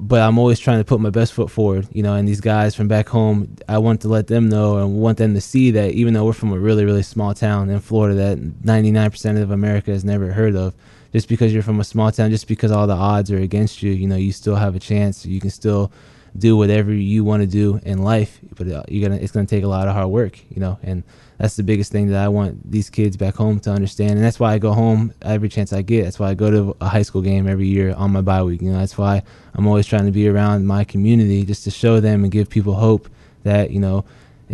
but 0.00 0.20
I'm 0.20 0.38
always 0.38 0.58
trying 0.58 0.78
to 0.78 0.84
put 0.84 1.00
my 1.00 1.10
best 1.10 1.32
foot 1.32 1.50
forward, 1.50 1.88
you 1.92 2.02
know. 2.02 2.14
And 2.14 2.28
these 2.28 2.40
guys 2.40 2.74
from 2.74 2.88
back 2.88 3.08
home, 3.08 3.56
I 3.68 3.78
want 3.78 4.00
to 4.02 4.08
let 4.08 4.26
them 4.26 4.48
know 4.48 4.78
and 4.78 5.00
want 5.00 5.18
them 5.18 5.34
to 5.34 5.40
see 5.40 5.70
that 5.72 5.92
even 5.92 6.14
though 6.14 6.24
we're 6.24 6.32
from 6.32 6.52
a 6.52 6.58
really, 6.58 6.84
really 6.84 7.02
small 7.02 7.32
town 7.32 7.70
in 7.70 7.80
Florida 7.80 8.14
that 8.14 8.38
99% 8.38 9.42
of 9.42 9.50
America 9.50 9.92
has 9.92 10.04
never 10.04 10.32
heard 10.32 10.56
of, 10.56 10.74
just 11.12 11.28
because 11.28 11.54
you're 11.54 11.62
from 11.62 11.78
a 11.78 11.84
small 11.84 12.10
town, 12.10 12.30
just 12.30 12.48
because 12.48 12.72
all 12.72 12.86
the 12.86 12.94
odds 12.94 13.30
are 13.30 13.38
against 13.38 13.82
you, 13.82 13.92
you 13.92 14.08
know, 14.08 14.16
you 14.16 14.32
still 14.32 14.56
have 14.56 14.74
a 14.74 14.80
chance. 14.80 15.24
You 15.24 15.40
can 15.40 15.50
still 15.50 15.92
do 16.36 16.56
whatever 16.56 16.92
you 16.92 17.22
want 17.22 17.42
to 17.42 17.46
do 17.46 17.80
in 17.84 18.02
life, 18.02 18.40
but 18.56 18.66
uh, 18.66 18.82
you're 18.88 19.08
gonna 19.08 19.20
it's 19.20 19.30
gonna 19.30 19.46
take 19.46 19.62
a 19.62 19.68
lot 19.68 19.86
of 19.86 19.94
hard 19.94 20.08
work, 20.08 20.40
you 20.50 20.60
know. 20.60 20.78
And 20.82 21.04
that's 21.38 21.56
the 21.56 21.62
biggest 21.62 21.90
thing 21.90 22.08
that 22.08 22.22
I 22.22 22.28
want 22.28 22.70
these 22.70 22.90
kids 22.90 23.16
back 23.16 23.34
home 23.34 23.60
to 23.60 23.70
understand, 23.70 24.12
and 24.12 24.22
that's 24.22 24.38
why 24.38 24.52
I 24.52 24.58
go 24.58 24.72
home 24.72 25.12
every 25.22 25.48
chance 25.48 25.72
I 25.72 25.82
get. 25.82 26.04
That's 26.04 26.18
why 26.18 26.30
I 26.30 26.34
go 26.34 26.50
to 26.50 26.76
a 26.80 26.88
high 26.88 27.02
school 27.02 27.22
game 27.22 27.48
every 27.48 27.66
year 27.66 27.94
on 27.94 28.12
my 28.12 28.20
bye 28.20 28.42
week. 28.42 28.62
You 28.62 28.70
know, 28.70 28.78
that's 28.78 28.96
why 28.96 29.22
I'm 29.54 29.66
always 29.66 29.86
trying 29.86 30.06
to 30.06 30.12
be 30.12 30.28
around 30.28 30.66
my 30.66 30.84
community 30.84 31.44
just 31.44 31.64
to 31.64 31.70
show 31.70 32.00
them 32.00 32.22
and 32.22 32.32
give 32.32 32.48
people 32.48 32.74
hope 32.74 33.08
that 33.42 33.70
you 33.70 33.80
know, 33.80 34.04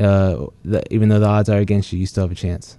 uh, 0.00 0.46
that 0.64 0.88
even 0.90 1.08
though 1.08 1.20
the 1.20 1.26
odds 1.26 1.48
are 1.48 1.58
against 1.58 1.92
you, 1.92 1.98
you 1.98 2.06
still 2.06 2.24
have 2.24 2.32
a 2.32 2.36
chance. 2.36 2.78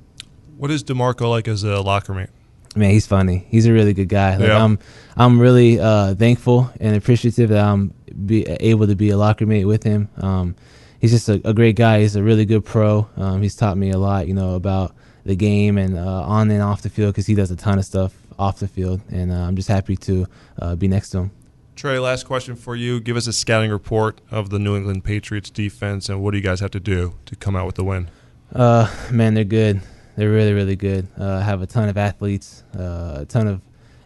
What 0.58 0.72
is 0.72 0.84
Demarco 0.84 1.30
like 1.30 1.48
as 1.48 1.64
a 1.64 1.82
locker 1.82 2.14
mate? 2.14 2.30
Man, 2.76 2.92
he's 2.92 3.06
funny. 3.06 3.46
He's 3.50 3.66
a 3.66 3.74
really 3.74 3.94
good 3.94 4.08
guy. 4.08 4.38
Like 4.38 4.48
yeah. 4.48 4.64
I'm, 4.64 4.80
I'm 5.18 5.40
really 5.40 5.80
uh, 5.80 6.16
thankful 6.16 6.72
and 6.80 6.96
appreciative 6.96 7.50
that 7.50 7.64
I'm 7.64 7.94
be 8.26 8.46
able 8.46 8.88
to 8.88 8.96
be 8.96 9.10
a 9.10 9.18
locker 9.18 9.46
mate 9.46 9.66
with 9.66 9.84
him. 9.84 10.10
Um, 10.18 10.56
he's 11.02 11.12
just 11.12 11.28
a, 11.28 11.42
a, 11.44 11.54
great 11.54 11.76
guy. 11.76 12.00
He's 12.00 12.16
a 12.16 12.24
really 12.24 12.46
good 12.46 12.64
pro. 12.64 13.10
Um, 13.18 13.42
he's 13.42 13.56
taught 13.56 13.76
me 13.76 13.90
a 13.90 13.98
lot, 13.98 14.28
you 14.28 14.34
know, 14.34 14.56
about 14.56 14.96
the 15.26 15.36
game 15.36 15.78
and 15.78 15.98
uh, 15.98 16.22
on 16.22 16.50
and 16.50 16.62
off 16.62 16.82
the 16.82 16.90
field 16.90 17.14
because 17.14 17.28
he 17.28 17.36
does 17.36 17.52
a 17.52 17.56
ton 17.56 17.78
of 17.78 17.86
stuff 17.86 18.14
off 18.40 18.60
the 18.60 18.68
field, 18.68 19.02
and 19.12 19.32
uh, 19.32 19.36
I'm 19.36 19.56
just 19.56 19.68
happy 19.68 19.96
to 19.98 20.28
uh, 20.60 20.76
be 20.76 20.88
next 20.88 21.10
to 21.10 21.18
him. 21.20 21.32
Trey, 21.76 22.00
last 22.00 22.26
question 22.26 22.56
for 22.56 22.76
you. 22.76 23.00
Give 23.00 23.18
us 23.18 23.28
a 23.28 23.34
scouting 23.34 23.72
report 23.72 24.22
of 24.30 24.50
the 24.50 24.60
New 24.60 24.76
England 24.76 25.04
Patriots 25.04 25.50
defense, 25.50 26.10
and 26.10 26.22
what 26.22 26.32
do 26.32 26.38
you 26.38 26.44
guys 26.44 26.60
have 26.60 26.72
to 26.72 26.80
do 26.80 27.16
to 27.26 27.36
come 27.36 27.56
out 27.56 27.66
with 27.66 27.76
the 27.76 27.84
win? 27.84 28.10
Uh, 28.54 28.90
man, 29.12 29.34
they're 29.34 29.44
good. 29.44 29.82
They're 30.16 30.32
really, 30.32 30.54
really 30.54 30.76
good. 30.76 31.08
Uh, 31.18 31.40
have 31.40 31.62
a 31.62 31.68
ton 31.68 31.90
of 31.90 31.98
athletes, 31.98 32.64
uh, 32.78 33.20
a 33.22 33.26
ton 33.26 33.48
of 33.48 33.62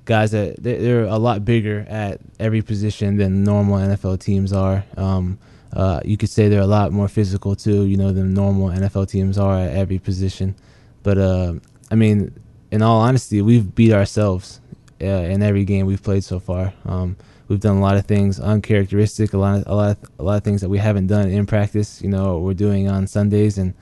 guys 0.05 0.31
that 0.31 0.61
they're 0.61 1.05
a 1.05 1.17
lot 1.17 1.43
bigger 1.43 1.85
at 1.89 2.19
every 2.39 2.61
position 2.61 3.17
than 3.17 3.43
normal 3.43 3.77
NFL 3.77 4.19
teams 4.19 4.53
are. 4.53 4.85
Um, 4.95 5.39
uh, 5.75 5.99
you 6.05 6.17
could 6.17 6.29
say 6.29 6.47
they're 6.47 6.61
a 6.61 6.67
lot 6.67 6.91
more 6.91 7.07
physical 7.07 7.55
too, 7.55 7.85
you 7.85 7.97
know, 7.97 8.11
than 8.11 8.33
normal 8.33 8.69
NFL 8.69 9.09
teams 9.09 9.37
are 9.37 9.59
at 9.59 9.75
every 9.75 9.99
position. 9.99 10.55
But 11.03 11.17
uh, 11.17 11.55
I 11.91 11.95
mean, 11.95 12.33
in 12.71 12.81
all 12.81 13.01
honesty, 13.01 13.41
we've 13.41 13.75
beat 13.75 13.91
ourselves 13.91 14.61
uh, 15.01 15.05
in 15.05 15.43
every 15.43 15.65
game 15.65 15.85
we've 15.85 16.01
played 16.01 16.23
so 16.23 16.39
far. 16.39 16.73
Um, 16.85 17.17
we've 17.47 17.59
done 17.59 17.77
a 17.77 17.81
lot 17.81 17.97
of 17.97 18.05
things 18.05 18.39
uncharacteristic, 18.39 19.33
a 19.33 19.37
lot, 19.37 19.59
of, 19.59 19.67
a 19.67 19.75
lot, 19.75 19.91
of, 19.91 20.09
a 20.19 20.23
lot 20.23 20.37
of 20.37 20.43
things 20.43 20.61
that 20.61 20.69
we 20.69 20.77
haven't 20.77 21.07
done 21.07 21.29
in 21.29 21.45
practice. 21.45 22.01
You 22.01 22.09
know, 22.09 22.39
we're 22.39 22.53
doing 22.53 22.87
on 22.89 23.05
Sundays, 23.07 23.57
and 23.57 23.73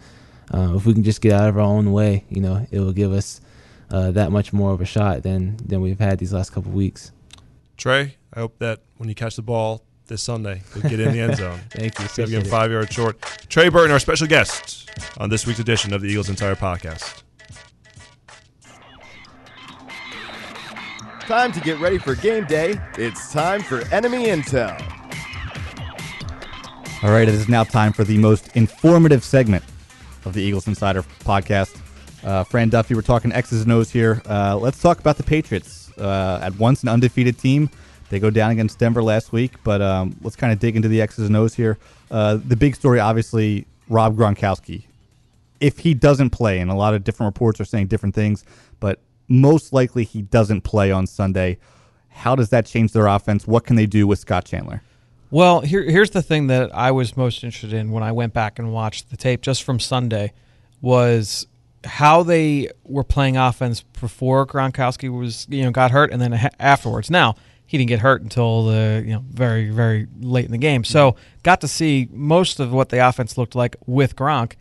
uh, 0.51 0.73
if 0.75 0.86
we 0.88 0.93
can 0.93 1.03
just 1.03 1.21
get 1.21 1.34
out 1.34 1.49
of 1.49 1.58
our 1.58 1.63
own 1.63 1.91
way, 1.91 2.25
you 2.29 2.41
know, 2.41 2.65
it 2.71 2.79
will 2.79 2.91
give 2.91 3.12
us 3.12 3.39
uh, 3.91 4.10
that 4.12 4.32
much 4.32 4.51
more 4.51 4.71
of 4.71 4.82
a 4.82 4.86
shot 4.86 5.21
than 5.21 5.58
than 5.58 5.82
we've 5.82 5.99
had 5.99 6.17
these 6.17 6.34
last 6.34 6.51
couple 6.51 6.71
weeks. 6.71 7.12
Trey, 7.77 8.17
I 8.34 8.39
hope 8.39 8.58
that 8.60 8.82
when 8.97 9.10
you 9.10 9.15
catch 9.15 9.36
the 9.36 9.41
ball 9.43 9.86
this 10.13 10.21
Sunday. 10.21 10.62
You'll 10.76 10.84
get 10.84 10.99
in 10.99 11.12
the 11.12 11.19
end 11.19 11.38
zone. 11.38 11.60
Thank 11.71 11.97
you. 11.97 12.04
Instead 12.04 12.32
of 12.32 12.47
five 12.47 12.71
yards 12.71 12.93
short. 12.93 13.19
Trey 13.49 13.69
Burton, 13.69 13.91
our 13.91 13.97
special 13.97 14.28
guest 14.28 14.91
on 15.17 15.28
this 15.28 15.47
week's 15.47 15.58
edition 15.58 15.91
of 15.91 16.02
the 16.02 16.08
Eagles 16.08 16.30
Insider 16.30 16.56
Podcast. 16.56 17.23
Time 21.21 21.52
to 21.52 21.60
get 21.62 21.80
ready 21.80 21.97
for 21.97 22.13
game 22.13 22.45
day. 22.45 22.76
It's 22.95 23.34
time 23.34 23.63
for 23.63 23.82
enemy 23.91 24.26
intel. 24.26 24.80
All 27.02 27.10
right, 27.10 27.28
it 27.28 27.34
is 27.34 27.49
now 27.49 27.63
time 27.63 27.91
for 27.91 28.04
the 28.04 28.19
most 28.19 28.56
informative 28.56 29.23
segment 29.23 29.63
of 30.26 30.34
the 30.34 30.43
Eagles 30.43 30.67
Insider 30.67 31.02
Podcast. 31.26 31.76
Uh, 32.23 32.43
Fran 32.43 32.69
Duffy, 32.69 32.93
we're 32.93 33.02
talking 33.02 33.32
X's 33.32 33.63
and 33.63 33.71
O's 33.71 33.89
here. 33.89 34.21
Uh, 34.30 34.56
let's 34.58 34.80
talk 34.80 34.99
about 34.99 35.17
the 35.17 35.23
Patriots. 35.23 35.91
Uh, 35.97 36.39
at 36.41 36.56
once 36.58 36.84
an 36.84 36.89
undefeated 36.89 37.39
team, 37.39 37.69
They 38.13 38.19
go 38.19 38.30
down 38.30 38.52
against 38.52 38.78
Denver 38.78 39.02
last 39.02 39.32
week, 39.32 39.54
but 39.63 39.82
um, 39.82 40.15
let's 40.21 40.36
kind 40.36 40.54
of 40.54 40.60
dig 40.60 40.76
into 40.76 40.88
the 40.88 41.02
X's 41.02 41.26
and 41.26 41.36
O's 41.36 41.56
here. 41.56 41.80
Uh, 42.12 42.38
the 42.45 42.56
big 42.56 42.76
story, 42.76 42.99
obviously, 42.99 43.65
Rob 43.89 44.15
Gronkowski. 44.15 44.84
If 45.60 45.80
he 45.80 45.95
doesn't 45.95 46.30
play, 46.30 46.60
and 46.60 46.69
a 46.69 46.76
lot 46.76 46.93
of 46.93 47.04
different 47.04 47.34
reports 47.34 47.60
are 47.60 47.65
saying 47.65 47.88
different 47.88 48.13
things, 48.13 48.45
but 48.80 48.99
most 49.28 49.73
likely 49.73 50.04
he 50.04 50.21
doesn't 50.21 50.62
play 50.62 50.91
on 50.91 51.08
Sunday. 51.08 51.58
How 52.10 52.36
does 52.36 52.49
that 52.49 52.67
change 52.67 52.91
their 52.91 53.08
offense? 53.08 53.47
What 53.47 53.65
can 53.65 53.78
they 53.78 53.88
do 53.88 54.06
with 54.06 54.19
Scott 54.19 54.45
Chandler? 54.45 54.84
Well, 55.32 55.62
here, 55.62 55.82
here's 55.82 56.12
the 56.12 56.21
thing 56.21 56.45
that 56.47 56.69
I 56.71 56.91
was 56.91 57.17
most 57.17 57.43
interested 57.43 57.73
in 57.73 57.89
when 57.89 58.04
I 58.04 58.12
went 58.12 58.32
back 58.32 58.60
and 58.60 58.71
watched 58.71 59.10
the 59.10 59.17
tape 59.17 59.41
just 59.41 59.63
from 59.63 59.80
Sunday 59.80 60.34
was 60.84 61.47
how 61.84 62.21
they 62.21 62.69
were 62.84 63.04
playing 63.04 63.38
offense 63.38 63.82
before 63.82 64.45
Gronkowski 64.45 65.10
was 65.10 65.47
you 65.49 65.63
know 65.63 65.71
got 65.71 65.89
hurt 65.89 66.12
and 66.12 66.21
then 66.21 66.52
afterwards. 66.60 67.10
Now 67.10 67.36
he 67.65 67.78
didn't 67.78 67.89
get 67.89 67.99
hurt 67.99 68.21
until 68.21 68.65
the 68.65 69.04
you 69.06 69.13
know 69.13 69.23
very 69.30 69.69
very 69.69 70.08
late 70.19 70.45
in 70.45 70.52
the 70.52 70.58
game, 70.58 70.84
so 70.84 71.15
got 71.43 71.62
to 71.62 71.67
see 71.67 72.08
most 72.12 72.60
of 72.60 72.71
what 72.71 72.89
the 72.89 73.06
offense 73.06 73.38
looked 73.38 73.56
like 73.56 73.76
with 73.86 74.15
Gronk. 74.15 74.54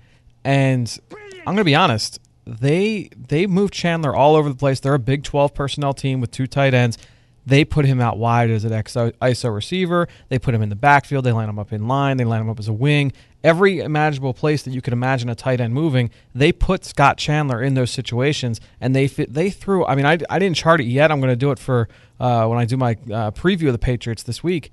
And 0.45 0.99
I'm 1.47 1.57
to 1.57 1.65
be 1.65 1.75
honest, 1.75 2.19
they 2.47 3.11
they 3.17 3.47
moved 3.47 3.75
Chandler 3.75 4.15
all 4.15 4.35
over 4.37 4.49
the 4.49 4.55
place. 4.55 4.81
They're 4.81 4.95
a 4.95 4.99
Big 4.99 5.25
12 5.25 5.55
personnel 5.55 5.95
team 5.95 6.21
with 6.21 6.31
two 6.31 6.47
tight 6.47 6.75
ends. 6.75 6.99
They 7.45 7.65
put 7.65 7.85
him 7.85 8.01
out 8.01 8.19
wide 8.19 8.51
as 8.51 8.65
an 8.65 8.73
ISO 8.73 9.55
receiver. 9.55 10.07
They 10.29 10.39
put 10.39 10.55
him 10.55 10.63
in 10.63 10.69
the 10.69 10.77
backfield. 10.77 11.25
They 11.25 11.33
line 11.33 11.49
him 11.49 11.59
up 11.59 11.73
in 11.73 11.89
line. 11.89 12.17
They 12.17 12.25
line 12.25 12.41
him 12.41 12.49
up 12.49 12.61
as 12.61 12.69
a 12.69 12.73
wing. 12.73 13.13
Every 13.45 13.81
imaginable 13.81 14.35
place 14.35 14.63
that 14.63 14.73
you 14.73 14.81
could 14.81 14.93
imagine 14.93 15.29
a 15.29 15.35
tight 15.35 15.61
end 15.61 15.75
moving, 15.75 16.11
they 16.35 16.53
put 16.53 16.85
Scott 16.85 17.17
Chandler 17.19 17.61
in 17.61 17.75
those 17.75 17.91
situations, 17.91 18.61
and 18.81 18.95
they 18.95 19.07
they 19.07 19.51
threw. 19.51 19.85
I 19.85 19.95
mean, 19.97 20.07
I, 20.07 20.19
I 20.31 20.39
didn't 20.39 20.57
chart 20.57 20.81
it 20.81 20.87
yet. 20.87 21.11
I'm 21.11 21.21
going 21.21 21.33
to 21.33 21.37
do 21.37 21.51
it 21.51 21.59
for 21.59 21.89
uh, 22.21 22.47
when 22.47 22.59
I 22.59 22.65
do 22.65 22.77
my 22.77 22.93
uh, 22.93 23.31
preview 23.33 23.67
of 23.67 23.73
the 23.73 23.79
Patriots 23.79 24.23
this 24.23 24.45
week, 24.45 24.73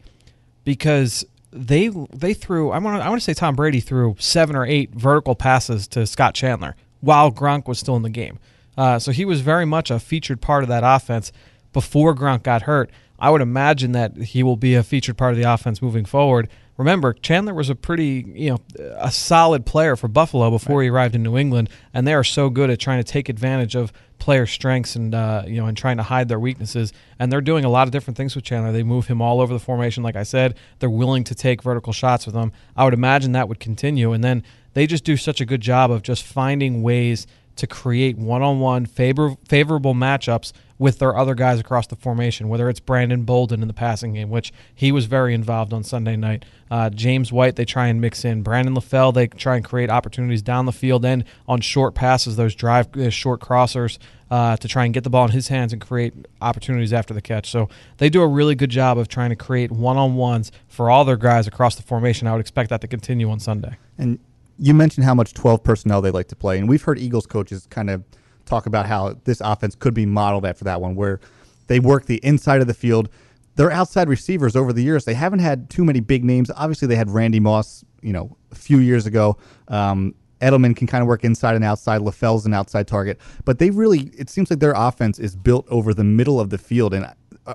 because 0.63 1.25
they 1.51 1.89
they 2.13 2.33
threw. 2.33 2.71
I 2.71 2.77
want 2.77 3.01
I 3.01 3.09
want 3.09 3.21
to 3.21 3.25
say 3.25 3.33
Tom 3.33 3.55
Brady 3.55 3.79
threw 3.79 4.15
seven 4.19 4.55
or 4.55 4.65
eight 4.65 4.91
vertical 4.93 5.35
passes 5.35 5.87
to 5.89 6.05
Scott 6.05 6.35
Chandler 6.35 6.75
while 7.01 7.31
Gronk 7.31 7.67
was 7.67 7.79
still 7.79 7.95
in 7.95 8.03
the 8.03 8.09
game. 8.09 8.39
Uh, 8.77 8.99
so 8.99 9.11
he 9.11 9.25
was 9.25 9.41
very 9.41 9.65
much 9.65 9.89
a 9.89 9.99
featured 9.99 10.41
part 10.41 10.63
of 10.63 10.69
that 10.69 10.83
offense 10.85 11.31
before 11.73 12.15
Gronk 12.15 12.43
got 12.43 12.63
hurt. 12.63 12.91
I 13.17 13.29
would 13.29 13.41
imagine 13.41 13.91
that 13.93 14.15
he 14.17 14.43
will 14.43 14.55
be 14.55 14.75
a 14.75 14.83
featured 14.83 15.17
part 15.17 15.33
of 15.33 15.37
the 15.37 15.51
offense 15.51 15.81
moving 15.81 16.05
forward. 16.05 16.47
Remember, 16.79 17.11
Chandler 17.11 17.53
was 17.53 17.69
a 17.69 17.75
pretty, 17.75 18.25
you 18.33 18.51
know, 18.51 18.59
a 18.95 19.11
solid 19.11 19.65
player 19.65 19.97
for 19.97 20.07
Buffalo 20.07 20.49
before 20.49 20.77
right. 20.77 20.85
he 20.85 20.89
arrived 20.89 21.13
in 21.13 21.21
New 21.21 21.37
England, 21.37 21.69
and 21.93 22.07
they 22.07 22.13
are 22.13 22.23
so 22.23 22.49
good 22.49 22.69
at 22.69 22.79
trying 22.79 23.03
to 23.03 23.03
take 23.03 23.27
advantage 23.27 23.75
of 23.75 23.91
player 24.17 24.45
strengths 24.45 24.95
and 24.95 25.13
uh, 25.13 25.43
you 25.45 25.57
know 25.57 25.65
and 25.65 25.75
trying 25.75 25.97
to 25.97 26.03
hide 26.03 26.29
their 26.29 26.39
weaknesses. 26.39 26.93
And 27.19 27.29
they're 27.29 27.41
doing 27.41 27.65
a 27.65 27.69
lot 27.69 27.89
of 27.89 27.91
different 27.91 28.15
things 28.15 28.33
with 28.33 28.45
Chandler. 28.45 28.71
They 28.71 28.83
move 28.83 29.07
him 29.07 29.21
all 29.21 29.41
over 29.41 29.51
the 29.51 29.59
formation, 29.59 30.03
like 30.03 30.15
I 30.15 30.23
said. 30.23 30.55
They're 30.79 30.89
willing 30.89 31.25
to 31.25 31.35
take 31.35 31.61
vertical 31.61 31.91
shots 31.91 32.25
with 32.25 32.33
him. 32.33 32.53
I 32.77 32.85
would 32.85 32.93
imagine 32.93 33.33
that 33.33 33.49
would 33.49 33.59
continue, 33.59 34.13
and 34.13 34.23
then 34.23 34.41
they 34.73 34.87
just 34.87 35.03
do 35.03 35.17
such 35.17 35.41
a 35.41 35.45
good 35.45 35.61
job 35.61 35.91
of 35.91 36.01
just 36.01 36.23
finding 36.23 36.81
ways 36.81 37.27
to 37.57 37.67
create 37.67 38.17
one-on-one 38.17 38.85
favor- 38.85 39.35
favorable 39.45 39.93
matchups 39.93 40.53
with 40.79 40.97
their 40.99 41.15
other 41.15 41.35
guys 41.35 41.59
across 41.59 41.85
the 41.87 41.95
formation, 41.95 42.47
whether 42.47 42.69
it's 42.69 42.79
Brandon 42.79 43.23
Bolden 43.23 43.61
in 43.61 43.67
the 43.67 43.73
passing 43.73 44.13
game, 44.13 44.29
which 44.29 44.53
he 44.73 44.93
was 44.93 45.05
very 45.05 45.33
involved 45.33 45.73
on 45.73 45.83
Sunday 45.83 46.15
night. 46.15 46.45
Uh, 46.71 46.89
James 46.89 47.33
White, 47.33 47.57
they 47.57 47.65
try 47.65 47.87
and 47.87 47.99
mix 47.99 48.23
in. 48.23 48.41
Brandon 48.41 48.73
LaFell, 48.73 49.13
they 49.13 49.27
try 49.27 49.57
and 49.57 49.65
create 49.65 49.89
opportunities 49.89 50.41
down 50.41 50.65
the 50.65 50.71
field 50.71 51.03
and 51.03 51.25
on 51.47 51.59
short 51.59 51.95
passes, 51.95 52.37
those 52.37 52.55
drive 52.55 52.95
uh, 52.95 53.09
short 53.09 53.41
crossers. 53.41 53.99
Uh, 54.31 54.55
to 54.55 54.67
try 54.67 54.85
and 54.85 54.93
get 54.93 55.03
the 55.03 55.09
ball 55.09 55.25
in 55.25 55.31
his 55.31 55.47
hands 55.47 55.73
and 55.73 55.81
create 55.81 56.13
opportunities 56.39 56.93
after 56.93 57.15
the 57.15 57.21
catch. 57.21 57.49
So 57.49 57.67
they 57.97 58.11
do 58.11 58.21
a 58.21 58.27
really 58.27 58.53
good 58.53 58.69
job 58.69 58.99
of 58.99 59.07
trying 59.07 59.31
to 59.31 59.35
create 59.35 59.71
one 59.71 59.97
on 59.97 60.13
ones 60.13 60.51
for 60.67 60.91
all 60.91 61.03
their 61.03 61.17
guys 61.17 61.47
across 61.47 61.75
the 61.75 61.81
formation. 61.81 62.27
I 62.27 62.33
would 62.33 62.39
expect 62.39 62.69
that 62.69 62.79
to 62.81 62.87
continue 62.87 63.27
on 63.31 63.39
Sunday. 63.39 63.75
And 63.97 64.19
you 64.59 64.75
mentioned 64.75 65.05
how 65.05 65.15
much 65.15 65.33
12 65.33 65.63
personnel 65.63 65.99
they 65.99 66.11
like 66.11 66.27
to 66.27 66.35
play, 66.35 66.59
and 66.59 66.69
we've 66.69 66.83
heard 66.83 66.99
Eagles 66.99 67.25
coaches 67.25 67.65
kind 67.71 67.89
of 67.89 68.03
talk 68.49 68.65
about 68.65 68.85
how 68.85 69.15
this 69.23 69.41
offense 69.41 69.75
could 69.75 69.93
be 69.93 70.05
modeled 70.05 70.45
after 70.45 70.65
that 70.65 70.81
one, 70.81 70.95
where 70.95 71.19
they 71.67 71.79
work 71.79 72.05
the 72.05 72.19
inside 72.23 72.61
of 72.61 72.67
the 72.67 72.73
field. 72.73 73.09
Their 73.55 73.71
outside 73.71 74.07
receivers 74.07 74.55
over 74.55 74.71
the 74.71 74.81
years, 74.81 75.05
they 75.05 75.13
haven't 75.13 75.39
had 75.39 75.69
too 75.69 75.83
many 75.83 75.99
big 75.99 76.23
names. 76.23 76.49
Obviously, 76.55 76.87
they 76.87 76.95
had 76.95 77.09
Randy 77.09 77.39
Moss, 77.39 77.83
you 78.01 78.13
know, 78.13 78.35
a 78.51 78.55
few 78.55 78.79
years 78.79 79.05
ago. 79.05 79.37
Um, 79.67 80.15
Edelman 80.41 80.75
can 80.75 80.87
kind 80.87 81.01
of 81.01 81.07
work 81.07 81.23
inside 81.23 81.55
and 81.55 81.63
outside. 81.63 82.01
LaFell's 82.01 82.45
an 82.45 82.53
outside 82.53 82.87
target, 82.87 83.19
but 83.45 83.59
they 83.59 83.69
really, 83.69 84.11
it 84.17 84.29
seems 84.29 84.49
like 84.49 84.59
their 84.59 84.73
offense 84.75 85.19
is 85.19 85.35
built 85.35 85.65
over 85.69 85.93
the 85.93 86.03
middle 86.03 86.39
of 86.39 86.49
the 86.49 86.57
field. 86.57 86.93
And 86.93 87.11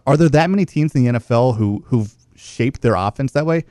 are 0.06 0.16
there 0.16 0.28
that 0.28 0.50
many 0.50 0.66
teams 0.66 0.94
in 0.94 1.04
the 1.04 1.18
NFL 1.18 1.56
who 1.56 1.84
who've 1.86 2.12
shaped 2.36 2.82
their 2.82 2.94
offense 2.94 3.32
that 3.32 3.46
way? 3.46 3.64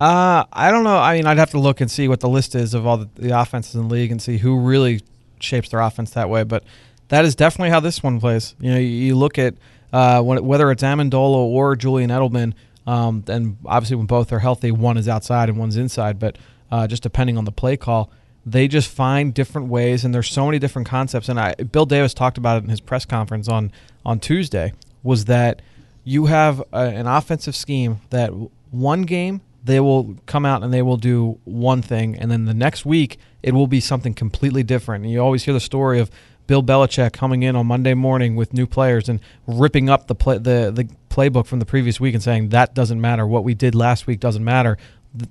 Uh, 0.00 0.44
I 0.52 0.70
don't 0.70 0.84
know. 0.84 0.98
I 0.98 1.16
mean, 1.16 1.26
I'd 1.26 1.38
have 1.38 1.50
to 1.52 1.60
look 1.60 1.80
and 1.80 1.90
see 1.90 2.06
what 2.06 2.20
the 2.20 2.28
list 2.28 2.54
is 2.54 2.74
of 2.74 2.86
all 2.86 2.98
the, 2.98 3.08
the 3.14 3.38
offenses 3.38 3.74
in 3.74 3.88
the 3.88 3.94
league 3.94 4.10
and 4.10 4.20
see 4.20 4.36
who 4.36 4.60
really 4.60 5.00
shapes 5.40 5.68
their 5.68 5.80
offense 5.80 6.10
that 6.12 6.28
way. 6.28 6.44
But 6.44 6.64
that 7.08 7.24
is 7.24 7.34
definitely 7.34 7.70
how 7.70 7.80
this 7.80 8.02
one 8.02 8.20
plays. 8.20 8.54
You 8.60 8.72
know, 8.72 8.78
you, 8.78 8.86
you 8.86 9.16
look 9.16 9.38
at 9.38 9.54
uh, 9.92 10.22
when, 10.22 10.44
whether 10.44 10.70
it's 10.70 10.82
Amendola 10.82 11.36
or 11.36 11.76
Julian 11.76 12.10
Edelman, 12.10 12.54
um, 12.86 13.24
and 13.28 13.56
obviously 13.64 13.96
when 13.96 14.06
both 14.06 14.32
are 14.32 14.38
healthy, 14.38 14.70
one 14.70 14.96
is 14.96 15.08
outside 15.08 15.48
and 15.48 15.58
one's 15.58 15.76
inside. 15.76 16.18
But 16.18 16.36
uh, 16.70 16.86
just 16.86 17.02
depending 17.02 17.38
on 17.38 17.44
the 17.44 17.52
play 17.52 17.76
call, 17.76 18.10
they 18.44 18.68
just 18.68 18.88
find 18.88 19.34
different 19.34 19.68
ways, 19.68 20.04
and 20.04 20.14
there's 20.14 20.28
so 20.28 20.46
many 20.46 20.58
different 20.58 20.88
concepts. 20.88 21.28
And 21.28 21.38
I, 21.38 21.54
Bill 21.54 21.86
Davis 21.86 22.14
talked 22.14 22.38
about 22.38 22.58
it 22.58 22.64
in 22.64 22.70
his 22.70 22.80
press 22.80 23.04
conference 23.04 23.48
on 23.48 23.72
on 24.04 24.20
Tuesday. 24.20 24.72
Was 25.02 25.26
that 25.26 25.62
you 26.04 26.26
have 26.26 26.60
a, 26.72 26.78
an 26.78 27.06
offensive 27.06 27.56
scheme 27.56 28.00
that 28.10 28.30
one 28.70 29.02
game 29.02 29.40
they 29.64 29.80
will 29.80 30.16
come 30.26 30.46
out 30.46 30.62
and 30.62 30.72
they 30.72 30.82
will 30.82 30.96
do 30.96 31.40
one 31.44 31.82
thing, 31.82 32.16
and 32.16 32.30
then 32.30 32.44
the 32.44 32.54
next 32.54 32.86
week 32.86 33.18
it 33.46 33.54
will 33.54 33.68
be 33.68 33.80
something 33.80 34.12
completely 34.12 34.64
different. 34.64 35.04
And 35.04 35.12
you 35.12 35.20
always 35.20 35.44
hear 35.44 35.54
the 35.54 35.60
story 35.60 36.00
of 36.00 36.10
Bill 36.48 36.64
Belichick 36.64 37.12
coming 37.12 37.44
in 37.44 37.54
on 37.54 37.66
Monday 37.66 37.94
morning 37.94 38.34
with 38.34 38.52
new 38.52 38.66
players 38.66 39.08
and 39.08 39.20
ripping 39.46 39.88
up 39.88 40.08
the 40.08 40.14
play, 40.16 40.36
the 40.36 40.72
the 40.74 40.88
playbook 41.08 41.46
from 41.46 41.60
the 41.60 41.64
previous 41.64 41.98
week 41.98 42.12
and 42.12 42.22
saying 42.22 42.50
that 42.50 42.74
doesn't 42.74 43.00
matter. 43.00 43.24
What 43.26 43.44
we 43.44 43.54
did 43.54 43.74
last 43.74 44.06
week 44.08 44.18
doesn't 44.18 44.44
matter. 44.44 44.76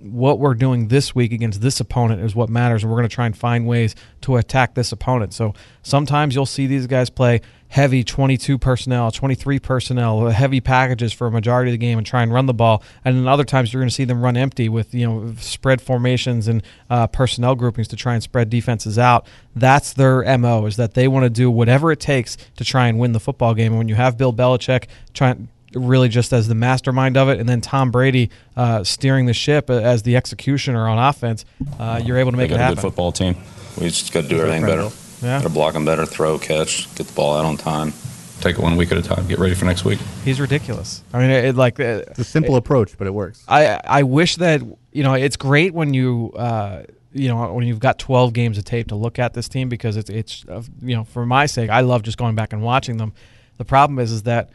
What 0.01 0.39
we're 0.39 0.55
doing 0.55 0.87
this 0.87 1.13
week 1.13 1.33
against 1.33 1.61
this 1.61 1.79
opponent 1.79 2.21
is 2.21 2.33
what 2.33 2.49
matters, 2.49 2.83
and 2.83 2.91
we're 2.91 2.97
going 2.97 3.09
to 3.09 3.13
try 3.13 3.25
and 3.25 3.37
find 3.37 3.67
ways 3.67 3.95
to 4.21 4.37
attack 4.37 4.75
this 4.75 4.93
opponent. 4.93 5.33
So 5.33 5.53
sometimes 5.83 6.33
you'll 6.33 6.47
see 6.47 6.67
these 6.67 6.87
guys 6.87 7.09
play 7.09 7.41
heavy 7.69 8.03
22 8.03 8.57
personnel, 8.57 9.11
23 9.11 9.59
personnel, 9.59 10.29
heavy 10.29 10.61
packages 10.61 11.11
for 11.11 11.27
a 11.27 11.31
majority 11.31 11.71
of 11.71 11.73
the 11.73 11.77
game 11.77 11.97
and 11.97 12.07
try 12.07 12.23
and 12.23 12.33
run 12.33 12.45
the 12.45 12.53
ball. 12.53 12.83
And 13.03 13.17
then 13.17 13.27
other 13.27 13.43
times 13.43 13.73
you're 13.73 13.81
going 13.81 13.89
to 13.89 13.95
see 13.95 14.05
them 14.05 14.21
run 14.21 14.37
empty 14.37 14.69
with 14.69 14.93
you 14.93 15.05
know 15.05 15.33
spread 15.39 15.81
formations 15.81 16.47
and 16.47 16.63
uh, 16.89 17.07
personnel 17.07 17.55
groupings 17.55 17.87
to 17.89 17.95
try 17.95 18.13
and 18.13 18.23
spread 18.23 18.49
defenses 18.49 18.97
out. 18.97 19.27
That's 19.55 19.93
their 19.93 20.37
mo 20.37 20.65
is 20.65 20.77
that 20.77 20.93
they 20.93 21.07
want 21.07 21.23
to 21.23 21.29
do 21.29 21.49
whatever 21.51 21.91
it 21.91 21.99
takes 21.99 22.37
to 22.57 22.63
try 22.63 22.87
and 22.87 22.99
win 22.99 23.11
the 23.11 23.19
football 23.19 23.53
game. 23.53 23.73
And 23.73 23.77
when 23.77 23.87
you 23.87 23.95
have 23.95 24.17
Bill 24.17 24.33
Belichick 24.33 24.85
trying 25.13 25.49
really 25.73 26.07
just 26.07 26.31
as 26.31 26.47
the 26.47 26.55
mastermind 26.55 27.17
of 27.17 27.27
it, 27.29 27.39
and 27.39 27.49
then 27.49 27.61
Tom 27.61 27.91
Brady 27.91 28.29
uh, 28.55 28.83
steering 28.83 29.25
the 29.25 29.33
ship 29.33 29.69
as 29.69 30.03
the 30.03 30.15
executioner 30.15 30.87
on 30.87 30.97
offense, 30.97 31.43
uh, 31.79 32.01
you're 32.03 32.17
able 32.17 32.31
to 32.31 32.37
make 32.37 32.51
it 32.51 32.57
happen. 32.57 32.73
A 32.73 32.75
good 32.75 32.81
football 32.81 33.11
team. 33.11 33.35
We 33.77 33.87
just 33.87 34.13
got 34.13 34.23
to 34.23 34.29
do 34.29 34.37
everything 34.37 34.65
better. 34.65 34.89
Yeah. 35.25 35.39
Got 35.39 35.47
to 35.47 35.53
block 35.53 35.73
them 35.73 35.85
better, 35.85 36.05
throw, 36.05 36.37
catch, 36.37 36.93
get 36.95 37.07
the 37.07 37.13
ball 37.13 37.35
out 37.35 37.45
on 37.45 37.57
time. 37.57 37.93
Take 38.41 38.57
it 38.57 38.61
one 38.61 38.77
week 38.77 38.91
at 38.91 38.97
a 38.97 39.01
time. 39.01 39.27
Get 39.27 39.39
ready 39.39 39.55
for 39.55 39.65
next 39.65 39.85
week. 39.85 39.99
He's 40.23 40.39
ridiculous. 40.39 41.01
I 41.13 41.19
mean, 41.19 41.31
it, 41.31 41.45
it 41.45 41.55
like 41.55 41.79
it's 41.79 42.19
a 42.19 42.23
simple 42.23 42.55
it, 42.55 42.59
approach, 42.59 42.97
but 42.97 43.07
it 43.07 43.13
works. 43.13 43.43
I 43.47 43.79
I 43.83 44.03
wish 44.03 44.35
that 44.35 44.61
you 44.91 45.03
know 45.03 45.13
it's 45.13 45.37
great 45.37 45.73
when 45.73 45.93
you. 45.93 46.31
Uh, 46.35 46.83
you 47.17 47.29
know 47.29 47.53
when 47.53 47.65
you've 47.65 47.79
got 47.79 47.97
12 47.97 48.33
games 48.33 48.57
of 48.57 48.65
tape 48.65 48.89
to 48.89 48.95
look 48.95 49.19
at 49.19 49.33
this 49.33 49.47
team 49.47 49.69
because 49.69 49.95
it's 49.95 50.09
it's 50.09 50.43
uh, 50.49 50.61
you 50.81 50.93
know 50.93 51.05
for 51.05 51.25
my 51.25 51.45
sake 51.45 51.69
I 51.69 51.79
love 51.79 52.03
just 52.03 52.17
going 52.17 52.35
back 52.35 52.51
and 52.51 52.61
watching 52.61 52.97
them. 52.97 53.13
The 53.57 53.63
problem 53.63 53.99
is 53.99 54.11
is 54.11 54.23
that 54.23 54.49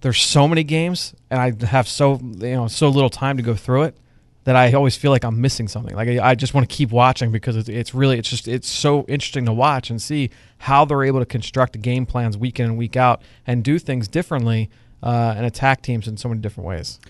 there's 0.00 0.22
so 0.22 0.46
many 0.46 0.62
games 0.62 1.12
and 1.28 1.40
I 1.40 1.66
have 1.66 1.88
so 1.88 2.20
you 2.22 2.54
know 2.54 2.68
so 2.68 2.88
little 2.88 3.10
time 3.10 3.36
to 3.36 3.42
go 3.42 3.56
through 3.56 3.82
it 3.82 3.96
that 4.44 4.56
I 4.56 4.72
always 4.72 4.96
feel 4.96 5.10
like 5.10 5.24
I'm 5.24 5.40
missing 5.40 5.68
something. 5.68 5.94
Like 5.94 6.08
I, 6.08 6.30
I 6.30 6.34
just 6.34 6.54
want 6.54 6.68
to 6.68 6.74
keep 6.74 6.90
watching 6.90 7.32
because 7.32 7.56
it's, 7.56 7.68
it's 7.68 7.94
really 7.94 8.18
it's 8.18 8.28
just 8.28 8.46
it's 8.46 8.68
so 8.68 9.04
interesting 9.08 9.46
to 9.46 9.52
watch 9.52 9.90
and 9.90 10.00
see 10.00 10.30
how 10.58 10.84
they're 10.84 11.04
able 11.04 11.20
to 11.20 11.26
construct 11.26 11.80
game 11.80 12.06
plans 12.06 12.36
week 12.36 12.60
in 12.60 12.66
and 12.66 12.76
week 12.76 12.96
out 12.96 13.22
and 13.46 13.64
do 13.64 13.78
things 13.78 14.06
differently 14.06 14.70
uh, 15.02 15.34
and 15.36 15.46
attack 15.46 15.82
teams 15.82 16.06
in 16.06 16.16
so 16.16 16.28
many 16.28 16.40
different 16.40 16.68
ways. 16.68 17.00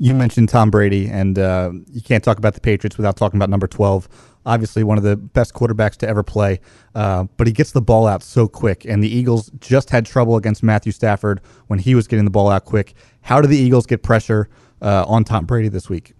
You 0.00 0.14
mentioned 0.14 0.48
Tom 0.48 0.70
Brady, 0.70 1.08
and 1.08 1.38
uh, 1.38 1.72
you 1.90 2.00
can't 2.00 2.22
talk 2.22 2.38
about 2.38 2.54
the 2.54 2.60
Patriots 2.60 2.96
without 2.96 3.16
talking 3.16 3.36
about 3.36 3.50
number 3.50 3.66
twelve. 3.66 4.08
Obviously, 4.46 4.82
one 4.82 4.96
of 4.96 5.04
the 5.04 5.16
best 5.16 5.52
quarterbacks 5.52 5.96
to 5.96 6.08
ever 6.08 6.22
play, 6.22 6.60
uh, 6.94 7.24
but 7.36 7.46
he 7.46 7.52
gets 7.52 7.72
the 7.72 7.82
ball 7.82 8.06
out 8.06 8.22
so 8.22 8.48
quick. 8.48 8.86
And 8.86 9.02
the 9.02 9.14
Eagles 9.14 9.50
just 9.60 9.90
had 9.90 10.06
trouble 10.06 10.36
against 10.36 10.62
Matthew 10.62 10.92
Stafford 10.92 11.40
when 11.66 11.80
he 11.80 11.94
was 11.94 12.06
getting 12.06 12.24
the 12.24 12.30
ball 12.30 12.48
out 12.48 12.64
quick. 12.64 12.94
How 13.22 13.40
do 13.42 13.48
the 13.48 13.58
Eagles 13.58 13.84
get 13.86 14.02
pressure 14.02 14.48
uh, 14.80 15.04
on 15.06 15.24
Tom 15.24 15.44
Brady 15.44 15.68
this 15.68 15.90
week? 15.90 16.14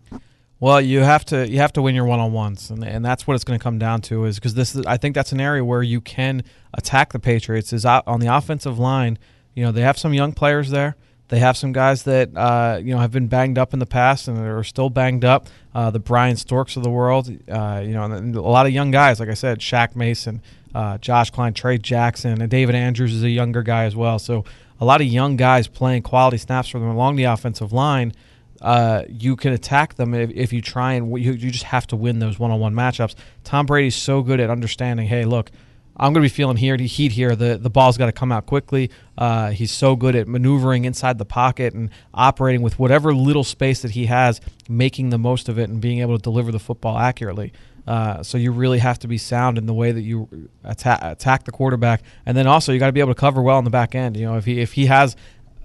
Well, 0.60 0.80
you 0.80 1.00
have 1.00 1.24
to 1.26 1.48
you 1.48 1.58
have 1.58 1.72
to 1.74 1.82
win 1.82 1.94
your 1.94 2.04
one 2.04 2.18
on 2.18 2.32
ones, 2.32 2.70
and 2.70 2.84
and 2.84 3.04
that's 3.04 3.26
what 3.26 3.34
it's 3.34 3.44
going 3.44 3.58
to 3.58 3.62
come 3.62 3.78
down 3.78 4.00
to. 4.02 4.24
Is 4.24 4.36
because 4.36 4.54
this 4.54 4.74
is, 4.74 4.84
I 4.86 4.96
think 4.96 5.14
that's 5.14 5.30
an 5.30 5.40
area 5.40 5.64
where 5.64 5.82
you 5.82 6.00
can 6.00 6.42
attack 6.74 7.12
the 7.12 7.20
Patriots. 7.20 7.72
Is 7.72 7.84
on 7.84 8.20
the 8.20 8.34
offensive 8.34 8.78
line. 8.78 9.18
You 9.54 9.64
know 9.64 9.72
they 9.72 9.82
have 9.82 9.98
some 9.98 10.14
young 10.14 10.32
players 10.32 10.70
there. 10.70 10.96
They 11.28 11.38
have 11.40 11.56
some 11.56 11.72
guys 11.72 12.02
that 12.04 12.36
uh, 12.36 12.80
you 12.82 12.92
know 12.92 12.98
have 12.98 13.12
been 13.12 13.28
banged 13.28 13.56
up 13.56 13.72
in 13.72 13.78
the 13.78 13.86
past 13.86 14.26
and 14.26 14.38
are 14.38 14.64
still 14.64 14.90
banged 14.90 15.24
up. 15.24 15.46
Uh, 15.74 15.90
the 15.90 16.00
Bryan 16.00 16.36
Storks 16.36 16.76
of 16.76 16.82
the 16.82 16.90
world, 16.90 17.30
uh, 17.48 17.80
you 17.84 17.92
know, 17.92 18.04
and 18.04 18.34
a 18.34 18.40
lot 18.40 18.66
of 18.66 18.72
young 18.72 18.90
guys. 18.90 19.20
Like 19.20 19.28
I 19.28 19.34
said, 19.34 19.60
Shaq 19.60 19.94
Mason, 19.94 20.42
uh, 20.74 20.98
Josh 20.98 21.30
Kline, 21.30 21.54
Tre' 21.54 21.76
Jackson, 21.76 22.40
and 22.40 22.50
David 22.50 22.74
Andrews 22.74 23.14
is 23.14 23.22
a 23.22 23.30
younger 23.30 23.62
guy 23.62 23.84
as 23.84 23.94
well. 23.94 24.18
So 24.18 24.44
a 24.80 24.84
lot 24.84 25.00
of 25.00 25.06
young 25.06 25.36
guys 25.36 25.68
playing 25.68 26.02
quality 26.02 26.38
snaps 26.38 26.68
for 26.68 26.80
them 26.80 26.88
along 26.88 27.14
the 27.14 27.24
offensive 27.24 27.72
line. 27.72 28.12
Uh, 28.60 29.04
you 29.08 29.36
can 29.36 29.52
attack 29.52 29.94
them 29.94 30.14
if, 30.14 30.30
if 30.30 30.52
you 30.52 30.60
try 30.60 30.94
and 30.94 31.10
you, 31.22 31.32
you 31.32 31.50
just 31.50 31.64
have 31.64 31.86
to 31.88 31.96
win 31.96 32.18
those 32.18 32.38
one-on-one 32.38 32.74
matchups. 32.74 33.14
Tom 33.44 33.66
Brady's 33.66 33.96
so 33.96 34.22
good 34.22 34.40
at 34.40 34.50
understanding. 34.50 35.06
Hey, 35.06 35.24
look, 35.24 35.50
I'm 35.96 36.12
going 36.12 36.22
to 36.22 36.28
be 36.30 36.34
feeling 36.34 36.56
here 36.56 36.76
heat 36.76 37.12
here. 37.12 37.34
The 37.34 37.58
the 37.58 37.70
ball's 37.70 37.96
got 37.96 38.06
to 38.06 38.12
come 38.12 38.30
out 38.30 38.46
quickly. 38.46 38.90
Uh, 39.16 39.50
he's 39.50 39.72
so 39.72 39.96
good 39.96 40.14
at 40.14 40.28
maneuvering 40.28 40.84
inside 40.84 41.18
the 41.18 41.24
pocket 41.24 41.74
and 41.74 41.90
operating 42.14 42.62
with 42.62 42.78
whatever 42.78 43.14
little 43.14 43.44
space 43.44 43.82
that 43.82 43.92
he 43.92 44.06
has, 44.06 44.40
making 44.68 45.10
the 45.10 45.18
most 45.18 45.48
of 45.48 45.58
it 45.58 45.68
and 45.68 45.80
being 45.80 46.00
able 46.00 46.16
to 46.16 46.22
deliver 46.22 46.52
the 46.52 46.60
football 46.60 46.98
accurately. 46.98 47.52
Uh, 47.86 48.22
so 48.22 48.36
you 48.36 48.52
really 48.52 48.78
have 48.78 48.98
to 48.98 49.08
be 49.08 49.16
sound 49.16 49.56
in 49.56 49.64
the 49.64 49.72
way 49.72 49.90
that 49.90 50.02
you 50.02 50.50
attack, 50.62 51.00
attack 51.02 51.44
the 51.44 51.50
quarterback, 51.50 52.02
and 52.26 52.36
then 52.36 52.46
also 52.46 52.70
you 52.70 52.78
got 52.78 52.86
to 52.86 52.92
be 52.92 53.00
able 53.00 53.14
to 53.14 53.18
cover 53.18 53.40
well 53.40 53.56
on 53.56 53.64
the 53.64 53.70
back 53.70 53.94
end. 53.94 54.14
You 54.14 54.26
know, 54.26 54.36
if 54.36 54.44
he 54.44 54.60
if 54.60 54.74
he 54.74 54.86
has 54.86 55.16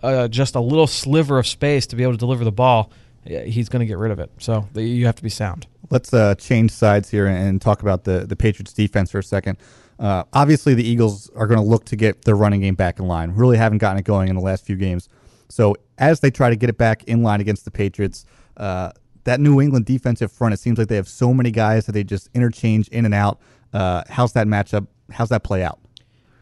uh, 0.03 0.27
just 0.27 0.55
a 0.55 0.59
little 0.59 0.87
sliver 0.87 1.39
of 1.39 1.47
space 1.47 1.87
to 1.87 1.95
be 1.95 2.03
able 2.03 2.13
to 2.13 2.17
deliver 2.17 2.43
the 2.43 2.51
ball, 2.51 2.91
he's 3.25 3.69
going 3.69 3.79
to 3.79 3.85
get 3.85 3.97
rid 3.97 4.11
of 4.11 4.19
it. 4.19 4.29
So 4.37 4.67
you 4.75 5.05
have 5.05 5.15
to 5.15 5.23
be 5.23 5.29
sound. 5.29 5.65
Let's 5.89 6.13
uh, 6.13 6.35
change 6.35 6.71
sides 6.71 7.09
here 7.09 7.27
and 7.27 7.61
talk 7.61 7.81
about 7.81 8.03
the 8.03 8.25
the 8.25 8.35
Patriots 8.35 8.73
defense 8.73 9.11
for 9.11 9.19
a 9.19 9.23
second. 9.23 9.57
Uh, 9.99 10.23
obviously, 10.33 10.73
the 10.73 10.87
Eagles 10.87 11.29
are 11.35 11.47
going 11.47 11.59
to 11.59 11.65
look 11.65 11.85
to 11.85 11.95
get 11.95 12.25
their 12.25 12.35
running 12.35 12.61
game 12.61 12.75
back 12.75 12.99
in 12.99 13.07
line. 13.07 13.31
Really 13.31 13.57
haven't 13.57 13.77
gotten 13.77 13.99
it 13.99 14.05
going 14.05 14.27
in 14.29 14.35
the 14.35 14.41
last 14.41 14.65
few 14.65 14.75
games. 14.75 15.07
So 15.49 15.75
as 15.97 16.19
they 16.19 16.31
try 16.31 16.49
to 16.49 16.55
get 16.55 16.69
it 16.69 16.77
back 16.77 17.03
in 17.03 17.21
line 17.21 17.39
against 17.41 17.63
the 17.63 17.71
Patriots, 17.71 18.25
uh, 18.57 18.91
that 19.25 19.39
New 19.39 19.61
England 19.61 19.85
defensive 19.85 20.31
front, 20.31 20.53
it 20.53 20.59
seems 20.59 20.77
like 20.77 20.87
they 20.87 20.95
have 20.95 21.07
so 21.07 21.33
many 21.33 21.51
guys 21.51 21.85
that 21.85 21.91
they 21.91 22.03
just 22.03 22.29
interchange 22.33 22.87
in 22.89 23.05
and 23.05 23.13
out. 23.13 23.39
Uh, 23.71 24.03
how's 24.09 24.33
that 24.33 24.47
matchup? 24.47 24.87
How's 25.11 25.29
that 25.29 25.43
play 25.43 25.63
out? 25.63 25.79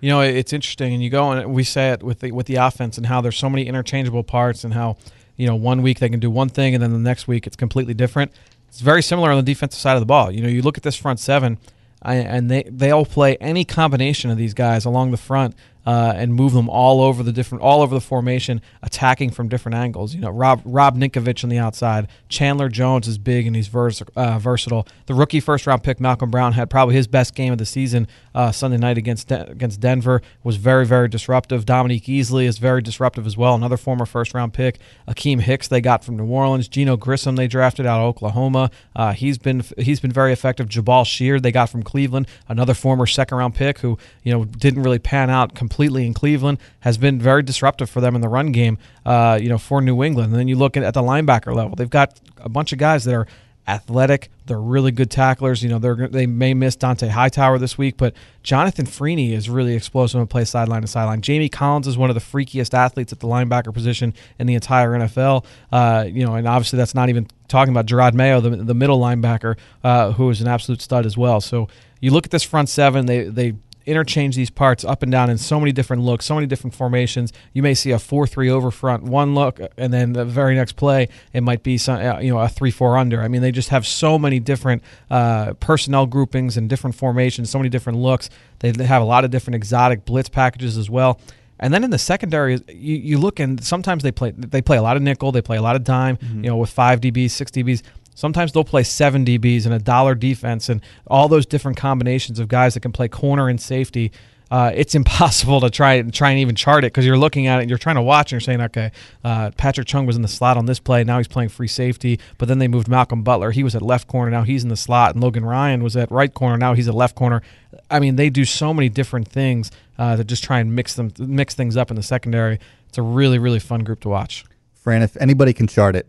You 0.02 0.10
know, 0.10 0.22
it's 0.22 0.52
interesting, 0.52 0.93
and 0.93 1.04
you 1.04 1.12
go 1.12 1.32
and 1.32 1.54
we 1.54 1.64
say 1.64 1.91
it 1.91 2.02
with 2.02 2.20
the 2.20 2.32
with 2.32 2.47
the 2.47 2.56
offense 2.56 2.97
and 2.97 3.06
how 3.06 3.22
there's 3.22 3.38
so 3.38 3.49
many 3.49 3.68
interchangeable 3.68 4.24
parts, 4.24 4.64
and 4.64 4.74
how 4.74 4.97
you 5.38 5.45
know 5.47 5.56
one 5.56 5.84
week 5.84 5.99
they 5.99 6.10
can 6.10 6.20
do 6.20 6.30
one 6.30 6.49
thing, 6.49 6.74
and 6.74 6.84
then 6.84 6.91
the 6.91 6.99
next 6.99 7.28
week 7.28 7.45
it's 7.45 7.56
completely 7.56 7.93
different. 7.93 8.32
It's 8.68 8.82
very 8.82 9.04
similar 9.04 9.30
on 9.30 9.38
the 9.38 9.43
defensive 9.43 9.80
side 9.80 9.93
of 9.93 9.99
the 9.99 10.08
ball. 10.08 10.32
You 10.32 10.41
know, 10.41 10.49
you 10.49 10.64
look 10.64 10.78
at 10.78 10.84
this 10.84 10.95
front 10.95 11.20
seven, 11.20 11.60
and 12.02 12.49
they 12.49 12.64
they 12.64 12.89
all 12.89 13.06
play 13.06 13.38
any 13.38 13.64
combination 13.64 14.32
of 14.32 14.38
these 14.38 14.56
guys 14.56 14.86
along 14.86 15.12
the 15.12 15.18
front 15.18 15.56
uh, 15.86 16.13
and 16.15 16.34
move 16.34 16.53
them 16.53 16.69
all 16.69 17.01
over 17.01 17.23
the 17.23 17.32
different, 17.32 17.63
all 17.63 17.82
over 17.82 17.95
the 17.95 18.01
formation, 18.01 18.61
attacking 18.82 19.32
from 19.32 19.47
different 19.47 19.75
angles. 19.75 20.13
You 20.13 20.21
know, 20.21 20.29
Rob 20.29 20.61
Rob 20.65 20.97
Ninkovich 20.97 21.43
on 21.43 21.49
the 21.49 21.57
outside. 21.57 22.07
Chandler 22.29 22.69
Jones 22.69 23.07
is 23.07 23.17
big 23.17 23.47
and 23.47 23.55
he's 23.55 23.67
vers- 23.67 24.01
uh, 24.15 24.39
versatile. 24.39 24.88
The 25.07 25.13
rookie 25.13 25.39
first 25.39 25.67
round 25.67 25.84
pick 25.84 25.99
Malcolm 25.99 26.29
Brown 26.32 26.53
had 26.53 26.69
probably 26.69 26.95
his 26.95 27.07
best 27.07 27.36
game 27.36 27.51
of 27.51 27.57
the 27.57 27.65
season 27.65 28.07
uh, 28.36 28.51
Sunday 28.51 28.77
night 28.77 28.97
against 28.97 29.27
De- 29.29 29.49
against 29.49 29.79
Denver. 29.79 30.21
Was 30.43 30.57
very 30.57 30.86
very 30.86 31.07
disruptive. 31.07 31.65
Dominique 31.65 32.05
Easley 32.05 32.45
is 32.45 32.57
very 32.57 32.82
disruptive 32.82 33.25
as 33.25 33.36
well. 33.38 33.55
Another 33.55 33.77
former 33.77 34.05
first 34.05 34.34
round 34.34 34.53
pick. 34.53 34.79
Akiem 35.07 35.41
Hicks 35.41 35.67
they 35.67 35.82
got 35.82 36.03
from 36.03 36.17
New 36.17 36.25
Orleans. 36.25 36.67
Geneo 36.67 36.97
Grissom 36.97 37.36
they 37.36 37.47
drafted 37.47 37.86
out 37.86 37.99
of 37.99 38.05
Oklahoma. 38.05 38.69
Uh, 38.95 39.13
he's 39.13 39.38
been 39.38 39.63
he's 39.77 39.99
been 39.99 40.11
very 40.11 40.32
effective. 40.32 40.67
Jabaal 40.67 41.05
Sheard 41.05 41.43
they 41.43 41.51
got 41.51 41.69
from 41.69 41.84
Cleveland. 41.84 42.27
Another 42.47 42.73
former 42.73 43.05
second 43.05 43.38
round 43.38 43.55
pick 43.55 43.79
who 43.79 43.97
you 44.23 44.32
know 44.32 44.45
didn't 44.45 44.84
really 44.84 44.99
pan 44.99 45.29
out 45.29 45.55
completely 45.72 46.05
in 46.05 46.13
Cleveland, 46.13 46.57
has 46.82 46.97
been 46.97 47.17
very 47.17 47.41
disruptive 47.41 47.89
for 47.89 48.01
them 48.01 48.13
in 48.13 48.19
the 48.19 48.28
run 48.28 48.51
game, 48.51 48.78
uh, 49.05 49.39
you 49.41 49.47
know, 49.47 49.57
for 49.57 49.82
New 49.82 50.03
England. 50.03 50.32
And 50.32 50.39
then 50.39 50.49
you 50.49 50.57
look 50.57 50.76
at, 50.76 50.93
the 50.93 51.01
linebacker 51.01 51.55
level, 51.55 51.76
they've 51.76 51.89
got 51.89 52.19
a 52.38 52.49
bunch 52.49 52.74
of 52.74 52.78
guys 52.78 53.05
that 53.05 53.13
are 53.13 53.26
athletic. 53.69 54.30
They're 54.47 54.59
really 54.59 54.91
good 54.91 55.09
tacklers. 55.09 55.63
You 55.63 55.69
know, 55.69 55.80
they're 55.80 56.09
they 56.09 56.26
may 56.26 56.53
miss 56.53 56.76
Dont'a 56.76 57.07
Hightower 57.07 57.57
this 57.57 57.78
week, 57.78 57.95
but 57.95 58.13
Jonathan 58.43 58.86
Freeny 58.86 59.34
is 59.34 59.49
really 59.49 59.74
explosive 59.74 60.19
and 60.19 60.30
plays 60.30 60.49
sideline 60.49 60.82
to 60.82 60.88
sideline. 60.88 61.22
Jamie 61.22 61.47
Collins 61.47 61.88
is 61.88 61.97
one 61.97 62.09
of 62.09 62.15
the 62.15 62.19
freakiest 62.22 62.74
athletes 62.74 63.13
at 63.13 63.22
the 63.22 63.28
linebacker 63.28 63.74
position 63.74 64.13
in 64.39 64.47
the 64.47 64.55
entire 64.55 64.91
NFL. 64.91 65.45
Uh, 65.72 66.05
you 66.05 66.26
know, 66.26 66.36
and 66.36 66.47
obviously 66.47 66.76
that's 66.76 66.95
not 66.95 67.07
even 67.07 67.28
talking 67.47 67.72
about 67.72 67.86
Jerod 67.86 68.13
Mayo, 68.13 68.41
the, 68.41 68.49
the 68.49 68.74
middle 68.74 68.99
linebacker, 68.99 69.57
uh, 69.86 70.11
who 70.11 70.30
is 70.30 70.41
an 70.41 70.47
absolute 70.47 70.82
stud 70.82 71.05
as 71.05 71.15
well. 71.15 71.39
So 71.39 71.69
you 72.01 72.11
look 72.11 72.26
at 72.26 72.32
this 72.32 72.43
front 72.43 72.67
seven. 72.67 73.05
They 73.05 73.24
they 73.24 73.53
interchange 73.86 74.36
these 74.36 74.49
parts 74.49 74.84
up 74.84 75.03
and 75.03 75.11
down 75.11 75.29
in 75.29 75.38
so 75.38 75.59
many 75.59 75.71
different 75.71 76.03
looks, 76.03 76.25
so 76.25 76.36
many 76.36 76.47
different 76.47 76.73
formations. 76.73 77.34
You 77.53 77.63
may 77.63 77.73
see 77.73 77.91
a 77.91 77.99
four-three 77.99 78.49
over 78.49 78.71
front, 78.71 79.03
one 79.03 79.36
look, 79.36 79.59
and 79.77 79.93
then 79.93 80.13
the 80.13 80.25
very 80.25 80.55
next 80.55 80.73
play 80.73 81.09
it 81.34 81.41
might 81.41 81.63
be 81.63 81.77
some, 81.77 81.99
uh, 81.99 82.19
you 82.19 82.32
know 82.32 82.39
a 82.39 82.47
three-four 82.47 82.97
under. 82.97 83.21
I 83.21 83.27
mean, 83.27 83.41
they 83.41 83.51
just 83.51 83.69
have 83.69 83.86
so 83.86 84.17
many 84.17 84.39
different 84.39 84.84
uh, 85.09 85.53
personnel 85.53 86.05
groupings 86.05 86.57
and 86.57 86.69
different 86.69 86.95
formations, 86.95 87.49
so 87.49 87.59
many 87.59 87.69
different 87.69 87.99
looks. 87.99 88.29
They 88.59 88.71
have 88.84 89.01
a 89.01 89.05
lot 89.05 89.25
of 89.25 89.32
different 89.32 89.55
exotic 89.55 90.05
blitz 90.05 90.29
packages 90.29 90.77
as 90.77 90.89
well. 90.89 91.19
And 91.61 91.71
then 91.71 91.84
in 91.84 91.91
the 91.91 91.99
secondary, 91.99 92.59
you, 92.67 92.95
you 92.95 93.17
look 93.19 93.39
and 93.39 93.63
sometimes 93.63 94.01
they 94.01 94.11
play 94.11 94.32
they 94.32 94.63
play 94.63 94.77
a 94.77 94.82
lot 94.82 94.97
of 94.97 95.03
nickel, 95.03 95.32
they 95.32 95.43
play 95.43 95.57
a 95.57 95.61
lot 95.61 95.75
of 95.75 95.84
dime, 95.84 96.17
mm-hmm. 96.17 96.43
you 96.43 96.49
know, 96.49 96.57
with 96.57 96.71
five 96.71 96.99
DBs, 96.99 97.29
six 97.32 97.51
DBs. 97.51 97.84
Sometimes 98.22 98.51
they'll 98.51 98.63
play 98.63 98.84
seven 98.84 99.26
DBs 99.26 99.65
and 99.65 99.74
a 99.74 99.80
dollar 99.80 100.13
defense 100.13 100.69
and 100.69 100.80
all 101.07 101.28
those 101.28 101.47
different 101.47 101.76
combinations 101.76 102.38
of 102.38 102.47
guys 102.47 102.76
that 102.76 102.82
can 102.82 102.91
play 102.91 103.07
corner 103.07 103.49
and 103.49 103.59
safety. 103.59 104.11
Uh, 104.51 104.72
it's 104.76 104.93
impossible 105.01 105.59
to 105.59 105.72
try 105.72 105.93
and 105.93 106.13
try 106.13 106.30
and 106.30 106.39
even 106.39 106.53
chart 106.53 106.84
it 106.84 106.93
because 106.93 107.03
you're 107.03 107.17
looking 107.17 107.47
at 107.47 107.57
it 107.57 107.61
and 107.63 107.69
you're 107.72 107.80
trying 107.80 107.95
to 107.95 108.01
watch 108.03 108.28
and 108.28 108.34
you're 108.34 108.39
saying, 108.39 108.61
okay, 108.61 108.91
uh, 109.24 109.49
Patrick 109.57 109.88
Chung 109.88 110.05
was 110.05 110.15
in 110.15 110.22
the 110.22 110.28
slot 110.28 110.55
on 110.55 110.67
this 110.67 110.80
play. 110.80 111.03
Now 111.03 111.17
he's 111.17 111.28
playing 111.28 111.49
free 111.49 111.67
safety, 111.67 112.19
but 112.38 112.47
then 112.47 112.59
they 112.59 112.67
moved 112.67 112.88
Malcolm 112.88 113.24
Butler. 113.24 113.49
He 113.49 113.63
was 113.63 113.74
at 113.74 113.82
left 113.82 114.07
corner. 114.07 114.30
Now 114.30 114.43
he's 114.43 114.61
in 114.61 114.69
the 114.69 114.78
slot. 114.78 115.15
And 115.15 115.24
Logan 115.24 115.43
Ryan 115.43 115.82
was 115.82 115.97
at 115.97 116.11
right 116.11 116.32
corner. 116.32 116.57
Now 116.57 116.76
he's 116.76 116.88
at 116.88 116.93
left 116.93 117.15
corner. 117.15 117.41
I 117.89 117.99
mean, 117.99 118.17
they 118.17 118.30
do 118.30 118.45
so 118.45 118.72
many 118.72 118.88
different 118.88 119.28
things 119.30 119.72
uh, 119.97 120.17
to 120.17 120.24
just 120.24 120.43
try 120.43 120.59
and 120.59 120.76
mix 120.76 120.93
them, 120.93 121.11
mix 121.17 121.55
things 121.55 121.76
up 121.76 121.89
in 121.89 121.95
the 121.95 122.03
secondary. 122.03 122.59
It's 122.88 122.99
a 122.99 123.01
really, 123.01 123.39
really 123.39 123.57
fun 123.57 123.84
group 123.84 124.01
to 124.01 124.09
watch. 124.09 124.45
Fran, 124.76 125.01
if 125.01 125.17
anybody 125.17 125.53
can 125.53 125.65
chart 125.65 125.95
it, 125.95 126.05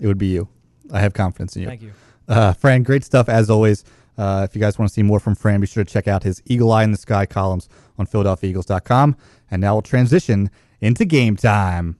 it 0.00 0.06
would 0.06 0.18
be 0.18 0.28
you. 0.28 0.48
I 0.92 1.00
have 1.00 1.14
confidence 1.14 1.56
in 1.56 1.62
you. 1.62 1.68
Thank 1.68 1.82
you. 1.82 1.92
Uh, 2.28 2.52
Fran, 2.52 2.82
great 2.82 3.04
stuff 3.04 3.28
as 3.28 3.50
always. 3.50 3.84
Uh, 4.18 4.46
if 4.48 4.54
you 4.54 4.60
guys 4.60 4.78
want 4.78 4.88
to 4.88 4.94
see 4.94 5.02
more 5.02 5.20
from 5.20 5.34
Fran, 5.34 5.60
be 5.60 5.66
sure 5.66 5.84
to 5.84 5.92
check 5.92 6.08
out 6.08 6.22
his 6.22 6.42
Eagle 6.46 6.72
Eye 6.72 6.84
in 6.84 6.90
the 6.90 6.98
Sky 6.98 7.26
columns 7.26 7.68
on 7.98 8.06
PhiladelphiaEagles.com. 8.06 9.16
And 9.50 9.60
now 9.60 9.74
we'll 9.74 9.82
transition 9.82 10.50
into 10.80 11.04
game 11.04 11.36
time. 11.36 11.96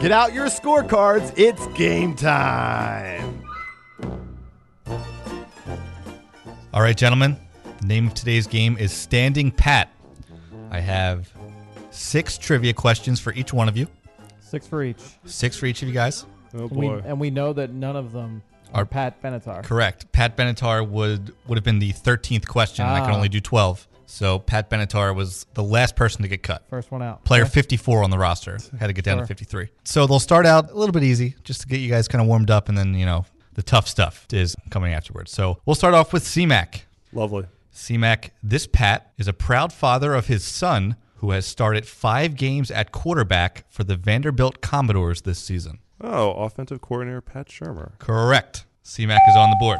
Get 0.00 0.12
out 0.12 0.32
your 0.32 0.46
scorecards. 0.46 1.32
It's 1.36 1.66
game 1.68 2.14
time. 2.14 3.42
All 6.72 6.82
right, 6.82 6.96
gentlemen. 6.96 7.36
The 7.80 7.86
name 7.86 8.08
of 8.08 8.14
today's 8.14 8.46
game 8.46 8.76
is 8.78 8.92
Standing 8.92 9.50
Pat. 9.50 9.92
I 10.70 10.80
have 10.80 11.32
six 11.90 12.38
trivia 12.38 12.72
questions 12.74 13.18
for 13.18 13.32
each 13.32 13.52
one 13.52 13.68
of 13.68 13.76
you. 13.76 13.88
Six 14.48 14.66
for 14.66 14.82
each. 14.82 15.00
Six 15.24 15.56
for 15.56 15.66
each 15.66 15.82
of 15.82 15.88
you 15.88 15.94
guys. 15.94 16.24
Oh 16.54 16.60
And 16.60 16.70
we, 16.70 16.86
boy. 16.88 17.02
and 17.04 17.20
we 17.20 17.30
know 17.30 17.52
that 17.52 17.70
none 17.72 17.96
of 17.96 18.12
them 18.12 18.42
are 18.72 18.82
Are- 18.82 18.86
Pat 18.86 19.20
Benatar. 19.22 19.62
Correct. 19.64 20.10
Pat 20.12 20.36
Benatar 20.36 20.86
would 20.88 21.34
would 21.46 21.56
have 21.58 21.64
been 21.64 21.78
the 21.78 21.92
thirteenth 21.92 22.48
question. 22.48 22.84
and 22.86 22.94
I 22.94 23.00
can 23.00 23.10
Ah. 23.10 23.16
only 23.16 23.28
do 23.28 23.40
twelve. 23.40 23.86
So 24.06 24.38
Pat 24.38 24.70
Benatar 24.70 25.14
was 25.14 25.44
the 25.52 25.62
last 25.62 25.94
person 25.94 26.22
to 26.22 26.28
get 26.28 26.42
cut. 26.42 26.64
First 26.70 26.90
one 26.90 27.02
out. 27.02 27.24
Player 27.24 27.42
Okay. 27.42 27.50
54 27.50 28.02
on 28.02 28.08
the 28.08 28.16
roster. 28.16 28.56
Had 28.80 28.86
to 28.86 28.94
get 28.94 29.04
down 29.04 29.18
Sure. 29.18 29.24
to 29.24 29.26
53. 29.26 29.68
So 29.84 30.06
they'll 30.06 30.18
start 30.18 30.46
out 30.46 30.70
a 30.70 30.74
little 30.74 30.94
bit 30.94 31.02
easy 31.02 31.34
just 31.44 31.60
to 31.60 31.66
get 31.68 31.80
you 31.80 31.90
guys 31.90 32.08
kind 32.08 32.22
of 32.22 32.26
warmed 32.26 32.50
up, 32.50 32.70
and 32.70 32.78
then, 32.78 32.94
you 32.94 33.04
know, 33.04 33.26
the 33.52 33.62
tough 33.62 33.86
stuff 33.86 34.26
is 34.32 34.56
coming 34.70 34.94
afterwards. 34.94 35.30
So 35.30 35.58
we'll 35.66 35.74
start 35.74 35.92
off 35.92 36.14
with 36.14 36.24
CMAC. 36.24 36.86
Lovely. 37.12 37.44
CMAC, 37.74 38.30
this 38.42 38.66
Pat 38.66 39.12
is 39.18 39.28
a 39.28 39.34
proud 39.34 39.74
father 39.74 40.14
of 40.14 40.26
his 40.28 40.42
son 40.42 40.96
who 41.18 41.30
has 41.32 41.46
started 41.46 41.86
five 41.86 42.34
games 42.36 42.70
at 42.70 42.92
quarterback 42.92 43.64
for 43.68 43.84
the 43.84 43.96
Vanderbilt 43.96 44.60
Commodores 44.60 45.22
this 45.22 45.38
season. 45.38 45.78
Oh, 46.00 46.30
offensive 46.32 46.80
coordinator 46.80 47.20
Pat 47.20 47.48
Shurmur. 47.48 47.98
Correct. 47.98 48.64
CMAC 48.84 49.18
is 49.28 49.36
on 49.36 49.50
the 49.50 49.56
board. 49.60 49.78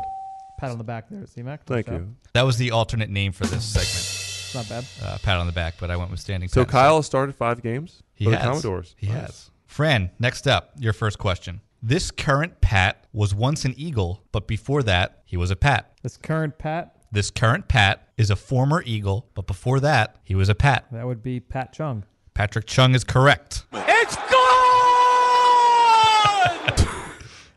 Pat 0.58 0.70
on 0.72 0.78
the 0.78 0.84
back 0.84 1.08
there, 1.08 1.24
C-Mac. 1.26 1.64
Thank 1.64 1.86
Nice 1.86 1.94
job. 1.98 2.00
you. 2.08 2.14
That 2.32 2.42
was 2.42 2.56
the 2.56 2.72
alternate 2.72 3.10
name 3.10 3.30
for 3.32 3.46
this 3.46 3.64
segment. 3.64 3.88
It's 3.94 4.54
not 4.54 4.68
bad. 4.68 4.84
Uh, 5.00 5.18
pat 5.22 5.38
on 5.38 5.46
the 5.46 5.52
back, 5.52 5.74
but 5.78 5.90
I 5.90 5.96
went 5.96 6.10
with 6.10 6.18
standing. 6.20 6.48
So 6.48 6.64
Pat. 6.64 6.72
Kyle 6.72 6.96
has 6.96 7.06
started 7.06 7.34
five 7.36 7.62
games 7.62 8.02
He 8.14 8.24
for 8.24 8.32
has. 8.32 8.40
the 8.40 8.46
Commodores. 8.48 8.94
He 8.98 9.06
Nice. 9.06 9.16
has. 9.20 9.50
Fran, 9.66 10.10
next 10.18 10.48
up, 10.48 10.72
your 10.78 10.92
first 10.92 11.18
question. 11.18 11.60
This 11.80 12.10
current 12.10 12.60
Pat 12.60 13.04
was 13.12 13.34
once 13.36 13.64
an 13.64 13.74
Eagle, 13.76 14.24
but 14.32 14.48
before 14.48 14.82
that, 14.82 15.22
he 15.24 15.36
was 15.36 15.52
a 15.52 15.56
Pat. 15.56 15.92
This 16.02 16.16
current 16.16 16.58
Pat, 16.58 16.96
This 17.10 17.30
current 17.30 17.68
Pat 17.68 18.06
is 18.18 18.30
a 18.30 18.36
former 18.36 18.82
Eagle, 18.84 19.26
but 19.34 19.46
before 19.46 19.80
that, 19.80 20.16
he 20.24 20.34
was 20.34 20.48
a 20.48 20.54
Pat. 20.54 20.86
that 20.92 21.06
would 21.06 21.22
be 21.22 21.40
Pat 21.40 21.72
Chung. 21.72 22.04
Patrick 22.34 22.66
Chung 22.66 22.94
is 22.94 23.02
correct. 23.04 23.64
It's 23.72 24.16
gone! 24.16 24.28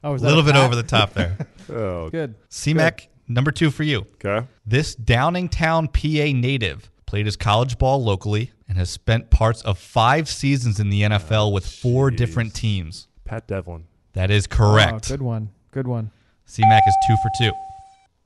Oh, 0.03 0.13
A 0.13 0.15
is 0.15 0.21
that 0.23 0.29
little 0.29 0.41
bit 0.43 0.55
over 0.55 0.75
the 0.75 0.81
top 0.83 1.13
there. 1.13 1.37
Oh, 1.69 2.09
Good. 2.09 2.33
CMAC, 2.49 3.07
number 3.27 3.51
two 3.51 3.69
for 3.69 3.83
you. 3.83 4.07
okay. 4.25 4.45
This 4.65 4.95
Downingtown, 4.95 5.87
PA 5.93 6.37
native 6.37 6.89
played 7.05 7.25
his 7.27 7.37
college 7.37 7.77
ball 7.77 8.03
locally, 8.03 8.51
and 8.67 8.77
has 8.77 8.89
spent 8.89 9.29
parts 9.29 9.61
of 9.61 9.77
five 9.77 10.27
seasons 10.27 10.79
in 10.79 10.89
the 10.89 11.05
ah, 11.05 11.09
NFL 11.09 11.53
with 11.53 11.65
four 11.67 12.09
different 12.09 12.53
teams. 12.55 13.07
Pat 13.25 13.47
Devlin. 13.47 13.85
That 14.13 14.31
is 14.31 14.47
correct. 14.47 15.11
Oh, 15.11 15.13
good 15.13 15.21
one. 15.21 15.49
Good 15.71 15.87
one. 15.87 16.09
CMAC 16.47 16.81
is 16.87 16.95
two 17.07 17.15
for 17.17 17.29
two. 17.37 17.51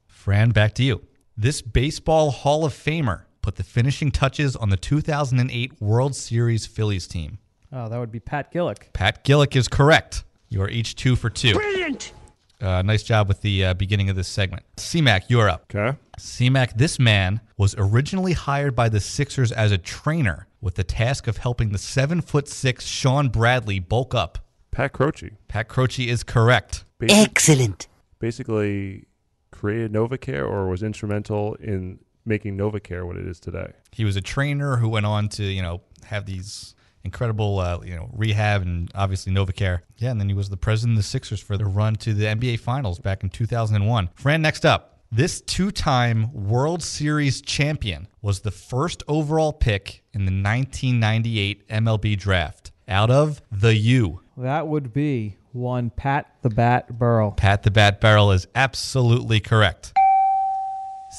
Fran, 0.08 0.52
back 0.52 0.74
to 0.76 0.84
you. 0.84 1.02
This 1.38 1.62
baseball 1.62 2.32
Hall 2.32 2.64
of 2.64 2.74
Famer 2.74 3.24
put 3.42 3.56
the 3.58 3.64
finishing 3.64 4.10
touches 4.10 4.56
on 4.56 4.70
the 4.70 4.78
2008 4.78 5.82
World 5.82 6.16
Series 6.16 6.66
Phillies 6.66 7.08
team. 7.08 7.40
Oh, 7.74 7.90
that 7.90 8.00
would 8.00 8.12
be 8.12 8.22
Pat 8.22 8.54
Gillick. 8.54 8.94
Pat 8.94 9.26
Gillick 9.26 9.56
is 9.58 9.68
correct. 9.68 10.24
You 10.48 10.62
are 10.62 10.70
each 10.70 10.96
two 10.96 11.18
for 11.18 11.30
two. 11.30 11.54
Brilliant! 11.54 12.14
Uh, 12.62 12.82
nice 12.84 13.04
job 13.04 13.28
with 13.28 13.42
the 13.42 13.66
uh, 13.66 13.74
beginning 13.74 14.10
of 14.10 14.16
this 14.16 14.30
segment. 14.30 14.64
CMAC, 14.78 15.24
you're 15.28 15.50
up. 15.50 15.66
Okay. 15.76 15.98
CMAC, 16.18 16.78
this 16.78 17.00
man 17.00 17.42
was 17.58 17.76
originally 17.78 18.32
hired 18.32 18.74
by 18.74 18.88
the 18.88 19.02
Sixers 19.02 19.52
as 19.52 19.74
a 19.74 19.78
trainer 19.78 20.48
with 20.62 20.76
the 20.76 20.86
task 20.86 21.28
of 21.28 21.38
helping 21.38 21.74
the 21.74 21.78
seven 21.78 22.22
foot 22.22 22.48
six 22.48 22.86
Shawn 22.86 23.28
Bradley 23.28 23.80
bulk 23.80 24.16
up. 24.16 24.38
Pat 24.72 24.94
Croce. 24.94 25.32
Pat 25.50 25.68
Croce 25.68 26.08
is 26.08 26.24
correct. 26.24 26.86
Basi- 26.98 27.10
Excellent. 27.12 27.88
Basically 28.20 29.06
created 29.56 29.92
NovaCare 29.92 30.48
or 30.48 30.68
was 30.68 30.84
instrumental 30.84 31.56
in 31.56 32.00
making 32.26 32.58
NovaCare 32.58 33.06
what 33.06 33.18
it 33.18 33.28
is 33.28 33.40
today. 33.40 33.72
He 33.92 34.06
was 34.06 34.16
a 34.16 34.22
trainer 34.22 34.78
who 34.78 34.90
went 34.90 35.06
on 35.06 35.30
to, 35.30 35.44
you 35.44 35.62
know, 35.62 35.82
have 36.06 36.26
these 36.26 36.76
incredible, 37.04 37.60
uh, 37.60 37.80
you 37.84 37.96
know, 37.96 38.10
rehab 38.14 38.64
and 38.64 38.92
obviously 38.96 39.32
NovaCare. 39.32 39.82
Yeah, 39.98 40.12
and 40.12 40.20
then 40.20 40.28
he 40.28 40.36
was 40.36 40.50
the 40.50 40.58
president 40.58 40.98
of 40.98 41.04
the 41.04 41.08
Sixers 41.08 41.40
for 41.40 41.58
the 41.58 41.66
run 41.66 41.96
to 41.98 42.14
the 42.14 42.26
NBA 42.26 42.60
Finals 42.60 43.00
back 43.00 43.24
in 43.24 43.30
2001. 43.30 44.10
Fran, 44.16 44.42
next 44.42 44.66
up. 44.66 45.00
This 45.12 45.40
two 45.40 45.72
time 45.72 46.34
World 46.34 46.82
Series 46.84 47.42
champion 47.42 48.08
was 48.22 48.42
the 48.42 48.52
first 48.52 49.04
overall 49.08 49.54
pick 49.54 50.04
in 50.14 50.26
the 50.26 50.32
1998 50.32 51.70
MLB 51.70 52.18
draft 52.18 52.72
out 52.88 53.12
of 53.12 53.42
the 53.52 53.76
U. 53.76 54.22
That 54.36 54.68
would 54.68 54.92
be 54.92 55.38
one 55.56 55.90
Pat 55.90 56.36
the 56.42 56.50
Bat 56.50 57.00
Burrell. 57.00 57.32
Pat 57.32 57.64
the 57.64 57.72
Bat 57.72 58.02
Burrell 58.02 58.32
is 58.32 58.48
absolutely 58.54 59.40
correct. 59.40 59.94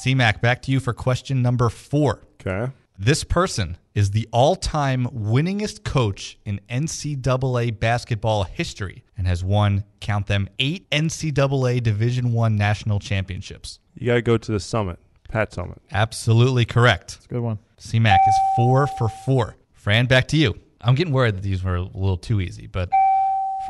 CMAC, 0.03 0.41
back 0.41 0.61
to 0.63 0.71
you 0.71 0.79
for 0.79 0.93
question 0.93 1.41
number 1.41 1.69
four. 1.69 2.21
Okay. 2.39 2.71
This 2.99 3.23
person 3.23 3.77
is 3.93 4.11
the 4.11 4.27
all-time 4.31 5.07
winningest 5.07 5.83
coach 5.83 6.37
in 6.45 6.59
NCAA 6.69 7.79
basketball 7.79 8.43
history 8.43 9.03
and 9.17 9.27
has 9.27 9.43
won, 9.43 9.83
count 9.99 10.27
them, 10.27 10.47
eight 10.59 10.89
NCAA 10.91 11.81
Division 11.81 12.31
One 12.31 12.55
national 12.55 12.99
championships. 12.99 13.79
You 13.95 14.07
got 14.07 14.15
to 14.15 14.21
go 14.21 14.37
to 14.37 14.51
the 14.51 14.59
summit. 14.59 14.99
Pat 15.29 15.51
Summitt. 15.51 15.79
Absolutely 15.91 16.65
correct. 16.65 17.15
It's 17.17 17.25
a 17.25 17.29
good 17.29 17.41
one. 17.41 17.59
CMAC 17.79 18.17
is 18.27 18.35
four 18.55 18.87
for 18.97 19.09
four. 19.25 19.57
Fran, 19.73 20.05
back 20.05 20.27
to 20.29 20.37
you. 20.37 20.57
I'm 20.81 20.95
getting 20.95 21.13
worried 21.13 21.35
that 21.35 21.43
these 21.43 21.63
were 21.63 21.75
a 21.75 21.81
little 21.81 22.17
too 22.17 22.39
easy, 22.39 22.67
but 22.67 22.89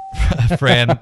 Fran, 0.58 1.00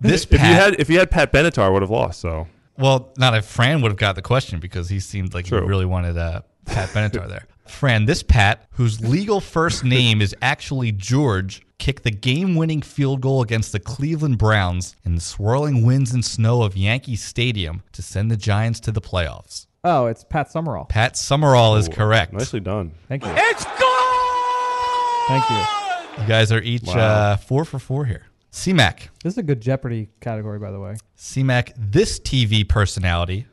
this 0.00 0.24
If 0.24 0.32
you 0.32 0.38
had 0.38 0.80
if 0.80 0.88
you 0.90 0.98
had 0.98 1.10
Pat 1.10 1.32
Benatar, 1.32 1.62
I 1.62 1.68
would 1.68 1.82
have 1.82 1.90
lost. 1.90 2.20
So 2.20 2.46
well, 2.76 3.12
not 3.18 3.34
if 3.34 3.44
Fran 3.44 3.80
would 3.82 3.90
have 3.90 3.98
got 3.98 4.14
the 4.14 4.22
question 4.22 4.60
because 4.60 4.88
he 4.88 5.00
seemed 5.00 5.34
like 5.34 5.46
True. 5.46 5.60
he 5.62 5.66
really 5.66 5.84
wanted 5.86 6.16
uh, 6.16 6.42
Pat 6.66 6.88
Benatar 6.90 7.28
there. 7.28 7.46
Fran, 7.66 8.06
this 8.06 8.22
Pat, 8.22 8.66
whose 8.72 9.00
legal 9.06 9.40
first 9.40 9.84
name 9.84 10.22
is 10.22 10.34
actually 10.40 10.90
George, 10.90 11.60
kicked 11.78 12.02
the 12.02 12.10
game 12.10 12.54
winning 12.54 12.80
field 12.80 13.20
goal 13.20 13.42
against 13.42 13.72
the 13.72 13.78
Cleveland 13.80 14.38
Browns 14.38 14.96
in 15.04 15.14
the 15.16 15.20
swirling 15.20 15.84
winds 15.84 16.12
and 16.14 16.24
snow 16.24 16.62
of 16.62 16.78
Yankee 16.78 17.14
Stadium 17.16 17.82
to 17.92 18.00
send 18.00 18.30
the 18.30 18.38
Giants 18.38 18.80
to 18.80 18.90
the 18.92 19.02
playoffs. 19.02 19.66
Oh, 19.84 20.06
it's 20.06 20.24
Pat 20.24 20.50
Summerall. 20.50 20.86
Pat 20.86 21.16
Summerall 21.16 21.76
is 21.76 21.88
Ooh, 21.88 21.92
correct. 21.92 22.32
Nicely 22.32 22.60
done. 22.60 22.92
Thank 23.06 23.24
you. 23.24 23.32
It's 23.36 23.64
gone! 23.64 25.28
Thank 25.28 25.50
you. 25.50 26.22
You 26.22 26.26
guys 26.28 26.50
are 26.50 26.60
each 26.62 26.84
Wow. 26.86 26.94
uh, 26.98 27.36
four 27.36 27.64
for 27.66 27.78
four 27.78 28.06
here. 28.06 28.24
CMAC. 28.52 29.08
This 29.22 29.34
is 29.34 29.38
a 29.38 29.42
good 29.42 29.60
Jeopardy 29.60 30.08
category, 30.20 30.58
by 30.58 30.70
the 30.70 30.80
way. 30.80 30.96
CMAC, 31.16 31.72
this 31.76 32.18
TV 32.18 32.66
personality 32.68 33.46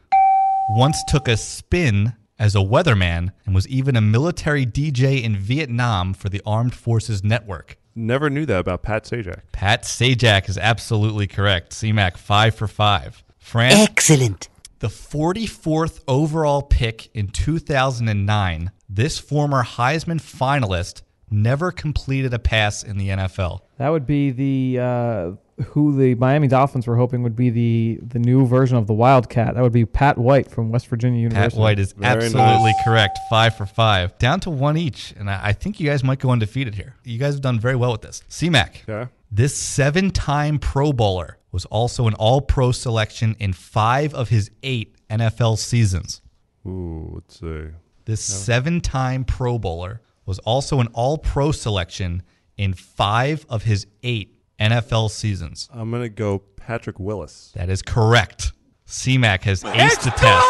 once 0.69 0.97
took 1.07 1.27
a 1.27 1.37
spin 1.37 2.13
as 2.39 2.55
a 2.55 2.59
weatherman 2.59 3.31
and 3.45 3.53
was 3.53 3.67
even 3.67 3.95
a 3.95 4.01
military 4.01 4.65
DJ 4.65 5.21
in 5.23 5.35
Vietnam 5.37 6.13
for 6.13 6.29
the 6.29 6.41
Armed 6.45 6.73
Forces 6.73 7.23
Network. 7.23 7.77
Never 7.95 8.29
knew 8.29 8.45
that 8.45 8.59
about 8.59 8.83
Pat 8.83 9.05
Sajak. 9.05 9.41
Pat 9.51 9.83
Sajak 9.83 10.49
is 10.49 10.57
absolutely 10.57 11.27
correct. 11.27 11.71
CMAC, 11.71 12.17
five 12.17 12.55
for 12.55 12.67
five. 12.67 13.23
Fran, 13.37 13.71
Excellent. 13.73 14.49
the 14.79 14.87
44th 14.87 16.01
overall 16.07 16.61
pick 16.61 17.09
in 17.15 17.27
2009, 17.27 18.71
this 18.89 19.19
former 19.19 19.63
Heisman 19.63 20.19
finalist 20.19 21.03
never 21.29 21.71
completed 21.71 22.33
a 22.33 22.39
pass 22.39 22.83
in 22.83 22.97
the 22.97 23.09
NFL. 23.09 23.61
That 23.77 23.89
would 23.89 24.05
be 24.05 24.31
the 24.31 24.79
uh, 24.81 25.31
who 25.67 25.95
the 25.95 26.15
Miami 26.15 26.47
Dolphins 26.47 26.87
were 26.87 26.95
hoping 26.95 27.23
would 27.23 27.35
be 27.35 27.49
the 27.49 27.99
the 28.01 28.19
new 28.19 28.45
version 28.45 28.77
of 28.77 28.87
the 28.87 28.93
Wildcat. 28.93 29.55
That 29.55 29.61
would 29.61 29.73
be 29.73 29.85
Pat 29.85 30.17
White 30.17 30.49
from 30.49 30.71
West 30.71 30.87
Virginia 30.87 31.19
University. 31.21 31.55
Pat 31.55 31.59
White 31.61 31.79
is 31.79 31.91
Very 31.93 32.23
absolutely 32.25 32.71
nice. 32.71 32.83
correct. 32.83 33.19
Five 33.29 33.55
for 33.55 33.65
five. 33.65 34.17
Down 34.17 34.39
to 34.41 34.49
one 34.49 34.77
each. 34.77 35.13
And 35.17 35.29
I 35.29 35.39
I 35.47 35.53
think 35.53 35.79
you 35.79 35.87
guys 35.87 36.03
might 36.03 36.19
go 36.19 36.29
undefeated 36.29 36.75
here. 36.75 36.95
You 37.03 37.17
guys 37.19 37.33
have 37.35 37.41
done 37.41 37.59
very 37.59 37.75
well 37.75 37.91
with 37.91 38.01
this. 38.01 38.23
CMAC. 38.29 38.87
Okay. 38.89 39.11
This 39.31 39.55
seven 39.55 40.11
time 40.11 40.59
Pro 40.59 40.93
Bowler 40.93 41.37
was 41.51 41.65
also 41.65 42.07
an 42.07 42.13
All 42.15 42.41
Pro 42.41 42.71
selection 42.71 43.35
in 43.39 43.51
five 43.53 44.13
of 44.13 44.29
his 44.29 44.51
eight 44.63 44.95
NFL 45.09 45.57
seasons. 45.57 46.21
Ooh, 46.65 47.11
let's 47.15 47.39
see. 47.39 47.67
This 48.05 48.21
seven 48.21 48.81
time 48.81 49.25
Pro 49.25 49.57
Bowler 49.59 50.01
was 50.25 50.39
also 50.39 50.79
an 50.79 50.87
All 50.93 51.17
Pro 51.17 51.51
selection 51.51 52.23
in 52.57 52.73
five 52.73 53.45
of 53.49 53.63
his 53.63 53.87
eight 54.03 54.35
NFL 54.59 55.11
seasons. 55.11 55.69
I'm 55.73 55.91
gonna 55.91 56.09
go 56.09 56.39
Patrick 56.39 56.99
Willis. 56.99 57.51
That 57.55 57.69
is 57.69 57.81
correct. 57.81 58.53
CMAC 58.87 59.43
has 59.43 59.63
aced 59.63 60.03
the 60.03 60.11
test. 60.11 60.47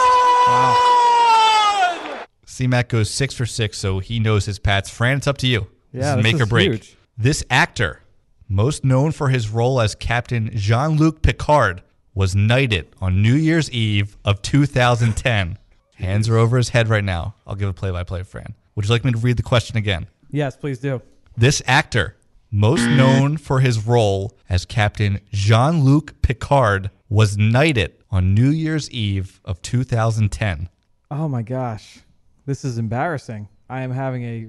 CMAC 2.46 2.88
goes 2.90 3.10
six 3.10 3.34
for 3.34 3.46
six, 3.46 3.78
so 3.78 4.00
he 4.00 4.20
knows 4.20 4.46
his 4.46 4.60
Pats. 4.60 4.90
Fran, 4.90 5.18
it's 5.18 5.28
up 5.28 5.38
to 5.40 5.48
you. 5.48 5.68
Yeah, 5.92 6.00
this 6.00 6.10
is 6.10 6.16
this 6.16 6.34
make 6.34 6.42
or 6.42 6.46
break. 6.46 6.70
huge. 6.70 6.98
This 7.18 7.44
actor, 7.50 8.02
most 8.48 8.84
known 8.84 9.12
for 9.12 9.30
his 9.30 9.50
role 9.50 9.80
as 9.82 9.96
Captain 9.96 10.52
Jean 10.54 10.98
Luc 10.98 11.22
Picard, 11.22 11.82
was 12.14 12.36
knighted 12.36 12.88
on 13.02 13.22
New 13.22 13.34
Year's 13.36 13.70
Eve 13.72 14.18
of 14.24 14.42
2010. 14.42 15.58
Hands 15.96 16.30
are 16.30 16.38
over 16.38 16.58
his 16.58 16.70
head 16.70 16.88
right 16.90 17.04
now. 17.04 17.36
I'll 17.48 17.56
give 17.56 17.70
a 17.70 17.74
play 17.74 17.92
by 17.92 18.04
play, 18.04 18.24
Fran. 18.24 18.54
Would 18.76 18.86
you 18.86 18.92
like 18.92 19.06
me 19.06 19.12
to 19.14 19.18
read 19.18 19.38
the 19.38 19.44
question 19.44 19.78
again? 19.78 20.08
Yes, 20.30 20.58
please 20.58 20.80
do. 20.80 21.02
This 21.38 21.62
actor, 21.66 22.16
most 22.50 22.86
known 22.88 23.38
for 23.38 23.60
his 23.60 23.86
role 23.86 24.38
as 24.50 24.66
Captain 24.66 25.20
Jean 25.32 25.84
Luc 25.84 26.22
Picard, 26.22 26.90
was 27.10 27.38
knighted 27.38 27.94
on 28.10 28.34
New 28.34 28.50
Year's 28.50 28.90
Eve 28.92 29.42
of 29.44 29.62
2010. 29.62 30.70
Oh 31.12 31.28
my 31.28 31.42
gosh, 31.42 32.00
this 32.46 32.64
is 32.64 32.78
embarrassing. 32.78 33.48
I 33.70 33.82
am 33.82 33.92
having 33.92 34.24
a 34.24 34.48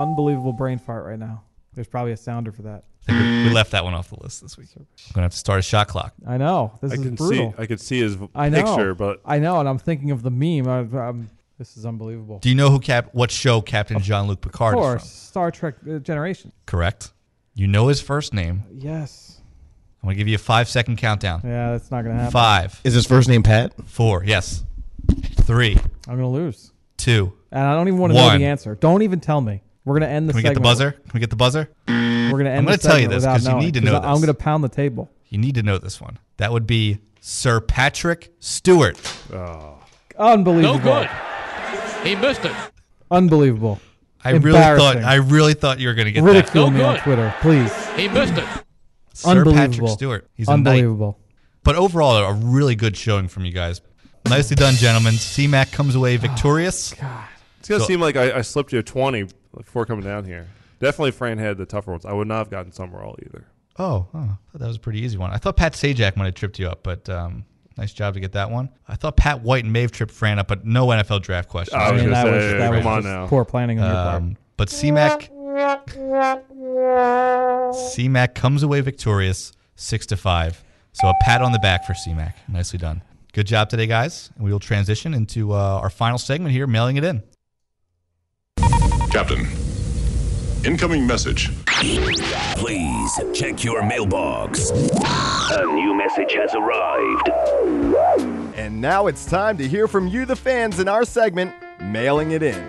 unbelievable 0.00 0.52
brain 0.52 0.78
fart 0.78 1.04
right 1.04 1.18
now. 1.18 1.42
There's 1.74 1.88
probably 1.88 2.12
a 2.12 2.16
sounder 2.16 2.52
for 2.52 2.62
that. 2.62 2.84
I 3.06 3.12
think 3.12 3.20
we, 3.20 3.44
we 3.44 3.50
left 3.54 3.70
that 3.72 3.84
one 3.84 3.94
off 3.94 4.08
the 4.10 4.16
list 4.22 4.40
this 4.42 4.56
week. 4.56 4.68
I'm 4.76 4.86
gonna 5.14 5.24
have 5.26 5.32
to 5.32 5.36
start 5.38 5.58
a 5.58 5.62
shot 5.62 5.88
clock. 5.88 6.14
I 6.26 6.36
know 6.38 6.72
this 6.80 6.92
I 6.92 6.94
is 6.94 7.00
can 7.02 7.14
brutal. 7.14 7.52
see. 7.52 7.62
I 7.62 7.66
could 7.66 7.80
see 7.80 8.00
his 8.00 8.14
v- 8.14 8.28
I 8.34 8.48
know. 8.48 8.64
picture, 8.64 8.94
but 8.94 9.20
I 9.24 9.38
know, 9.38 9.60
and 9.60 9.68
I'm 9.68 9.78
thinking 9.78 10.10
of 10.10 10.22
the 10.22 10.30
meme. 10.30 10.66
I, 10.68 10.78
I'm, 11.08 11.30
this 11.58 11.76
is 11.76 11.84
unbelievable. 11.84 12.38
Do 12.38 12.48
you 12.48 12.54
know 12.54 12.70
who 12.70 12.78
Cap? 12.78 13.08
What 13.12 13.30
show 13.30 13.60
Captain 13.60 14.00
Jean 14.00 14.26
Luc 14.28 14.38
Of 14.44 14.52
Picard 14.52 14.74
course, 14.74 15.02
is 15.04 15.08
from? 15.10 15.16
Star 15.30 15.50
Trek 15.50 15.74
uh, 15.88 15.98
Generation. 15.98 16.52
Correct. 16.66 17.12
You 17.54 17.66
know 17.66 17.88
his 17.88 18.00
first 18.00 18.32
name. 18.32 18.62
Yes. 18.72 19.40
I'm 20.02 20.06
gonna 20.06 20.14
give 20.16 20.28
you 20.28 20.36
a 20.36 20.38
five 20.38 20.68
second 20.68 20.96
countdown. 20.98 21.40
Yeah, 21.44 21.72
that's 21.72 21.90
not 21.90 22.02
gonna 22.02 22.14
happen. 22.14 22.30
Five, 22.30 22.80
Is 22.84 22.94
his 22.94 23.04
first 23.06 23.28
name 23.28 23.42
Pat? 23.42 23.72
four, 23.86 24.22
yes, 24.24 24.62
three, 25.42 25.76
I'm 26.06 26.14
gonna 26.14 26.30
lose, 26.30 26.72
two. 26.96 27.32
and 27.50 27.60
I 27.64 27.74
don't 27.74 27.88
even 27.88 27.98
want 27.98 28.12
to 28.12 28.18
know 28.18 28.38
the 28.38 28.44
answer. 28.44 28.76
Don't 28.76 29.02
even 29.02 29.18
tell 29.18 29.40
me. 29.40 29.60
We're 29.84 29.98
gonna 29.98 30.12
end 30.12 30.28
the. 30.28 30.34
Can 30.34 30.38
we 30.38 30.42
get 30.44 30.54
the 30.54 30.60
buzzer? 30.60 30.92
Can 30.92 31.10
we 31.14 31.20
get 31.20 31.30
the 31.30 31.36
buzzer? 31.36 31.68
We're 31.88 32.30
gonna 32.30 32.50
end. 32.50 32.58
I'm 32.60 32.64
gonna 32.66 32.76
the 32.76 32.82
tell 32.88 32.98
you 32.98 33.08
this 33.08 33.16
without 33.22 33.32
'cause 33.38 33.48
you 33.48 33.54
need 33.56 33.74
to 33.74 33.80
know 33.80 33.96
I- 33.96 34.12
I'm 34.12 34.20
gonna 34.20 34.34
pound 34.34 34.62
the 34.62 34.68
table. 34.68 35.10
You 35.30 35.38
need 35.38 35.56
to 35.56 35.64
know 35.64 35.78
this 35.78 36.00
one. 36.00 36.18
That 36.36 36.52
would 36.52 36.66
be 36.66 36.98
Sir 37.20 37.60
Patrick 37.60 38.32
Stewart. 38.38 38.98
Oh, 39.32 39.74
Unbelievable. 40.16 40.78
No 40.78 40.82
good. 40.82 41.08
He 42.02 42.14
missed 42.16 42.44
it. 42.44 42.52
Unbelievable. 43.10 43.80
I 44.24 44.30
really 44.32 44.58
thought 44.58 44.96
I 44.98 45.14
really 45.16 45.54
thought 45.54 45.78
you 45.80 45.88
were 45.88 45.94
gonna 45.94 46.10
get 46.10 46.22
Ridicule 46.22 46.70
No 46.70 46.76
me 46.78 46.82
on. 46.84 46.98
Twitter, 46.98 47.34
please. 47.40 47.72
He 47.96 48.08
missed 48.08 48.32
it. 48.32 48.36
that. 48.36 48.64
Sir 49.14 49.28
Patrick 49.44 49.46
Unbelievable. 49.56 49.88
Stewart. 49.88 50.28
He's 50.34 50.48
a. 50.48 50.52
Unbelievable. 50.52 51.18
But 51.64 51.76
overall, 51.76 52.16
a 52.16 52.32
really 52.34 52.74
good 52.74 52.96
showing 52.96 53.28
from 53.28 53.44
you 53.44 53.52
guys. 53.52 53.80
Nicely 54.28 54.56
done, 54.56 54.74
gentlemen. 54.74 55.14
C-Mac 55.14 55.70
comes 55.72 55.94
away 55.94 56.16
victorious. 56.16 56.92
it's 56.92 57.00
gonna 57.68 57.80
So- 57.80 57.86
seem 57.86 58.00
like 58.00 58.16
I, 58.16 58.38
I 58.38 58.40
slipped 58.42 58.72
you 58.72 58.78
a 58.78 58.82
twenty 58.82 59.26
before 59.56 59.86
coming 59.86 60.04
down 60.04 60.24
here. 60.24 60.46
Definitely, 60.80 61.12
Fran 61.12 61.38
had 61.38 61.56
the 61.58 61.66
tougher 61.66 61.90
ones. 61.92 62.04
I 62.06 62.12
would 62.12 62.28
not 62.28 62.38
have 62.38 62.50
gotten 62.50 62.70
Summerall 62.72 63.16
either. 63.24 63.44
Oh, 63.78 64.06
oh, 64.12 64.18
I 64.18 64.26
thought 64.52 64.58
that 64.60 64.66
was 64.66 64.76
a 64.76 64.80
pretty 64.80 65.00
easy 65.00 65.16
one. 65.16 65.30
I 65.32 65.36
thought 65.36 65.56
Pat 65.56 65.72
Sajak 65.74 66.16
might 66.16 66.26
have 66.26 66.34
tripped 66.34 66.58
you 66.58 66.68
up, 66.68 66.82
but 66.82 67.08
um, 67.08 67.44
Nice 67.78 67.92
job 67.92 68.14
to 68.14 68.20
get 68.20 68.32
that 68.32 68.50
one. 68.50 68.70
I 68.88 68.96
thought 68.96 69.16
Pat 69.16 69.40
White 69.42 69.62
and 69.62 69.72
Mave 69.72 69.92
tripped 69.92 70.12
Fran 70.12 70.40
up, 70.40 70.48
but 70.48 70.66
no 70.66 70.88
NFL 70.88 71.22
draft 71.22 71.48
questions. 71.48 71.80
I 71.80 71.92
was 71.92 72.02
mean, 72.02 72.10
gonna 72.10 72.24
that 72.24 72.40
say, 72.40 72.52
was, 72.52 72.52
that 72.58 72.66
come 72.66 72.76
was 72.76 72.86
on 72.86 73.02
just 73.02 73.06
now. 73.14 73.26
poor 73.28 73.44
planning 73.44 73.78
on 73.78 73.86
your 73.86 73.94
part. 73.94 74.16
Um, 74.16 74.36
but 74.56 74.68
CMAC 74.68 75.28
CMAC 77.94 78.34
comes 78.34 78.62
away 78.64 78.80
victorious, 78.80 79.52
six 79.76 80.06
to 80.06 80.16
five. 80.16 80.62
So 80.92 81.08
a 81.08 81.14
pat 81.22 81.40
on 81.40 81.52
the 81.52 81.60
back 81.60 81.84
for 81.86 81.92
CMAC. 81.92 82.34
Nicely 82.48 82.78
done. 82.80 83.00
Good 83.32 83.46
job 83.46 83.68
today, 83.70 83.86
guys. 83.86 84.30
And 84.34 84.44
we 84.44 84.50
will 84.50 84.58
transition 84.58 85.14
into 85.14 85.52
uh, 85.52 85.56
our 85.56 85.90
final 85.90 86.18
segment 86.18 86.52
here, 86.52 86.66
mailing 86.66 86.96
it 86.96 87.04
in. 87.04 87.22
Captain, 89.12 89.46
incoming 90.64 91.06
message. 91.06 91.50
Please 92.56 93.20
check 93.32 93.64
your 93.64 93.84
mailbox. 93.84 94.70
A 94.70 95.64
new 95.64 95.94
message 95.94 96.32
has 96.32 96.54
arrived. 96.54 97.28
And 98.56 98.80
now 98.80 99.06
it's 99.06 99.24
time 99.26 99.56
to 99.58 99.68
hear 99.68 99.86
from 99.86 100.08
you, 100.08 100.24
the 100.24 100.36
fans, 100.36 100.80
in 100.80 100.88
our 100.88 101.04
segment, 101.04 101.54
Mailing 101.80 102.32
It 102.32 102.42
In. 102.42 102.68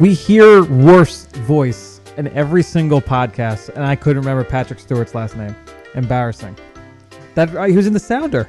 We 0.00 0.14
hear 0.14 0.64
worst 0.64 1.34
voice 1.36 2.00
in 2.16 2.28
every 2.28 2.62
single 2.62 3.00
podcast, 3.00 3.68
and 3.70 3.84
I 3.84 3.96
couldn't 3.96 4.20
remember 4.20 4.44
Patrick 4.44 4.80
Stewart's 4.80 5.14
last 5.14 5.36
name. 5.36 5.54
Embarrassing. 5.94 6.56
That 7.34 7.54
uh, 7.54 7.64
he 7.64 7.76
was 7.76 7.86
in 7.86 7.92
the 7.92 8.00
sounder. 8.00 8.48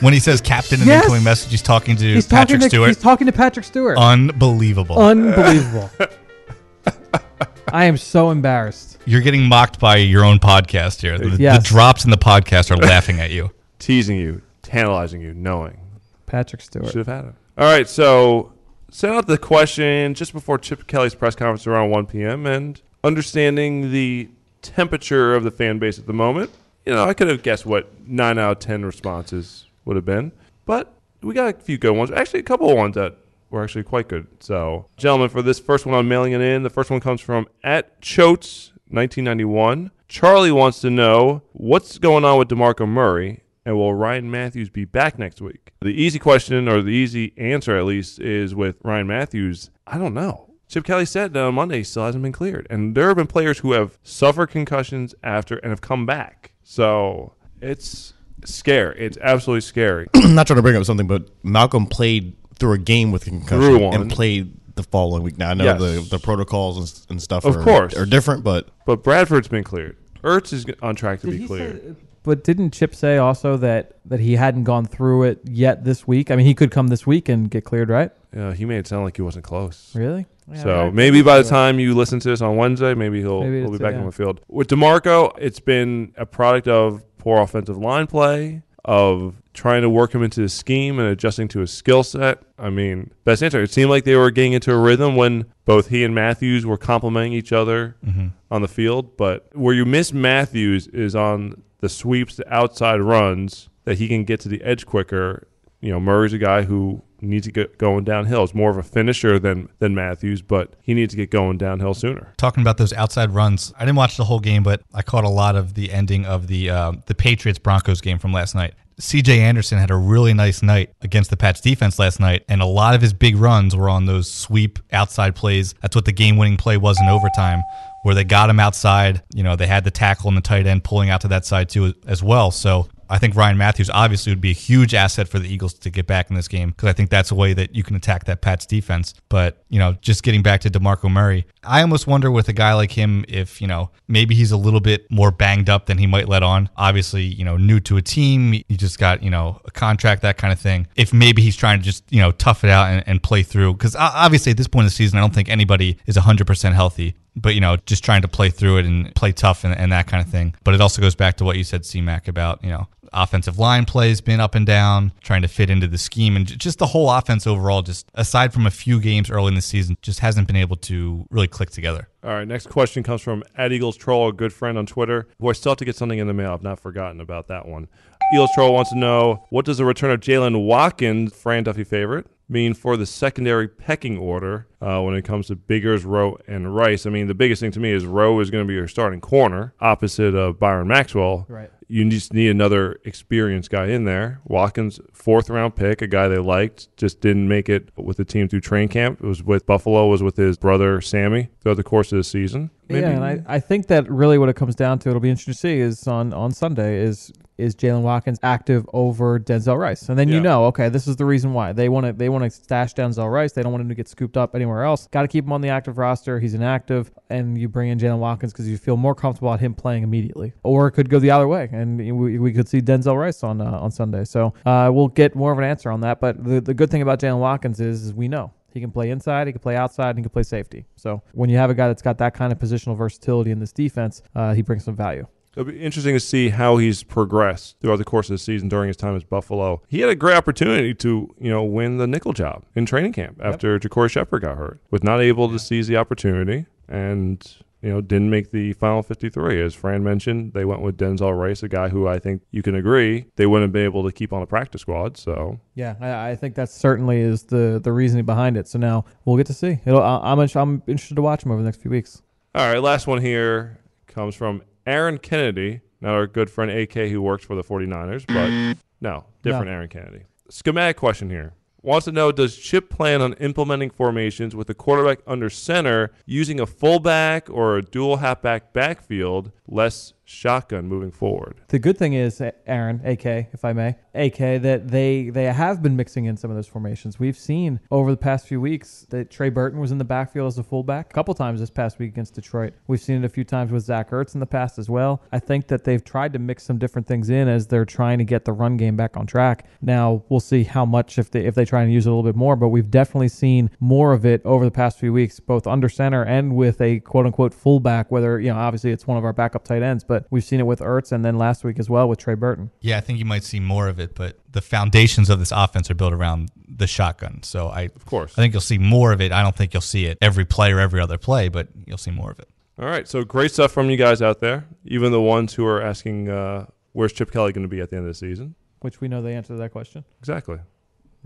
When 0.00 0.12
he 0.14 0.20
says 0.20 0.40
captain 0.40 0.80
in 0.80 0.86
Yes! 0.86 1.04
incoming 1.04 1.24
message, 1.24 1.50
he's 1.50 1.62
talking 1.62 1.96
to 1.96 2.14
He's 2.14 2.26
Patrick 2.26 2.58
talking 2.60 2.60
to, 2.60 2.68
Stewart. 2.68 2.88
He's 2.88 2.96
talking 2.98 3.26
to 3.26 3.32
Patrick 3.32 3.64
Stewart. 3.66 3.98
Unbelievable. 3.98 4.98
Unbelievable. 4.98 5.90
I 7.72 7.84
am 7.84 7.96
so 7.96 8.30
embarrassed. 8.30 8.98
You're 9.06 9.20
getting 9.20 9.44
mocked 9.44 9.78
by 9.78 9.96
your 9.96 10.24
own 10.24 10.38
podcast 10.38 11.00
here. 11.00 11.18
The, 11.18 11.36
Yes. 11.36 11.62
the 11.62 11.68
drops 11.68 12.04
in 12.04 12.10
the 12.10 12.16
podcast 12.16 12.70
are 12.70 12.76
laughing 12.76 13.20
at 13.20 13.30
you. 13.30 13.50
Teasing 13.78 14.16
you, 14.18 14.42
tantalizing 14.62 15.20
you, 15.20 15.32
knowing. 15.34 15.78
Patrick 16.26 16.62
Stewart. 16.62 16.86
Should 16.86 16.96
have 16.96 17.06
had 17.06 17.24
it. 17.26 17.34
All 17.58 17.64
right, 17.66 17.88
so 17.88 18.52
sent 18.90 19.14
out 19.14 19.26
the 19.26 19.38
question 19.38 20.14
just 20.14 20.32
before 20.32 20.58
Chip 20.58 20.86
Kelly's 20.86 21.14
press 21.14 21.34
conference 21.34 21.66
around 21.66 21.90
1 21.90 22.06
p.m. 22.06 22.46
and 22.46 22.80
understanding 23.04 23.92
the 23.92 24.28
temperature 24.62 25.34
of 25.34 25.44
the 25.44 25.50
fan 25.50 25.78
base 25.78 25.98
at 25.98 26.06
the 26.06 26.12
moment. 26.12 26.50
You 26.86 26.94
know, 26.94 27.04
I 27.04 27.14
could 27.14 27.28
have 27.28 27.42
guessed 27.42 27.66
what 27.66 27.88
nine 28.06 28.38
out 28.38 28.52
of 28.52 28.58
ten 28.60 28.84
responses 28.84 29.66
would 29.90 29.96
have 29.96 30.04
been, 30.04 30.30
but 30.66 30.94
we 31.20 31.34
got 31.34 31.52
a 31.52 31.58
few 31.58 31.76
good 31.76 31.90
ones. 31.92 32.12
Actually, 32.12 32.40
a 32.40 32.44
couple 32.44 32.70
of 32.70 32.76
ones 32.76 32.94
that 32.94 33.16
were 33.50 33.64
actually 33.64 33.82
quite 33.82 34.08
good. 34.08 34.28
So, 34.38 34.86
gentlemen, 34.96 35.28
for 35.28 35.42
this 35.42 35.58
first 35.58 35.84
one, 35.84 35.96
I'm 35.96 36.06
mailing 36.06 36.32
it 36.32 36.40
in. 36.40 36.62
The 36.62 36.70
first 36.70 36.90
one 36.90 37.00
comes 37.00 37.20
from 37.20 37.48
at 37.64 38.00
Chotes 38.00 38.70
1991. 38.88 39.90
Charlie 40.06 40.52
wants 40.52 40.80
to 40.82 40.90
know 40.90 41.42
what's 41.52 41.98
going 41.98 42.24
on 42.24 42.38
with 42.38 42.48
DeMarco 42.48 42.88
Murray 42.88 43.42
and 43.66 43.76
will 43.76 43.94
Ryan 43.94 44.30
Mathews 44.30 44.70
be 44.70 44.84
back 44.84 45.18
next 45.18 45.40
week? 45.40 45.72
The 45.80 45.88
easy 45.88 46.18
question, 46.18 46.68
or 46.68 46.82
the 46.82 46.90
easy 46.90 47.34
answer 47.36 47.76
at 47.76 47.84
least, 47.84 48.20
is 48.20 48.54
with 48.54 48.76
Ryan 48.82 49.08
Mathews. 49.08 49.70
I 49.86 49.98
don't 49.98 50.14
know. 50.14 50.54
Chip 50.68 50.84
Kelly 50.84 51.04
said 51.04 51.32
that 51.32 51.42
on 51.42 51.54
Monday 51.56 51.78
he 51.78 51.84
still 51.84 52.04
hasn't 52.04 52.22
been 52.22 52.32
cleared. 52.32 52.68
And 52.70 52.94
there 52.94 53.08
have 53.08 53.16
been 53.16 53.26
players 53.26 53.58
who 53.58 53.72
have 53.72 53.98
suffered 54.04 54.50
concussions 54.50 55.16
after 55.22 55.56
and 55.58 55.70
have 55.70 55.80
come 55.80 56.06
back. 56.06 56.52
So 56.62 57.34
it's 57.60 58.14
scary. 58.44 58.98
It's 58.98 59.18
absolutely 59.20 59.60
scary. 59.62 60.08
I'm 60.14 60.34
not 60.34 60.46
trying 60.46 60.56
to 60.56 60.62
bring 60.62 60.76
up 60.76 60.84
something, 60.84 61.06
but 61.06 61.28
Malcolm 61.42 61.86
played 61.86 62.34
through 62.58 62.72
a 62.74 62.78
game 62.78 63.10
with 63.12 63.24
concussion 63.24 63.82
and 63.82 64.10
played 64.10 64.52
the 64.76 64.82
following 64.82 65.22
week. 65.22 65.38
Now 65.38 65.50
I 65.50 65.54
know 65.54 65.64
Yes. 65.64 65.80
the, 65.80 66.06
the 66.10 66.18
protocols 66.18 66.76
and, 66.78 67.10
and 67.12 67.22
stuff 67.22 67.44
Of 67.44 67.56
are, 67.56 67.62
course. 67.62 67.96
are 67.96 68.06
different, 68.06 68.44
but 68.44 68.68
But 68.86 69.02
Bradford's 69.02 69.48
been 69.48 69.64
cleared. 69.64 69.96
Ertz 70.22 70.52
is 70.52 70.66
on 70.82 70.94
track 70.96 71.20
to 71.22 71.30
Did 71.30 71.40
be 71.40 71.46
cleared. 71.46 71.80
say- 71.82 71.94
but 72.22 72.44
didn't 72.44 72.72
Chip 72.74 72.94
say 72.94 73.16
also 73.16 73.56
that 73.56 73.96
that 74.04 74.20
he 74.20 74.36
hadn't 74.36 74.64
gone 74.64 74.84
through 74.84 75.22
it 75.22 75.40
yet 75.44 75.84
this 75.84 76.06
week? 76.06 76.30
I 76.30 76.36
mean, 76.36 76.44
he 76.44 76.54
could 76.54 76.70
come 76.70 76.88
this 76.88 77.06
week 77.06 77.30
and 77.30 77.50
get 77.50 77.64
cleared, 77.64 77.88
right? 77.88 78.10
Yeah, 78.36 78.52
he 78.52 78.66
made 78.66 78.76
it 78.76 78.86
sound 78.86 79.04
like 79.04 79.16
he 79.16 79.22
wasn't 79.22 79.46
close. 79.46 79.90
Really? 79.94 80.26
Yeah, 80.52 80.62
so 80.62 80.84
right. 80.84 80.94
maybe 80.94 81.22
by 81.22 81.38
the 81.40 81.48
time 81.48 81.80
you 81.80 81.94
listen 81.94 82.20
to 82.20 82.28
this 82.28 82.42
on 82.42 82.56
Wednesday, 82.56 82.92
maybe 82.92 83.20
he'll, 83.22 83.40
Maybe 83.42 83.60
he'll 83.62 83.70
be 83.70 83.78
back 83.78 83.94
yeah. 83.94 84.00
on 84.00 84.06
the 84.06 84.12
field. 84.12 84.40
With 84.48 84.68
DeMarco, 84.68 85.32
it's 85.38 85.60
been 85.60 86.12
a 86.18 86.26
product 86.26 86.68
of 86.68 87.02
poor 87.20 87.40
offensive 87.40 87.76
line 87.78 88.06
play, 88.06 88.62
of 88.84 89.34
trying 89.52 89.82
to 89.82 89.90
work 89.90 90.14
him 90.14 90.22
into 90.22 90.40
the 90.40 90.48
scheme 90.48 90.98
and 90.98 91.06
adjusting 91.08 91.46
to 91.48 91.60
his 91.60 91.70
skill 91.70 92.02
set. 92.02 92.38
I 92.58 92.70
mean, 92.70 93.10
best 93.24 93.42
answer. 93.42 93.62
It 93.62 93.70
seemed 93.70 93.90
like 93.90 94.04
they 94.04 94.16
were 94.16 94.30
getting 94.30 94.54
into 94.54 94.72
a 94.72 94.78
rhythm 94.78 95.16
when 95.16 95.44
both 95.66 95.88
he 95.88 96.02
and 96.02 96.14
Mathews 96.14 96.64
were 96.64 96.78
complimenting 96.78 97.32
each 97.34 97.52
other 97.52 97.96
Mhm. 98.06 98.32
on 98.50 98.62
the 98.62 98.68
field. 98.68 99.16
But 99.18 99.48
where 99.52 99.74
you 99.74 99.84
miss 99.84 100.12
Mathews 100.14 100.86
is 100.88 101.14
on 101.14 101.62
the 101.80 101.88
sweeps, 101.90 102.36
the 102.36 102.52
outside 102.54 103.00
runs 103.02 103.68
that 103.84 103.98
he 103.98 104.08
can 104.08 104.24
get 104.24 104.40
to 104.40 104.48
the 104.48 104.62
edge 104.62 104.86
quicker. 104.86 105.46
You 105.82 105.90
know, 105.90 106.00
Murray's 106.00 106.32
a 106.32 106.38
guy 106.38 106.62
who 106.62 107.02
needs 107.26 107.46
to 107.46 107.52
get 107.52 107.78
going 107.78 108.04
downhill. 108.04 108.44
It's 108.44 108.54
more 108.54 108.70
of 108.70 108.76
a 108.76 108.82
finisher 108.82 109.38
than 109.38 109.68
than 109.78 109.94
Mathews, 109.94 110.42
but 110.42 110.74
he 110.82 110.94
needs 110.94 111.12
to 111.12 111.16
get 111.16 111.30
going 111.30 111.58
downhill 111.58 111.94
sooner. 111.94 112.32
Talking 112.36 112.62
about 112.62 112.78
those 112.78 112.92
outside 112.92 113.30
runs, 113.32 113.72
I 113.78 113.84
didn't 113.84 113.96
watch 113.96 114.16
the 114.16 114.24
whole 114.24 114.40
game, 114.40 114.62
but 114.62 114.82
I 114.94 115.02
caught 115.02 115.24
a 115.24 115.28
lot 115.28 115.56
of 115.56 115.74
the 115.74 115.92
ending 115.92 116.24
of 116.26 116.46
the 116.46 116.70
uh, 116.70 116.92
the 117.06 117.14
Patriots 117.14 117.58
Broncos 117.58 118.00
game 118.00 118.18
from 118.18 118.32
last 118.32 118.54
night. 118.54 118.74
C.J. 119.00 119.40
Anderson 119.40 119.78
had 119.78 119.90
a 119.90 119.96
really 119.96 120.34
nice 120.34 120.62
night 120.62 120.92
against 121.00 121.30
the 121.30 121.36
Pats 121.36 121.60
defense 121.60 121.98
last 121.98 122.20
night, 122.20 122.44
and 122.48 122.60
a 122.60 122.66
lot 122.66 122.94
of 122.94 123.00
his 123.00 123.14
big 123.14 123.36
runs 123.36 123.74
were 123.74 123.88
on 123.88 124.04
those 124.04 124.30
sweep 124.30 124.78
outside 124.92 125.34
plays. 125.34 125.74
That's 125.80 125.96
what 125.96 126.04
the 126.04 126.12
game 126.12 126.36
winning 126.36 126.58
play 126.58 126.76
was 126.76 127.00
in 127.00 127.08
overtime, 127.08 127.62
where 128.02 128.14
they 128.14 128.24
got 128.24 128.50
him 128.50 128.60
outside. 128.60 129.22
You 129.34 129.42
know, 129.42 129.56
they 129.56 129.66
had 129.66 129.84
the 129.84 129.90
tackle 129.90 130.28
and 130.28 130.36
the 130.36 130.42
tight 130.42 130.66
end 130.66 130.84
pulling 130.84 131.08
out 131.08 131.22
to 131.22 131.28
that 131.28 131.46
side 131.46 131.70
too 131.70 131.94
as 132.06 132.22
well. 132.22 132.50
So 132.50 132.88
I 133.10 133.18
think 133.18 133.34
Ryan 133.34 133.58
Mathews 133.58 133.90
obviously 133.90 134.30
would 134.30 134.40
be 134.40 134.50
a 134.50 134.54
huge 134.54 134.94
asset 134.94 135.28
for 135.28 135.38
the 135.38 135.52
Eagles 135.52 135.74
to 135.74 135.90
get 135.90 136.06
back 136.06 136.30
in 136.30 136.36
this 136.36 136.46
game 136.46 136.70
because 136.70 136.88
I 136.88 136.92
think 136.92 137.10
that's 137.10 137.32
a 137.32 137.34
way 137.34 137.52
that 137.54 137.74
you 137.74 137.82
can 137.82 137.96
attack 137.96 138.24
that 138.24 138.40
Pats 138.40 138.66
defense. 138.66 139.14
But, 139.28 139.64
you 139.68 139.80
know, 139.80 139.96
just 140.00 140.22
getting 140.22 140.42
back 140.42 140.60
to 140.60 140.70
DeMarco 140.70 141.10
Murray, 141.10 141.44
I 141.64 141.82
almost 141.82 142.06
wonder 142.06 142.30
with 142.30 142.48
a 142.48 142.52
guy 142.52 142.72
like 142.72 142.92
him 142.92 143.24
if, 143.28 143.60
you 143.60 143.66
know, 143.66 143.90
maybe 144.06 144.36
he's 144.36 144.52
a 144.52 144.56
little 144.56 144.80
bit 144.80 145.10
more 145.10 145.32
banged 145.32 145.68
up 145.68 145.86
than 145.86 145.98
he 145.98 146.06
might 146.06 146.28
let 146.28 146.44
on. 146.44 146.70
Obviously, 146.76 147.24
you 147.24 147.44
know, 147.44 147.56
new 147.56 147.80
to 147.80 147.96
a 147.96 148.02
team, 148.02 148.52
he 148.52 148.76
just 148.76 148.98
got, 148.98 149.22
you 149.22 149.30
know, 149.30 149.60
a 149.64 149.72
contract, 149.72 150.22
that 150.22 150.38
kind 150.38 150.52
of 150.52 150.60
thing. 150.60 150.86
If 150.94 151.12
maybe 151.12 151.42
he's 151.42 151.56
trying 151.56 151.80
to 151.80 151.84
just, 151.84 152.04
you 152.12 152.20
know, 152.20 152.30
tough 152.30 152.62
it 152.62 152.70
out 152.70 152.88
and, 152.88 153.02
and 153.06 153.22
play 153.22 153.42
through 153.42 153.74
because 153.74 153.96
obviously 153.96 154.50
at 154.50 154.56
this 154.56 154.68
point 154.68 154.84
in 154.84 154.86
the 154.86 154.92
season, 154.92 155.18
I 155.18 155.22
don't 155.22 155.34
think 155.34 155.48
anybody 155.48 155.98
is 156.06 156.16
100% 156.16 156.72
healthy 156.72 157.16
but 157.36 157.54
you 157.54 157.60
know, 157.60 157.76
just 157.86 158.04
trying 158.04 158.22
to 158.22 158.28
play 158.28 158.50
through 158.50 158.78
it 158.78 158.86
and 158.86 159.14
play 159.14 159.32
tough 159.32 159.64
and, 159.64 159.76
and 159.76 159.92
that 159.92 160.06
kind 160.06 160.24
of 160.24 160.30
thing. 160.30 160.54
But 160.64 160.74
it 160.74 160.80
also 160.80 161.00
goes 161.00 161.14
back 161.14 161.36
to 161.36 161.44
what 161.44 161.56
you 161.56 161.64
said, 161.64 161.82
CMAC, 161.82 162.28
about 162.28 162.62
you 162.62 162.70
know, 162.70 162.88
offensive 163.12 163.58
line 163.58 163.84
plays 163.84 164.20
been 164.20 164.40
up 164.40 164.54
and 164.54 164.66
down, 164.66 165.12
trying 165.22 165.42
to 165.42 165.48
fit 165.48 165.70
into 165.70 165.86
the 165.86 165.98
scheme, 165.98 166.36
and 166.36 166.46
just 166.58 166.78
the 166.78 166.86
whole 166.86 167.10
offense 167.10 167.46
overall. 167.46 167.82
Just 167.82 168.10
aside 168.14 168.52
from 168.52 168.66
a 168.66 168.70
few 168.70 169.00
games 169.00 169.30
early 169.30 169.48
in 169.48 169.54
the 169.54 169.62
season, 169.62 169.96
just 170.02 170.20
hasn't 170.20 170.46
been 170.46 170.56
able 170.56 170.76
to 170.76 171.26
really 171.30 171.48
click 171.48 171.70
together. 171.70 172.08
All 172.22 172.30
right, 172.30 172.46
next 172.46 172.68
question 172.68 173.02
comes 173.02 173.22
from 173.22 173.42
at 173.56 173.72
Eagles 173.72 173.96
Troll, 173.96 174.28
a 174.28 174.32
good 174.32 174.52
friend 174.52 174.76
on 174.76 174.86
Twitter. 174.86 175.28
Who 175.38 175.48
I 175.48 175.52
still 175.52 175.72
have 175.72 175.78
to 175.78 175.84
get 175.84 175.96
something 175.96 176.18
in 176.18 176.26
the 176.26 176.34
mail. 176.34 176.52
I've 176.52 176.62
not 176.62 176.80
forgotten 176.80 177.20
about 177.20 177.48
that 177.48 177.66
one. 177.66 177.88
Eagles 178.32 178.50
Troll 178.54 178.74
wants 178.74 178.90
to 178.90 178.98
know 178.98 179.46
what 179.50 179.64
does 179.64 179.78
the 179.78 179.84
return 179.84 180.10
of 180.10 180.20
Jaylen 180.20 180.64
Watkins, 180.64 181.34
Fran 181.34 181.64
Duffy 181.64 181.84
favorite, 181.84 182.26
mean 182.48 182.74
for 182.74 182.96
the 182.96 183.06
secondary 183.06 183.68
pecking 183.68 184.18
order 184.18 184.66
uh, 184.80 185.00
when 185.02 185.14
it 185.14 185.22
comes 185.24 185.46
to 185.48 185.56
Biggers, 185.56 186.04
Rowe, 186.04 186.38
and 186.46 186.74
Rice? 186.74 187.06
I 187.06 187.10
mean, 187.10 187.26
the 187.26 187.34
biggest 187.34 187.60
thing 187.60 187.70
to 187.72 187.80
me 187.80 187.92
is 187.92 188.04
Rowe 188.06 188.40
is 188.40 188.50
going 188.50 188.64
to 188.64 188.68
be 188.68 188.74
your 188.74 188.88
starting 188.88 189.20
corner 189.20 189.74
opposite 189.80 190.34
of 190.34 190.58
Byron 190.58 190.88
Maxwell. 190.88 191.46
Right. 191.48 191.70
You 191.92 192.08
just 192.08 192.32
need 192.32 192.50
another 192.50 193.00
experienced 193.04 193.68
guy 193.68 193.86
in 193.86 194.04
there. 194.04 194.40
Watkins, 194.44 195.00
fourth 195.12 195.50
round 195.50 195.74
pick, 195.74 196.00
a 196.00 196.06
guy 196.06 196.28
they 196.28 196.38
liked, 196.38 196.88
just 196.96 197.20
didn't 197.20 197.48
make 197.48 197.68
it 197.68 197.88
with 197.96 198.16
the 198.16 198.24
team 198.24 198.46
through 198.48 198.60
train 198.60 198.86
camp. 198.88 199.20
It 199.20 199.26
was 199.26 199.42
with 199.42 199.66
Buffalo, 199.66 200.06
was 200.06 200.22
with 200.22 200.36
his 200.36 200.56
brother 200.56 201.00
Sammy 201.00 201.48
throughout 201.60 201.78
the 201.78 201.82
course 201.82 202.12
of 202.12 202.18
the 202.18 202.22
season. 202.24 202.70
Maybe- 202.88 203.00
Yeah, 203.00 203.08
and 203.10 203.24
I, 203.24 203.42
I 203.48 203.58
think 203.58 203.88
that 203.88 204.08
really 204.08 204.38
what 204.38 204.48
it 204.48 204.54
comes 204.54 204.76
down 204.76 205.00
to, 205.00 205.08
it'll 205.08 205.20
be 205.20 205.30
interesting 205.30 205.52
to 205.54 205.58
see 205.58 205.78
is 205.80 206.06
on, 206.06 206.32
on 206.32 206.52
Sunday 206.52 207.02
is 207.02 207.32
is 207.58 207.74
Jaylen 207.76 208.00
Watkins 208.00 208.38
active 208.42 208.88
over 208.94 209.38
Denzel 209.38 209.76
Rice, 209.78 210.08
and 210.08 210.18
then 210.18 210.30
Yeah. 210.30 210.36
you 210.36 210.40
know, 210.40 210.64
okay, 210.66 210.88
this 210.88 211.06
is 211.06 211.16
the 211.16 211.26
reason 211.26 211.52
why 211.52 211.74
they 211.74 211.90
want 211.90 212.06
to 212.06 212.12
they 212.14 212.30
want 212.30 212.44
to 212.44 212.48
stash 212.50 212.94
Denzel 212.94 213.30
Rice. 213.30 213.52
They 213.52 213.62
don't 213.62 213.70
want 213.72 213.82
him 213.82 213.90
to 213.90 213.94
get 213.94 214.08
scooped 214.08 214.38
up 214.38 214.54
anywhere 214.54 214.69
else. 214.78 215.08
Got 215.08 215.22
to 215.22 215.28
keep 215.28 215.44
him 215.44 215.52
on 215.52 215.60
the 215.60 215.68
active 215.68 215.98
roster. 215.98 216.38
He's 216.38 216.54
inactive, 216.54 217.10
and 217.28 217.58
you 217.58 217.68
bring 217.68 217.90
in 217.90 217.98
Jaylen 217.98 218.18
Watkins 218.18 218.52
because 218.52 218.68
you 218.68 218.78
feel 218.78 218.96
more 218.96 219.14
comfortable 219.14 219.52
at 219.52 219.60
him 219.60 219.74
playing 219.74 220.02
immediately. 220.02 220.52
Or 220.62 220.86
it 220.86 220.92
could 220.92 221.10
go 221.10 221.18
the 221.18 221.30
other 221.30 221.48
way, 221.48 221.68
and 221.72 221.98
we, 222.18 222.38
we 222.38 222.52
could 222.52 222.68
see 222.68 222.80
Denzel 222.80 223.18
Rice 223.18 223.42
on 223.42 223.60
uh, 223.60 223.64
on 223.64 223.90
Sunday. 223.90 224.24
So 224.24 224.54
uh, 224.64 224.90
we'll 224.92 225.08
get 225.08 225.34
more 225.34 225.52
of 225.52 225.58
an 225.58 225.64
answer 225.64 225.90
on 225.90 226.00
that. 226.02 226.20
But 226.20 226.42
the 226.44 226.60
the 226.60 226.74
good 226.74 226.90
thing 226.90 227.02
about 227.02 227.20
Jaylen 227.20 227.38
Watkins 227.38 227.80
is, 227.80 228.04
is 228.04 228.14
we 228.14 228.28
know. 228.28 228.52
He 228.72 228.80
can 228.80 228.92
play 228.92 229.10
inside, 229.10 229.48
he 229.48 229.52
can 229.52 229.60
play 229.60 229.74
outside, 229.74 230.10
and 230.10 230.18
he 230.18 230.22
can 230.22 230.30
play 230.30 230.44
safety. 230.44 230.86
So 230.94 231.22
when 231.32 231.50
you 231.50 231.56
have 231.56 231.70
a 231.70 231.74
guy 231.74 231.88
that's 231.88 232.02
got 232.02 232.18
that 232.18 232.34
kind 232.34 232.52
of 232.52 232.58
positional 232.60 232.96
versatility 232.96 233.50
in 233.50 233.58
this 233.58 233.72
defense, 233.72 234.22
uh, 234.36 234.54
he 234.54 234.62
brings 234.62 234.84
some 234.84 234.94
value. 234.94 235.26
It'll 235.60 235.70
be 235.74 235.78
interesting 235.78 236.14
to 236.14 236.20
see 236.20 236.48
how 236.48 236.78
he's 236.78 237.02
progressed 237.02 237.76
throughout 237.80 237.96
the 237.96 238.04
course 238.04 238.30
of 238.30 238.34
the 238.34 238.38
season 238.38 238.70
during 238.70 238.88
his 238.88 238.96
time 238.96 239.14
as 239.14 239.24
Buffalo. 239.24 239.82
He 239.88 240.00
had 240.00 240.08
a 240.08 240.14
great 240.14 240.34
opportunity 240.34 240.94
to, 240.94 241.34
you 241.38 241.50
know, 241.50 241.62
win 241.64 241.98
the 241.98 242.06
nickel 242.06 242.32
job 242.32 242.64
in 242.74 242.86
training 242.86 243.12
camp 243.12 243.38
after 243.44 243.78
JaCorey 243.78 244.10
Shepherd 244.10 244.40
got 244.40 244.56
hurt. 244.56 244.80
Was 244.90 245.02
not 245.02 245.20
able 245.20 245.50
to 245.50 245.58
seize 245.58 245.86
the 245.86 245.98
opportunity, 245.98 246.64
and 246.88 247.46
you 247.82 247.90
know, 247.90 248.00
didn't 248.00 248.30
make 248.30 248.52
the 248.52 248.72
final 248.72 249.02
53. 249.02 249.60
As 249.60 249.74
Fran 249.74 250.02
mentioned, 250.02 250.54
they 250.54 250.64
went 250.64 250.80
with 250.80 250.96
Denzel 250.96 251.38
Rice, 251.38 251.62
a 251.62 251.68
guy 251.68 251.90
who 251.90 252.08
I 252.08 252.18
think 252.18 252.40
you 252.50 252.62
can 252.62 252.74
agree 252.74 253.26
they 253.36 253.44
wouldn't 253.44 253.64
have 253.68 253.72
been 253.72 253.84
able 253.84 254.04
to 254.04 254.12
keep 254.12 254.32
on 254.32 254.40
the 254.40 254.46
practice 254.46 254.80
squad. 254.80 255.18
So 255.18 255.60
Yeah, 255.74 255.96
I, 256.00 256.30
I 256.30 256.36
think 256.36 256.54
that 256.54 256.70
certainly 256.70 257.20
is 257.20 257.42
the 257.42 257.78
the 257.84 257.92
reasoning 257.92 258.24
behind 258.24 258.56
it. 258.56 258.66
So 258.66 258.78
now 258.78 259.04
we'll 259.26 259.36
get 259.36 259.46
to 259.48 259.54
see. 259.54 259.78
It'll, 259.84 260.02
I- 260.02 260.20
I'm 260.32 260.38
I'm 260.38 260.82
interested 260.86 261.16
to 261.16 261.22
watch 261.22 261.44
him 261.44 261.52
over 261.52 261.60
the 261.60 261.66
next 261.66 261.82
few 261.82 261.90
weeks. 261.90 262.22
All 262.54 262.66
right, 262.66 262.82
last 262.82 263.06
one 263.06 263.20
here 263.20 263.78
comes 264.06 264.34
from 264.34 264.62
Aaron 264.86 265.18
Kennedy, 265.18 265.80
not 266.00 266.14
our 266.14 266.26
good 266.26 266.50
friend 266.50 266.70
AK 266.70 266.92
who 267.10 267.22
works 267.22 267.44
for 267.44 267.54
the 267.54 267.62
49ers, 267.62 268.26
but 268.26 268.76
no, 269.00 269.24
different 269.42 269.66
No. 269.66 269.72
Aaron 269.72 269.88
Kennedy. 269.88 270.24
Schematic 270.48 270.96
question 270.96 271.30
here. 271.30 271.54
Wants 271.82 272.04
to 272.04 272.12
know 272.12 272.30
Does 272.30 272.58
Chip 272.58 272.90
plan 272.90 273.22
on 273.22 273.32
implementing 273.34 273.88
formations 273.88 274.54
with 274.54 274.66
the 274.66 274.74
quarterback 274.74 275.20
under 275.26 275.48
center 275.48 276.10
using 276.26 276.60
a 276.60 276.66
fullback 276.66 277.48
or 277.48 277.78
a 277.78 277.82
dual 277.82 278.18
halfback 278.18 278.74
backfield, 278.74 279.50
less 279.66 280.12
shotgun 280.30 280.86
moving 280.86 281.10
forward? 281.10 281.60
The 281.68 281.78
good 281.78 281.98
thing 281.98 282.12
is, 282.12 282.40
Aaron, 282.66 283.00
AK, 283.04 283.26
if 283.52 283.64
I 283.64 283.72
may, 283.72 283.96
AK, 284.14 284.62
that 284.62 284.88
they 284.88 285.30
they 285.30 285.44
have 285.44 285.82
been 285.82 285.96
mixing 285.96 286.24
in 286.24 286.36
some 286.36 286.50
of 286.50 286.56
those 286.56 286.68
formations. 286.68 287.18
We've 287.18 287.36
seen 287.36 287.80
over 287.90 288.10
the 288.10 288.16
past 288.16 288.46
few 288.46 288.60
weeks 288.60 289.06
that 289.10 289.30
Trey 289.30 289.50
Burton 289.50 289.80
was 289.80 289.90
in 289.90 289.98
the 289.98 290.04
backfield 290.04 290.46
as 290.48 290.58
a 290.58 290.62
fullback 290.62 291.10
a 291.10 291.14
couple 291.14 291.34
times 291.34 291.60
this 291.60 291.70
past 291.70 291.98
week 291.98 292.10
against 292.10 292.34
Detroit. 292.34 292.74
We've 292.86 293.00
seen 293.00 293.22
it 293.22 293.24
a 293.24 293.28
few 293.28 293.44
times 293.44 293.72
with 293.72 293.84
Zach 293.84 294.10
Ertz 294.10 294.34
in 294.34 294.40
the 294.40 294.46
past 294.46 294.78
as 294.78 294.88
well. 294.88 295.22
I 295.32 295.40
think 295.40 295.66
that 295.68 295.84
they've 295.84 296.02
tried 296.02 296.32
to 296.34 296.38
mix 296.38 296.62
some 296.62 296.78
different 296.78 297.08
things 297.08 297.28
in 297.28 297.48
as 297.48 297.66
they're 297.66 297.84
trying 297.84 298.18
to 298.18 298.24
get 298.24 298.44
the 298.44 298.52
run 298.52 298.76
game 298.76 298.96
back 298.96 299.16
on 299.16 299.26
track. 299.26 299.66
Now 299.82 300.22
we'll 300.28 300.40
see 300.40 300.64
how 300.64 300.84
much 300.84 301.18
if 301.18 301.30
they 301.30 301.44
if 301.44 301.54
they 301.54 301.64
try 301.64 301.82
and 301.82 301.92
use 301.92 302.06
it 302.06 302.10
a 302.10 302.12
little 302.12 302.30
bit 302.30 302.36
more, 302.36 302.54
but 302.56 302.68
we've 302.68 302.90
definitely 302.90 303.28
seen 303.28 303.70
more 303.80 304.12
of 304.12 304.24
it 304.24 304.42
over 304.44 304.64
the 304.64 304.70
past 304.70 304.98
few 304.98 305.12
weeks, 305.12 305.40
both 305.40 305.66
under 305.66 305.88
center 305.88 306.24
and 306.24 306.54
with 306.54 306.80
a 306.80 307.00
quote 307.00 307.26
unquote 307.26 307.52
fullback. 307.52 308.10
Whether 308.10 308.38
you 308.40 308.52
know, 308.52 308.58
obviously 308.58 308.92
it's 308.92 309.06
one 309.06 309.18
of 309.18 309.24
our 309.24 309.32
backup 309.32 309.64
tight 309.64 309.82
ends, 309.82 310.04
but 310.04 310.19
we've 310.30 310.44
seen 310.44 310.60
it 310.60 310.66
with 310.66 310.80
Ertz 310.80 311.12
and 311.12 311.24
then 311.24 311.38
last 311.38 311.64
week 311.64 311.78
as 311.78 311.88
well 311.88 312.08
with 312.08 312.18
Trey 312.18 312.34
Burton. 312.34 312.70
Yeah, 312.80 312.98
I 312.98 313.00
think 313.00 313.18
you 313.18 313.24
might 313.24 313.44
see 313.44 313.60
more 313.60 313.88
of 313.88 313.98
it, 313.98 314.14
but 314.14 314.38
the 314.50 314.60
foundations 314.60 315.30
of 315.30 315.38
this 315.38 315.52
offense 315.52 315.90
are 315.90 315.94
built 315.94 316.12
around 316.12 316.50
the 316.68 316.86
shotgun. 316.86 317.42
So 317.42 317.68
I, 317.68 317.82
of 317.82 318.04
course, 318.06 318.32
I 318.32 318.42
think 318.42 318.54
you'll 318.54 318.60
see 318.60 318.78
more 318.78 319.12
of 319.12 319.20
it. 319.20 319.32
I 319.32 319.42
don't 319.42 319.56
think 319.56 319.74
you'll 319.74 319.80
see 319.80 320.06
it 320.06 320.18
every 320.20 320.44
play 320.44 320.72
or 320.72 320.80
every 320.80 321.00
other 321.00 321.18
play, 321.18 321.48
but 321.48 321.68
you'll 321.86 321.98
see 321.98 322.10
more 322.10 322.30
of 322.30 322.38
it. 322.38 322.48
All 322.78 322.86
right, 322.86 323.06
so 323.06 323.24
great 323.24 323.52
stuff 323.52 323.72
from 323.72 323.90
you 323.90 323.96
guys 323.96 324.22
out 324.22 324.40
there, 324.40 324.66
even 324.86 325.12
the 325.12 325.20
ones 325.20 325.52
who 325.52 325.66
are 325.66 325.82
asking, 325.82 326.30
uh, 326.30 326.66
where's 326.92 327.12
Chip 327.12 327.30
Kelly 327.30 327.52
going 327.52 327.64
to 327.64 327.68
be 327.68 327.80
at 327.80 327.90
the 327.90 327.96
end 327.96 328.06
of 328.06 328.10
the 328.10 328.14
season? 328.14 328.54
Which 328.80 329.02
we 329.02 329.08
know 329.08 329.20
the 329.20 329.30
answer 329.30 329.52
to 329.52 329.58
that 329.58 329.72
question. 329.72 330.04
Exactly. 330.20 330.56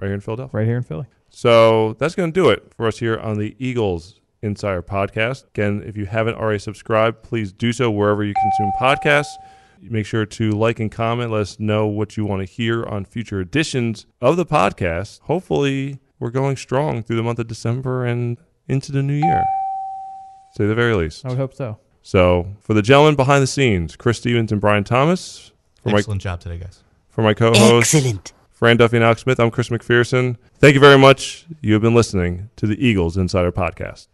Right 0.00 0.08
here 0.08 0.14
in 0.14 0.20
Philadelphia. 0.20 0.58
Right 0.58 0.66
here 0.66 0.76
in 0.76 0.82
Philly. 0.82 1.06
So 1.30 1.92
that's 1.94 2.16
going 2.16 2.32
to 2.32 2.34
do 2.34 2.50
it 2.50 2.72
for 2.76 2.88
us 2.88 2.98
here 2.98 3.18
on 3.18 3.38
the 3.38 3.54
Eagles 3.58 4.20
Insider 4.44 4.82
Podcast. 4.82 5.46
Again, 5.48 5.82
if 5.86 5.96
you 5.96 6.06
haven't 6.06 6.36
already 6.36 6.58
subscribed, 6.58 7.22
please 7.22 7.52
do 7.52 7.72
so 7.72 7.90
wherever 7.90 8.22
you 8.22 8.34
consume 8.34 8.72
podcasts. 8.80 9.32
Make 9.80 10.06
sure 10.06 10.24
to 10.24 10.50
like 10.50 10.80
and 10.80 10.90
comment. 10.90 11.30
Let 11.30 11.40
us 11.42 11.58
know 11.58 11.86
what 11.86 12.16
you 12.16 12.24
want 12.24 12.46
to 12.46 12.52
hear 12.52 12.84
on 12.84 13.04
future 13.04 13.40
editions 13.40 14.06
of 14.20 14.36
the 14.36 14.46
podcast. 14.46 15.20
Hopefully, 15.22 15.98
we're 16.18 16.30
going 16.30 16.56
strong 16.56 17.02
through 17.02 17.16
the 17.16 17.22
month 17.22 17.38
of 17.38 17.48
December 17.48 18.04
and 18.04 18.38
into 18.68 18.92
the 18.92 19.02
new 19.02 19.14
year. 19.14 19.44
Say 20.52 20.66
the 20.66 20.74
very 20.74 20.94
least. 20.94 21.24
I 21.24 21.30
would 21.30 21.38
hope 21.38 21.54
so. 21.54 21.78
So, 22.02 22.48
for 22.60 22.74
the 22.74 22.82
gentlemen 22.82 23.14
behind 23.14 23.42
the 23.42 23.46
scenes, 23.46 23.96
Chris 23.96 24.18
Stevens 24.18 24.52
and 24.52 24.60
Brian 24.60 24.84
Thomas. 24.84 25.52
For 25.82 25.96
Excellent 25.96 26.22
job 26.22 26.40
today, 26.40 26.58
guys. 26.58 26.82
For 27.08 27.22
my 27.22 27.34
co-host, 27.34 27.94
Excellent. 27.94 28.32
Fran 28.50 28.76
Duffy 28.76 28.96
and 28.96 29.04
Alex 29.04 29.22
Smith, 29.22 29.40
I'm 29.40 29.50
Chris 29.50 29.68
McPherson. 29.68 30.36
Thank 30.58 30.74
you 30.74 30.80
very 30.80 30.96
much. 30.98 31.44
You 31.60 31.72
have 31.74 31.82
been 31.82 31.94
listening 31.94 32.50
to 32.56 32.66
the 32.66 32.82
Eagles 32.86 33.16
Insider 33.16 33.52
Podcast. 33.52 34.06